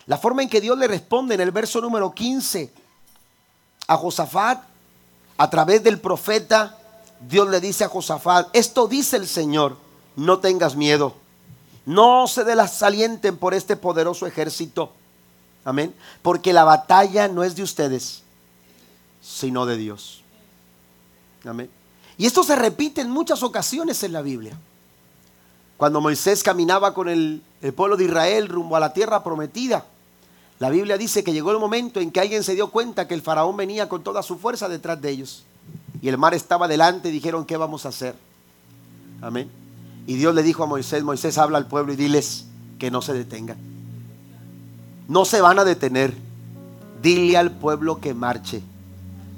La 0.06 0.18
forma 0.18 0.42
en 0.42 0.48
que 0.48 0.60
Dios 0.60 0.76
le 0.78 0.88
responde 0.88 1.34
en 1.34 1.40
el 1.40 1.50
verso 1.50 1.80
número 1.80 2.12
15 2.12 2.72
a 3.86 3.96
Josafat, 3.96 4.64
a 5.36 5.50
través 5.50 5.82
del 5.82 6.00
profeta, 6.00 6.78
Dios 7.20 7.48
le 7.48 7.60
dice 7.60 7.84
a 7.84 7.88
Josafat, 7.88 8.48
esto 8.52 8.88
dice 8.88 9.16
el 9.16 9.28
Señor, 9.28 9.76
no 10.16 10.40
tengas 10.40 10.76
miedo, 10.76 11.14
no 11.86 12.26
se 12.26 12.44
desalienten 12.44 13.36
por 13.36 13.54
este 13.54 13.76
poderoso 13.76 14.26
ejército. 14.26 14.92
Amén. 15.64 15.94
Porque 16.22 16.52
la 16.52 16.64
batalla 16.64 17.28
no 17.28 17.44
es 17.44 17.54
de 17.54 17.62
ustedes, 17.62 18.22
sino 19.20 19.66
de 19.66 19.76
Dios. 19.76 20.22
Amén. 21.44 21.70
Y 22.22 22.26
esto 22.26 22.44
se 22.44 22.54
repite 22.54 23.00
en 23.00 23.10
muchas 23.10 23.42
ocasiones 23.42 24.00
en 24.04 24.12
la 24.12 24.22
Biblia. 24.22 24.56
Cuando 25.76 26.00
Moisés 26.00 26.44
caminaba 26.44 26.94
con 26.94 27.08
el, 27.08 27.42
pueblo 27.74 27.96
de 27.96 28.04
Israel 28.04 28.46
rumbo 28.46 28.76
a 28.76 28.78
la 28.78 28.92
tierra 28.92 29.24
prometida, 29.24 29.84
la 30.60 30.70
Biblia 30.70 30.96
dice 30.96 31.24
que 31.24 31.32
llegó 31.32 31.50
el 31.50 31.58
momento 31.58 31.98
en 31.98 32.12
que 32.12 32.20
alguien 32.20 32.44
se 32.44 32.54
dio 32.54 32.70
cuenta 32.70 33.08
que 33.08 33.14
el 33.14 33.22
faraón 33.22 33.56
venía 33.56 33.88
con 33.88 34.04
toda 34.04 34.22
su 34.22 34.38
fuerza 34.38 34.68
detrás 34.68 35.02
de 35.02 35.10
ellos. 35.10 35.42
Y 36.00 36.06
el 36.06 36.16
mar 36.16 36.32
estaba 36.32 36.68
delante 36.68 37.08
y 37.08 37.10
dijeron, 37.10 37.44
¿qué 37.44 37.56
vamos 37.56 37.86
a 37.86 37.88
hacer? 37.88 38.14
Amén. 39.20 39.50
Y 40.06 40.14
Dios 40.14 40.32
le 40.32 40.44
dijo 40.44 40.62
a 40.62 40.66
Moisés, 40.66 41.02
Moisés 41.02 41.38
habla 41.38 41.58
al 41.58 41.66
pueblo 41.66 41.92
y 41.92 41.96
diles 41.96 42.44
que 42.78 42.92
no 42.92 43.02
se 43.02 43.14
detengan. 43.14 43.56
No 45.08 45.24
se 45.24 45.40
van 45.40 45.58
a 45.58 45.64
detener. 45.64 46.14
Dile 47.02 47.36
al 47.36 47.50
pueblo 47.50 47.98
que 47.98 48.14
marche. 48.14 48.62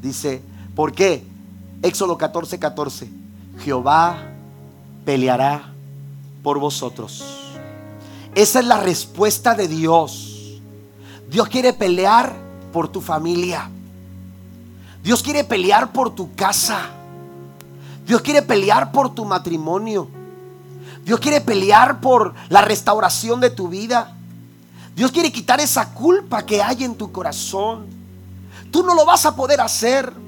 Dice, 0.03 0.43
¿por 0.75 0.93
qué? 0.93 1.25
Éxodo 1.85 2.17
14, 2.17 2.59
14. 2.59 3.11
Jehová 3.63 4.17
peleará 5.05 5.71
por 6.43 6.59
vosotros. 6.59 7.23
Esa 8.35 8.61
es 8.61 8.65
la 8.65 8.81
respuesta 8.81 9.55
de 9.55 9.69
Dios. 9.69 10.63
Dios 11.29 11.47
quiere 11.49 11.75
pelear 11.75 12.33
por 12.73 12.89
tu 12.89 13.03
familia. 13.03 13.69
Dios 15.03 15.23
quiere 15.23 15.45
pelear 15.45 15.93
por 15.93 16.15
tu 16.15 16.35
casa. 16.35 16.89
Dios 18.07 18.23
quiere 18.23 18.41
pelear 18.41 18.91
por 18.91 19.15
tu 19.15 19.27
matrimonio. 19.27 20.09
Dios 21.05 21.21
quiere 21.21 21.43
pelear 21.43 22.01
por 22.01 22.33
la 22.49 22.63
restauración 22.63 23.41
de 23.41 23.51
tu 23.51 23.69
vida. 23.69 24.17
Dios 24.97 25.13
quiere 25.13 25.31
quitar 25.31 25.61
esa 25.61 25.93
culpa 25.93 26.47
que 26.47 26.63
hay 26.63 26.85
en 26.85 26.95
tu 26.95 27.13
corazón. 27.13 27.85
Tú 28.71 28.83
no 28.83 28.95
lo 28.95 29.05
vas 29.05 29.27
a 29.27 29.37
poder 29.37 29.61
hacer. 29.61 30.24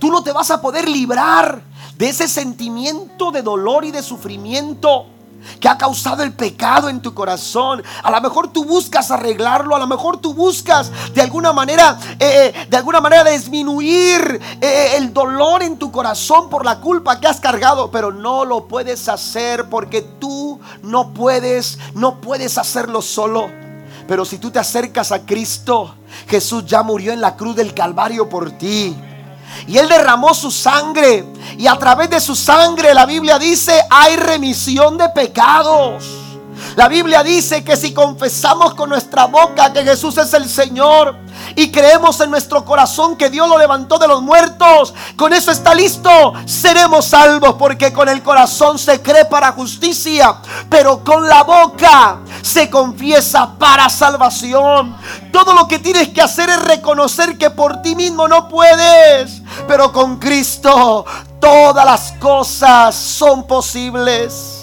Tú 0.00 0.10
no 0.10 0.22
te 0.22 0.32
vas 0.32 0.50
a 0.50 0.60
poder 0.60 0.88
librar 0.88 1.62
de 1.96 2.08
ese 2.08 2.26
sentimiento 2.26 3.30
de 3.30 3.42
dolor 3.42 3.84
y 3.84 3.90
de 3.90 4.02
sufrimiento 4.02 5.06
que 5.60 5.68
ha 5.68 5.76
causado 5.76 6.22
el 6.22 6.32
pecado 6.32 6.88
en 6.88 7.00
tu 7.00 7.14
corazón. 7.14 7.82
A 8.02 8.10
lo 8.10 8.20
mejor 8.20 8.52
tú 8.52 8.64
buscas 8.64 9.10
arreglarlo, 9.10 9.76
a 9.76 9.78
lo 9.78 9.86
mejor 9.86 10.18
tú 10.18 10.34
buscas 10.34 10.90
de 11.14 11.20
alguna 11.20 11.52
manera, 11.52 11.98
eh, 12.18 12.52
eh, 12.54 12.66
de 12.68 12.76
alguna 12.76 13.00
manera 13.00 13.24
disminuir 13.24 14.40
eh, 14.60 14.94
el 14.96 15.12
dolor 15.12 15.62
en 15.62 15.78
tu 15.78 15.92
corazón 15.92 16.48
por 16.48 16.64
la 16.64 16.80
culpa 16.80 17.20
que 17.20 17.28
has 17.28 17.40
cargado, 17.40 17.90
pero 17.90 18.10
no 18.10 18.44
lo 18.44 18.66
puedes 18.66 19.08
hacer 19.08 19.68
porque 19.68 20.02
tú 20.02 20.60
no 20.82 21.12
puedes, 21.12 21.78
no 21.94 22.20
puedes 22.20 22.58
hacerlo 22.58 23.02
solo. 23.02 23.48
Pero 24.08 24.24
si 24.24 24.38
tú 24.38 24.50
te 24.50 24.58
acercas 24.58 25.12
a 25.12 25.24
Cristo, 25.24 25.94
Jesús 26.26 26.64
ya 26.66 26.82
murió 26.82 27.12
en 27.12 27.20
la 27.20 27.36
cruz 27.36 27.54
del 27.54 27.74
Calvario 27.74 28.28
por 28.28 28.50
ti. 28.52 28.96
Y 29.66 29.78
Él 29.78 29.88
derramó 29.88 30.34
su 30.34 30.50
sangre. 30.50 31.24
Y 31.58 31.66
a 31.66 31.76
través 31.76 32.10
de 32.10 32.20
su 32.20 32.34
sangre 32.34 32.94
la 32.94 33.06
Biblia 33.06 33.38
dice, 33.38 33.82
hay 33.90 34.16
remisión 34.16 34.98
de 34.98 35.08
pecados. 35.10 36.04
La 36.76 36.88
Biblia 36.88 37.22
dice 37.22 37.64
que 37.64 37.76
si 37.76 37.92
confesamos 37.92 38.74
con 38.74 38.90
nuestra 38.90 39.26
boca 39.26 39.72
que 39.72 39.82
Jesús 39.82 40.16
es 40.18 40.32
el 40.34 40.48
Señor 40.48 41.16
y 41.56 41.70
creemos 41.70 42.20
en 42.20 42.30
nuestro 42.30 42.64
corazón 42.64 43.16
que 43.16 43.28
Dios 43.28 43.48
lo 43.48 43.58
levantó 43.58 43.98
de 43.98 44.06
los 44.06 44.22
muertos, 44.22 44.94
con 45.16 45.32
eso 45.32 45.50
está 45.50 45.74
listo, 45.74 46.32
seremos 46.46 47.06
salvos 47.06 47.56
porque 47.58 47.92
con 47.92 48.08
el 48.08 48.22
corazón 48.22 48.78
se 48.78 49.02
cree 49.02 49.24
para 49.24 49.52
justicia, 49.52 50.36
pero 50.68 51.02
con 51.02 51.26
la 51.28 51.42
boca 51.42 52.18
se 52.42 52.70
confiesa 52.70 53.58
para 53.58 53.88
salvación. 53.88 54.96
Todo 55.32 55.54
lo 55.54 55.66
que 55.66 55.78
tienes 55.78 56.08
que 56.08 56.22
hacer 56.22 56.50
es 56.50 56.62
reconocer 56.62 57.36
que 57.36 57.50
por 57.50 57.82
ti 57.82 57.94
mismo 57.94 58.28
no 58.28 58.48
puedes, 58.48 59.42
pero 59.66 59.92
con 59.92 60.18
Cristo 60.18 61.04
todas 61.40 61.84
las 61.84 62.12
cosas 62.12 62.94
son 62.94 63.46
posibles. 63.46 64.59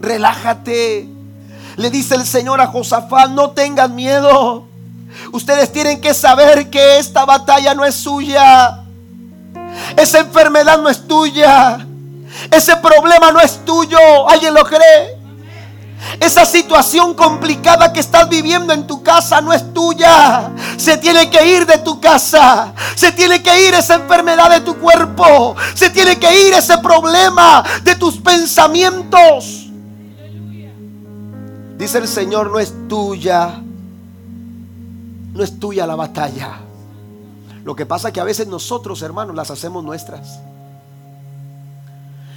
Relájate. 0.00 1.08
Le 1.76 1.90
dice 1.90 2.14
el 2.14 2.26
Señor 2.26 2.60
a 2.60 2.66
Josafat, 2.66 3.30
no 3.30 3.50
tengan 3.50 3.94
miedo. 3.94 4.66
Ustedes 5.32 5.72
tienen 5.72 6.00
que 6.00 6.14
saber 6.14 6.70
que 6.70 6.98
esta 6.98 7.24
batalla 7.24 7.74
no 7.74 7.84
es 7.84 7.94
suya. 7.94 8.80
Esa 9.96 10.20
enfermedad 10.20 10.78
no 10.78 10.88
es 10.88 11.06
tuya. 11.06 11.86
Ese 12.50 12.76
problema 12.76 13.30
no 13.30 13.40
es 13.40 13.64
tuyo. 13.64 14.28
¿Alguien 14.28 14.54
lo 14.54 14.64
cree? 14.64 15.18
Esa 16.18 16.46
situación 16.46 17.14
complicada 17.14 17.92
que 17.92 18.00
estás 18.00 18.28
viviendo 18.28 18.72
en 18.72 18.86
tu 18.86 19.02
casa 19.02 19.40
no 19.40 19.52
es 19.52 19.72
tuya. 19.74 20.50
Se 20.76 20.96
tiene 20.96 21.28
que 21.28 21.46
ir 21.46 21.66
de 21.66 21.78
tu 21.78 22.00
casa. 22.00 22.72
Se 22.94 23.12
tiene 23.12 23.42
que 23.42 23.68
ir 23.68 23.74
esa 23.74 23.96
enfermedad 23.96 24.50
de 24.50 24.60
tu 24.60 24.76
cuerpo. 24.78 25.56
Se 25.74 25.90
tiene 25.90 26.18
que 26.18 26.48
ir 26.48 26.54
ese 26.54 26.78
problema 26.78 27.62
de 27.82 27.94
tus 27.94 28.16
pensamientos. 28.16 29.69
Dice 31.80 31.96
el 31.96 32.08
Señor, 32.08 32.50
no 32.50 32.58
es 32.58 32.74
tuya. 32.88 33.58
No 35.32 35.42
es 35.42 35.58
tuya 35.58 35.86
la 35.86 35.96
batalla. 35.96 36.58
Lo 37.64 37.74
que 37.74 37.86
pasa 37.86 38.08
es 38.08 38.14
que 38.14 38.20
a 38.20 38.24
veces 38.24 38.46
nosotros, 38.48 39.00
hermanos, 39.00 39.34
las 39.34 39.50
hacemos 39.50 39.82
nuestras. 39.82 40.40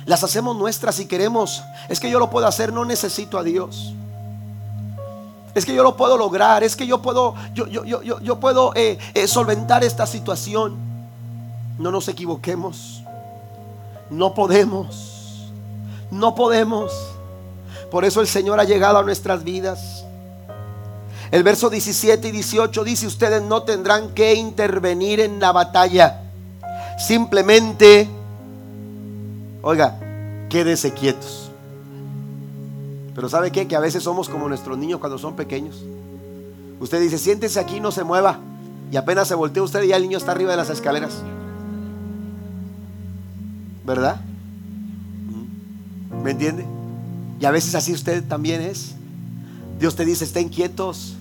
Las 0.05 0.23
hacemos 0.23 0.55
nuestras 0.55 0.97
y 1.01 1.07
queremos. 1.07 1.61
Es 1.89 1.99
que 1.99 2.09
yo 2.09 2.19
lo 2.19 2.29
puedo 2.29 2.47
hacer, 2.47 2.71
no 2.71 2.85
necesito 2.85 3.37
a 3.37 3.43
Dios. 3.43 3.93
Es 5.53 5.65
que 5.65 5.75
yo 5.75 5.83
lo 5.83 5.97
puedo 5.97 6.17
lograr, 6.17 6.63
es 6.63 6.77
que 6.77 6.87
yo 6.87 7.01
puedo, 7.01 7.35
yo, 7.53 7.67
yo, 7.67 7.83
yo, 7.83 8.21
yo 8.21 8.39
puedo 8.39 8.73
eh, 8.75 8.97
eh, 9.13 9.27
solventar 9.27 9.83
esta 9.83 10.07
situación. 10.07 10.77
No 11.77 11.91
nos 11.91 12.07
equivoquemos. 12.07 13.03
No 14.09 14.33
podemos. 14.33 15.51
No 16.11 16.33
podemos. 16.33 17.12
Por 17.93 18.03
eso 18.03 18.19
el 18.19 18.27
Señor 18.27 18.59
ha 18.59 18.65
llegado 18.65 18.97
a 18.97 19.03
nuestras 19.03 19.45
vidas. 19.45 20.03
El 21.31 21.43
verso 21.43 21.69
17 21.69 22.27
y 22.27 22.31
18 22.31 22.83
dice, 22.83 23.07
ustedes 23.07 23.41
no 23.41 23.63
tendrán 23.63 24.13
que 24.13 24.33
intervenir 24.33 25.21
en 25.21 25.39
la 25.39 25.53
batalla. 25.53 26.23
Simplemente 26.97 28.09
Oiga, 29.65 29.97
quédese 30.49 30.91
quietos. 30.91 31.49
Pero 33.15 33.29
¿sabe 33.29 33.49
qué? 33.49 33.65
Que 33.65 33.77
a 33.77 33.79
veces 33.79 34.03
somos 34.03 34.27
como 34.27 34.49
nuestros 34.49 34.77
niños 34.77 34.99
cuando 34.99 35.17
son 35.17 35.37
pequeños. 35.37 35.85
Usted 36.81 36.99
dice, 36.99 37.17
siéntese 37.17 37.61
aquí, 37.61 37.79
no 37.79 37.91
se 37.91 38.03
mueva. 38.03 38.39
Y 38.91 38.97
apenas 38.97 39.29
se 39.29 39.35
voltea 39.35 39.63
usted 39.63 39.83
y 39.83 39.87
ya 39.87 39.95
el 39.95 40.03
niño 40.03 40.17
está 40.17 40.33
arriba 40.33 40.51
de 40.51 40.57
las 40.57 40.69
escaleras. 40.69 41.21
¿Verdad? 43.85 44.19
¿Me 46.23 46.31
entiende? 46.31 46.65
Y 47.43 47.45
a 47.45 47.51
veces 47.51 47.75
así 47.75 47.91
usted 47.91 48.23
también 48.23 48.61
es. 48.61 48.91
Dios 49.77 49.97
te 49.97 50.05
dice, 50.05 50.23
estén 50.23 50.47
quietos. 50.47 51.15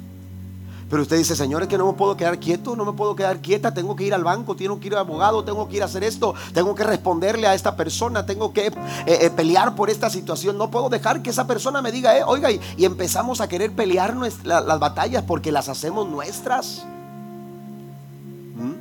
Pero 0.89 1.03
usted 1.03 1.17
dice, 1.19 1.35
Señor, 1.35 1.63
es 1.63 1.69
que 1.69 1.77
no 1.77 1.85
me 1.85 1.95
puedo 1.95 2.17
quedar 2.17 2.39
quieto, 2.39 2.77
no 2.77 2.85
me 2.85 2.93
puedo 2.93 3.17
quedar 3.17 3.41
quieta, 3.41 3.75
tengo 3.75 3.97
que 3.97 4.05
ir 4.05 4.15
al 4.15 4.23
banco, 4.23 4.55
tengo 4.55 4.79
que 4.79 4.87
ir 4.87 4.93
al 4.93 5.01
abogado, 5.01 5.43
tengo 5.43 5.69
que 5.69 5.79
ir 5.79 5.83
a 5.83 5.87
hacer 5.87 6.05
esto, 6.05 6.33
tengo 6.55 6.77
que 6.77 6.85
responderle 6.85 7.49
a 7.49 7.55
esta 7.55 7.75
persona, 7.75 8.25
tengo 8.25 8.53
que 8.53 8.69
eh, 8.69 8.73
eh, 9.07 9.31
pelear 9.31 9.75
por 9.75 9.91
esta 9.91 10.11
situación. 10.11 10.57
No 10.57 10.71
puedo 10.71 10.89
dejar 10.91 11.23
que 11.23 11.31
esa 11.31 11.49
persona 11.49 11.83
me 11.83 11.91
diga, 11.91 12.17
eh, 12.17 12.23
oiga, 12.25 12.53
y, 12.53 12.61
empezamos 12.79 13.41
a 13.41 13.49
querer 13.49 13.73
pelear 13.73 14.15
las 14.45 14.79
batallas 14.79 15.25
porque 15.25 15.51
las 15.51 15.69
hacemos 15.69 16.09
nuestras. 16.09 16.85
¿Mm? 18.55 18.75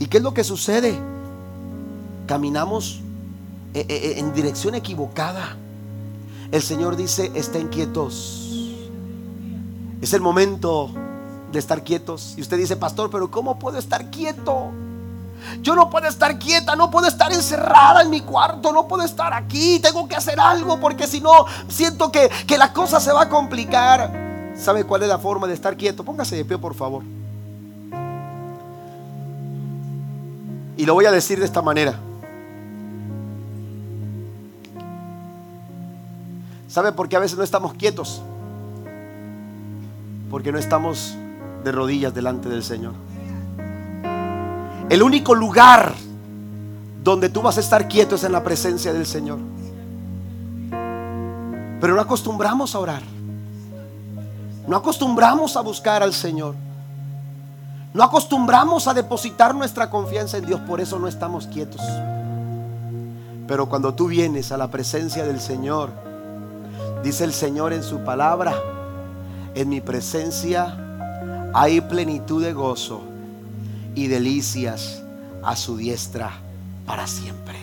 ¿Y 0.00 0.04
qué 0.04 0.18
es 0.18 0.22
lo 0.22 0.34
que 0.34 0.44
sucede? 0.44 0.98
Caminamos 2.26 3.00
en 3.74 4.34
dirección 4.34 4.74
equivocada. 4.74 5.56
El 6.50 6.62
Señor 6.62 6.96
dice, 6.96 7.30
estén 7.34 7.68
quietos 7.68 8.48
es 10.00 10.12
el 10.12 10.20
momento 10.20 10.90
de 11.52 11.58
estar 11.58 11.82
quietos. 11.82 12.34
Y 12.36 12.40
usted 12.40 12.56
dice, 12.56 12.76
pastor, 12.76 13.10
pero 13.10 13.30
¿cómo 13.30 13.58
puedo 13.58 13.78
estar 13.78 14.10
quieto? 14.10 14.70
Yo 15.62 15.74
no 15.74 15.88
puedo 15.88 16.06
estar 16.08 16.38
quieta, 16.38 16.76
no 16.76 16.90
puedo 16.90 17.06
estar 17.06 17.32
encerrada 17.32 18.02
en 18.02 18.10
mi 18.10 18.20
cuarto, 18.20 18.72
no 18.72 18.88
puedo 18.88 19.04
estar 19.04 19.32
aquí, 19.32 19.78
tengo 19.80 20.08
que 20.08 20.16
hacer 20.16 20.38
algo 20.40 20.80
porque 20.80 21.06
si 21.06 21.20
no, 21.20 21.46
siento 21.68 22.10
que, 22.10 22.28
que 22.46 22.58
la 22.58 22.72
cosa 22.72 23.00
se 23.00 23.12
va 23.12 23.22
a 23.22 23.28
complicar. 23.28 24.28
¿Sabe 24.56 24.84
cuál 24.84 25.02
es 25.02 25.08
la 25.08 25.18
forma 25.18 25.46
de 25.46 25.54
estar 25.54 25.76
quieto? 25.76 26.04
Póngase 26.04 26.36
de 26.36 26.44
pie, 26.44 26.58
por 26.58 26.74
favor. 26.74 27.02
Y 30.76 30.84
lo 30.84 30.94
voy 30.94 31.06
a 31.06 31.12
decir 31.12 31.38
de 31.38 31.44
esta 31.44 31.62
manera. 31.62 31.98
¿Sabe 36.78 36.92
por 36.92 37.08
qué 37.08 37.16
a 37.16 37.18
veces 37.18 37.36
no 37.36 37.42
estamos 37.42 37.74
quietos? 37.74 38.22
Porque 40.30 40.52
no 40.52 40.58
estamos 40.58 41.16
de 41.64 41.72
rodillas 41.72 42.14
delante 42.14 42.48
del 42.48 42.62
Señor. 42.62 42.92
El 44.88 45.02
único 45.02 45.34
lugar 45.34 45.92
donde 47.02 47.30
tú 47.30 47.42
vas 47.42 47.56
a 47.56 47.60
estar 47.62 47.88
quieto 47.88 48.14
es 48.14 48.22
en 48.22 48.30
la 48.30 48.44
presencia 48.44 48.92
del 48.92 49.06
Señor. 49.06 49.40
Pero 50.70 51.96
no 51.96 52.00
acostumbramos 52.00 52.76
a 52.76 52.78
orar. 52.78 53.02
No 54.68 54.76
acostumbramos 54.76 55.56
a 55.56 55.62
buscar 55.62 56.04
al 56.04 56.12
Señor. 56.12 56.54
No 57.92 58.04
acostumbramos 58.04 58.86
a 58.86 58.94
depositar 58.94 59.52
nuestra 59.52 59.90
confianza 59.90 60.38
en 60.38 60.46
Dios. 60.46 60.60
Por 60.60 60.80
eso 60.80 60.96
no 61.00 61.08
estamos 61.08 61.48
quietos. 61.48 61.82
Pero 63.48 63.68
cuando 63.68 63.94
tú 63.94 64.06
vienes 64.06 64.52
a 64.52 64.56
la 64.56 64.70
presencia 64.70 65.24
del 65.24 65.40
Señor, 65.40 66.06
dice 67.02 67.24
el 67.24 67.32
Señor 67.32 67.72
en 67.72 67.82
su 67.82 67.98
palabra, 68.04 68.54
en 69.54 69.68
mi 69.68 69.80
presencia 69.80 70.76
hay 71.54 71.80
plenitud 71.80 72.42
de 72.42 72.52
gozo 72.52 73.02
y 73.94 74.06
delicias 74.06 75.02
a 75.42 75.56
su 75.56 75.76
diestra 75.76 76.30
para 76.86 77.06
siempre. 77.06 77.56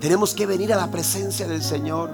Tenemos 0.00 0.34
que 0.34 0.46
venir 0.46 0.72
a 0.72 0.76
la 0.76 0.90
presencia 0.90 1.46
del 1.46 1.62
Señor. 1.62 2.10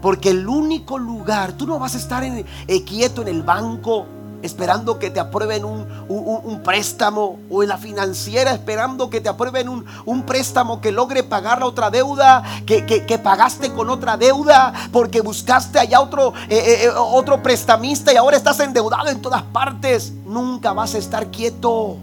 Porque 0.00 0.30
el 0.30 0.48
único 0.48 0.98
lugar, 0.98 1.52
tú 1.52 1.66
no 1.66 1.78
vas 1.78 1.94
a 1.94 1.98
estar 1.98 2.24
en, 2.24 2.44
eh, 2.66 2.84
quieto 2.84 3.22
en 3.22 3.28
el 3.28 3.42
banco 3.42 4.06
esperando 4.42 4.98
que 4.98 5.10
te 5.10 5.20
aprueben 5.20 5.64
un, 5.64 6.60
préstamo 6.62 7.38
o 7.50 7.62
en 7.62 7.68
la 7.68 7.78
financiera 7.78 8.52
esperando 8.52 9.08
que 9.08 9.20
te 9.20 9.28
aprueben 9.28 9.68
un, 9.68 10.22
préstamo 10.24 10.80
que 10.80 10.92
logre 10.92 11.22
pagar 11.22 11.60
la 11.60 11.66
otra 11.66 11.90
deuda 11.90 12.42
que, 12.66 13.20
pagaste 13.22 13.72
con 13.72 13.88
otra 13.88 14.16
deuda 14.16 14.72
porque 14.92 15.20
buscaste 15.20 15.78
allá 15.78 16.00
otro, 16.00 16.34
eh, 16.48 16.56
eh, 16.56 16.84
eh, 16.84 16.90
otro 16.96 17.42
prestamista 17.42 18.12
y 18.12 18.16
ahora 18.16 18.36
estás 18.36 18.58
endeudado 18.60 19.08
en 19.08 19.22
todas 19.22 19.42
partes. 19.42 20.12
Nunca 20.26 20.72
vas 20.72 20.94
a 20.94 20.98
estar 20.98 21.28
quieto. 21.28 21.98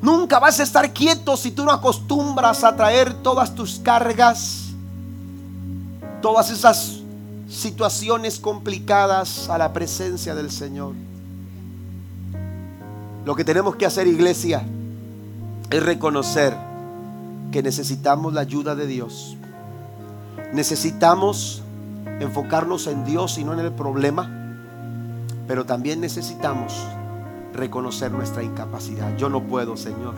Nunca 0.00 0.38
vas 0.38 0.60
a 0.60 0.62
estar 0.62 0.92
quieto 0.92 1.36
si 1.36 1.50
tú 1.50 1.64
no 1.64 1.72
acostumbras 1.72 2.62
a 2.62 2.76
traer 2.76 3.12
todas 3.22 3.54
tus 3.54 3.80
cargas, 3.80 4.66
todas 6.20 6.50
esas 6.50 7.00
situaciones 7.48 8.40
complicadas 8.40 9.48
a 9.48 9.58
la 9.58 9.72
presencia 9.72 10.34
del 10.34 10.50
Señor. 10.50 10.94
Lo 13.24 13.34
que 13.34 13.44
tenemos 13.44 13.76
que 13.76 13.86
hacer, 13.86 14.06
iglesia, 14.06 14.64
es 15.70 15.82
reconocer 15.82 16.56
que 17.50 17.62
necesitamos 17.62 18.32
la 18.32 18.42
ayuda 18.42 18.74
de 18.74 18.86
Dios. 18.86 19.36
Necesitamos 20.52 21.62
enfocarnos 22.20 22.86
en 22.86 23.04
Dios 23.04 23.38
y 23.38 23.44
no 23.44 23.52
en 23.52 23.60
el 23.60 23.72
problema, 23.72 24.30
pero 25.46 25.64
también 25.64 26.00
necesitamos 26.00 26.72
reconocer 27.52 28.10
nuestra 28.10 28.42
incapacidad. 28.42 29.16
Yo 29.16 29.28
no 29.28 29.42
puedo, 29.42 29.76
Señor, 29.76 30.14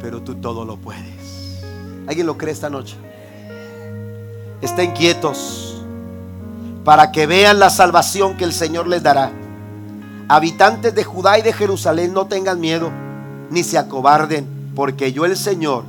pero 0.00 0.22
tú 0.22 0.36
todo 0.36 0.64
lo 0.64 0.76
puedes. 0.76 1.60
¿Alguien 2.06 2.26
lo 2.26 2.36
cree 2.36 2.52
esta 2.52 2.70
noche? 2.70 2.96
Estén 4.60 4.92
quietos 4.92 5.79
para 6.84 7.12
que 7.12 7.26
vean 7.26 7.58
la 7.58 7.70
salvación 7.70 8.36
que 8.36 8.44
el 8.44 8.52
Señor 8.52 8.88
les 8.88 9.02
dará. 9.02 9.30
Habitantes 10.28 10.94
de 10.94 11.04
Judá 11.04 11.38
y 11.38 11.42
de 11.42 11.52
Jerusalén, 11.52 12.14
no 12.14 12.26
tengan 12.26 12.60
miedo, 12.60 12.90
ni 13.50 13.62
se 13.64 13.78
acobarden, 13.78 14.72
porque 14.74 15.12
yo 15.12 15.24
el 15.24 15.36
Señor 15.36 15.84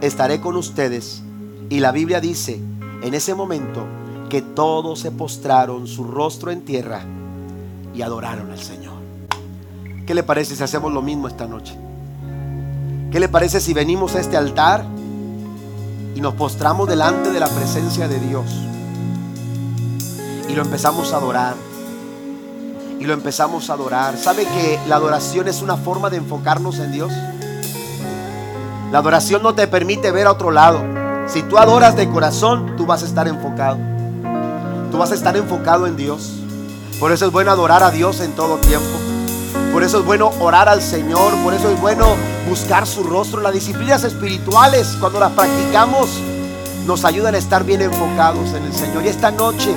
estaré 0.00 0.40
con 0.40 0.56
ustedes. 0.56 1.22
Y 1.68 1.80
la 1.80 1.92
Biblia 1.92 2.20
dice, 2.20 2.60
en 3.02 3.14
ese 3.14 3.34
momento, 3.34 3.84
que 4.28 4.42
todos 4.42 5.00
se 5.00 5.10
postraron 5.10 5.86
su 5.86 6.04
rostro 6.04 6.50
en 6.50 6.62
tierra 6.64 7.00
y 7.94 8.02
adoraron 8.02 8.50
al 8.50 8.60
Señor. 8.60 8.94
¿Qué 10.06 10.14
le 10.14 10.22
parece 10.22 10.56
si 10.56 10.62
hacemos 10.62 10.92
lo 10.92 11.02
mismo 11.02 11.28
esta 11.28 11.46
noche? 11.46 11.76
¿Qué 13.10 13.18
le 13.18 13.28
parece 13.28 13.60
si 13.60 13.74
venimos 13.74 14.14
a 14.14 14.20
este 14.20 14.36
altar 14.36 14.84
y 16.14 16.20
nos 16.20 16.34
postramos 16.34 16.88
delante 16.88 17.32
de 17.32 17.40
la 17.40 17.48
presencia 17.48 18.06
de 18.06 18.20
Dios 18.20 18.69
y 20.50 20.54
lo 20.54 20.62
empezamos 20.62 21.12
a 21.12 21.16
adorar? 21.16 21.54
Y 22.98 23.04
lo 23.04 23.14
empezamos 23.14 23.70
a 23.70 23.74
adorar. 23.74 24.16
¿Sabe 24.18 24.44
que 24.44 24.80
la 24.88 24.96
adoración 24.96 25.48
es 25.48 25.62
una 25.62 25.76
forma 25.76 26.10
de 26.10 26.16
enfocarnos 26.16 26.80
en 26.80 26.92
Dios? 26.92 27.12
La 28.90 28.98
adoración 28.98 29.42
no 29.42 29.54
te 29.54 29.68
permite 29.68 30.10
ver 30.10 30.26
a 30.26 30.32
otro 30.32 30.50
lado. 30.50 30.82
Si 31.28 31.42
tú 31.44 31.58
adoras 31.58 31.96
de 31.96 32.08
corazón, 32.08 32.74
tú 32.76 32.84
vas 32.84 33.02
a 33.02 33.06
estar 33.06 33.28
enfocado. 33.28 33.78
Tú 34.90 34.98
vas 34.98 35.12
a 35.12 35.14
estar 35.14 35.36
enfocado 35.36 35.86
en 35.86 35.96
Dios. 35.96 36.32
Por 36.98 37.12
eso 37.12 37.26
es 37.26 37.32
bueno 37.32 37.52
adorar 37.52 37.84
a 37.84 37.92
Dios 37.92 38.20
en 38.20 38.32
todo 38.32 38.56
tiempo. 38.56 38.98
Por 39.72 39.84
eso 39.84 40.00
es 40.00 40.04
bueno 40.04 40.32
orar 40.40 40.68
al 40.68 40.82
Señor. 40.82 41.32
Por 41.44 41.54
eso 41.54 41.70
es 41.70 41.80
bueno 41.80 42.16
buscar 42.48 42.86
su 42.88 43.04
rostro. 43.04 43.40
Las 43.40 43.54
disciplinas 43.54 44.02
espirituales, 44.02 44.96
cuando 44.98 45.20
las 45.20 45.30
practicamos, 45.30 46.10
nos 46.86 47.04
ayudan 47.04 47.36
a 47.36 47.38
estar 47.38 47.62
bien 47.62 47.82
enfocados 47.82 48.52
en 48.52 48.64
el 48.64 48.72
Señor. 48.72 49.04
Y 49.04 49.08
esta 49.08 49.30
noche, 49.30 49.72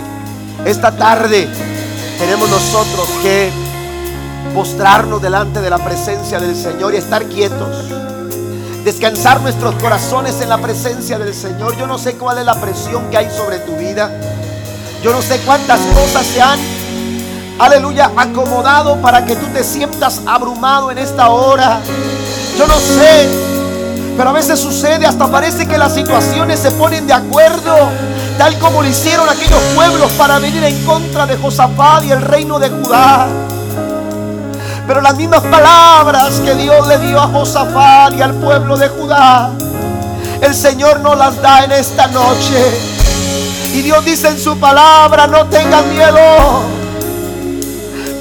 esta 0.66 0.92
tarde, 0.96 1.48
tenemos 2.18 2.50
nosotros 2.50 3.08
que 3.22 3.52
postrarnos 4.54 5.22
delante 5.22 5.62
de 5.62 5.70
la 5.70 5.80
presencia 5.80 6.40
del 6.40 6.56
Señor 6.56 6.94
y 6.94 6.98
estar 6.98 7.26
quietos. 7.26 7.90
Descansar 8.84 9.42
nuestros 9.42 9.76
corazones 9.76 10.42
en 10.42 10.50
la 10.50 10.58
presencia 10.58 11.18
del 11.18 11.34
Señor. 11.34 11.78
Yo 11.78 11.88
no 11.88 11.98
sé 11.98 12.16
cuál 12.16 12.38
es 12.38 12.46
la 12.46 12.60
presión 12.60 13.10
que 13.10 13.18
hay 13.18 13.30
sobre 13.30 13.60
tu 13.60 13.76
vida. 13.76 14.12
Yo 15.02 15.12
no 15.12 15.22
sé 15.22 15.40
cuántas 15.40 15.80
cosas 15.94 16.26
se 16.26 16.42
han, 16.42 16.60
aleluya, 17.60 18.12
acomodado 18.16 19.02
para 19.02 19.26
que 19.26 19.36
tú 19.36 19.46
te 19.48 19.64
sientas 19.64 20.22
abrumado 20.26 20.92
en 20.92 20.98
esta 20.98 21.30
hora. 21.30 21.82
Yo 22.58 22.68
no 22.68 22.76
sé, 22.76 23.28
pero 24.16 24.30
a 24.30 24.34
veces 24.34 24.60
sucede, 24.60 25.06
hasta 25.06 25.28
parece 25.28 25.68
que 25.68 25.78
las 25.78 25.94
situaciones 25.94 26.60
se 26.60 26.72
ponen 26.72 27.08
de 27.08 27.14
acuerdo, 27.14 27.76
tal 28.38 28.58
como 28.60 28.82
lo 28.82 28.88
hicieron 28.88 29.28
aquellos 29.28 29.62
pueblos 29.76 30.12
para 30.14 30.40
venir 30.40 30.64
en 30.64 30.86
contra 30.86 31.26
de 31.26 31.36
Josafat 31.38 32.04
y 32.06 32.12
el 32.12 32.22
reino 32.22 32.60
de 32.60 32.70
Judá. 32.70 33.28
Pero 34.86 35.02
las 35.02 35.16
mismas 35.16 35.42
palabras 35.42 36.42
que 36.44 36.54
Dios 36.56 36.88
le 36.88 37.00
dio 37.00 37.20
a 37.20 37.28
Josafat 37.28 38.14
y 38.16 38.22
al 38.22 38.34
pueblo 38.36 38.78
de 38.78 38.90
Judá, 38.90 39.50
el 40.42 40.54
Señor 40.54 41.00
nos 41.00 41.18
las 41.18 41.42
da 41.42 41.64
en 41.64 41.72
esta 41.72 42.08
noche. 42.08 42.62
Y 43.74 43.82
Dios 43.82 44.06
dice 44.06 44.28
en 44.28 44.40
su 44.40 44.60
palabra, 44.60 45.26
no 45.26 45.46
tengan 45.48 45.90
miedo. 45.90 46.64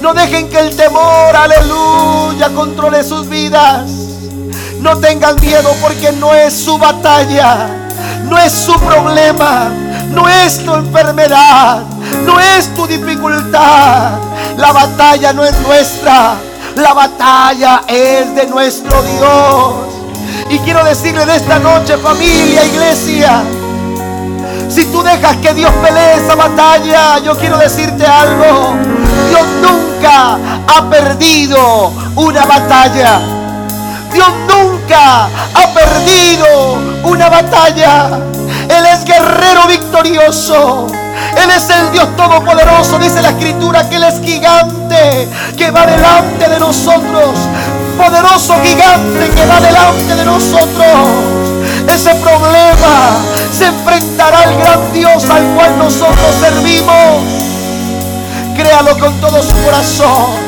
No 0.01 0.13
dejen 0.13 0.49
que 0.49 0.59
el 0.59 0.75
temor, 0.75 1.35
aleluya, 1.35 2.49
controle 2.55 3.03
sus 3.03 3.29
vidas. 3.29 4.02
No 4.83 4.97
tengan 4.97 5.39
miedo 5.39 5.73
porque 5.81 6.11
no 6.11 6.35
es 6.35 6.53
su 6.53 6.77
batalla, 6.77 7.69
no 8.25 8.37
es 8.37 8.51
su 8.51 8.77
problema, 8.81 9.69
no 10.09 10.27
es 10.27 10.61
tu 10.65 10.73
enfermedad, 10.73 11.83
no 12.25 12.37
es 12.37 12.67
tu 12.73 12.85
dificultad. 12.85 14.19
La 14.57 14.73
batalla 14.73 15.31
no 15.31 15.45
es 15.45 15.57
nuestra, 15.61 16.35
la 16.75 16.93
batalla 16.93 17.83
es 17.87 18.35
de 18.35 18.45
nuestro 18.47 19.01
Dios. 19.03 19.73
Y 20.49 20.59
quiero 20.59 20.83
decirle 20.83 21.25
de 21.25 21.37
esta 21.37 21.59
noche, 21.59 21.97
familia, 21.97 22.65
iglesia, 22.65 23.41
si 24.67 24.85
tú 24.87 25.01
dejas 25.01 25.37
que 25.37 25.53
Dios 25.53 25.71
pelee 25.81 26.17
esa 26.17 26.35
batalla, 26.35 27.19
yo 27.19 27.37
quiero 27.37 27.57
decirte 27.57 28.05
algo. 28.05 28.75
Dios 29.29 29.47
nunca 29.61 30.37
ha 30.67 30.89
perdido 30.89 31.93
una 32.17 32.45
batalla. 32.45 33.32
Dios 34.13 34.29
nunca 34.47 35.25
ha 35.25 35.73
perdido 35.73 36.77
una 37.03 37.29
batalla. 37.29 38.09
Él 38.69 38.85
es 38.85 39.03
guerrero 39.03 39.67
victorioso. 39.67 40.87
Él 41.35 41.49
es 41.49 41.69
el 41.69 41.91
Dios 41.91 42.15
todopoderoso. 42.15 42.99
Dice 42.99 43.21
la 43.21 43.29
escritura 43.29 43.89
que 43.89 43.95
Él 43.95 44.03
es 44.03 44.19
gigante, 44.21 45.27
que 45.57 45.71
va 45.71 45.85
delante 45.85 46.47
de 46.47 46.59
nosotros. 46.59 47.31
Poderoso 47.97 48.55
gigante 48.63 49.29
que 49.35 49.45
va 49.45 49.59
delante 49.59 50.15
de 50.15 50.25
nosotros. 50.25 50.97
Ese 51.87 52.15
problema 52.15 53.17
se 53.51 53.65
enfrentará 53.65 54.39
al 54.39 54.57
gran 54.57 54.93
Dios 54.93 55.29
al 55.29 55.43
cual 55.55 55.77
nosotros 55.77 56.35
servimos. 56.39 57.23
Créalo 58.55 58.97
con 58.99 59.13
todo 59.19 59.41
su 59.41 59.55
corazón. 59.63 60.42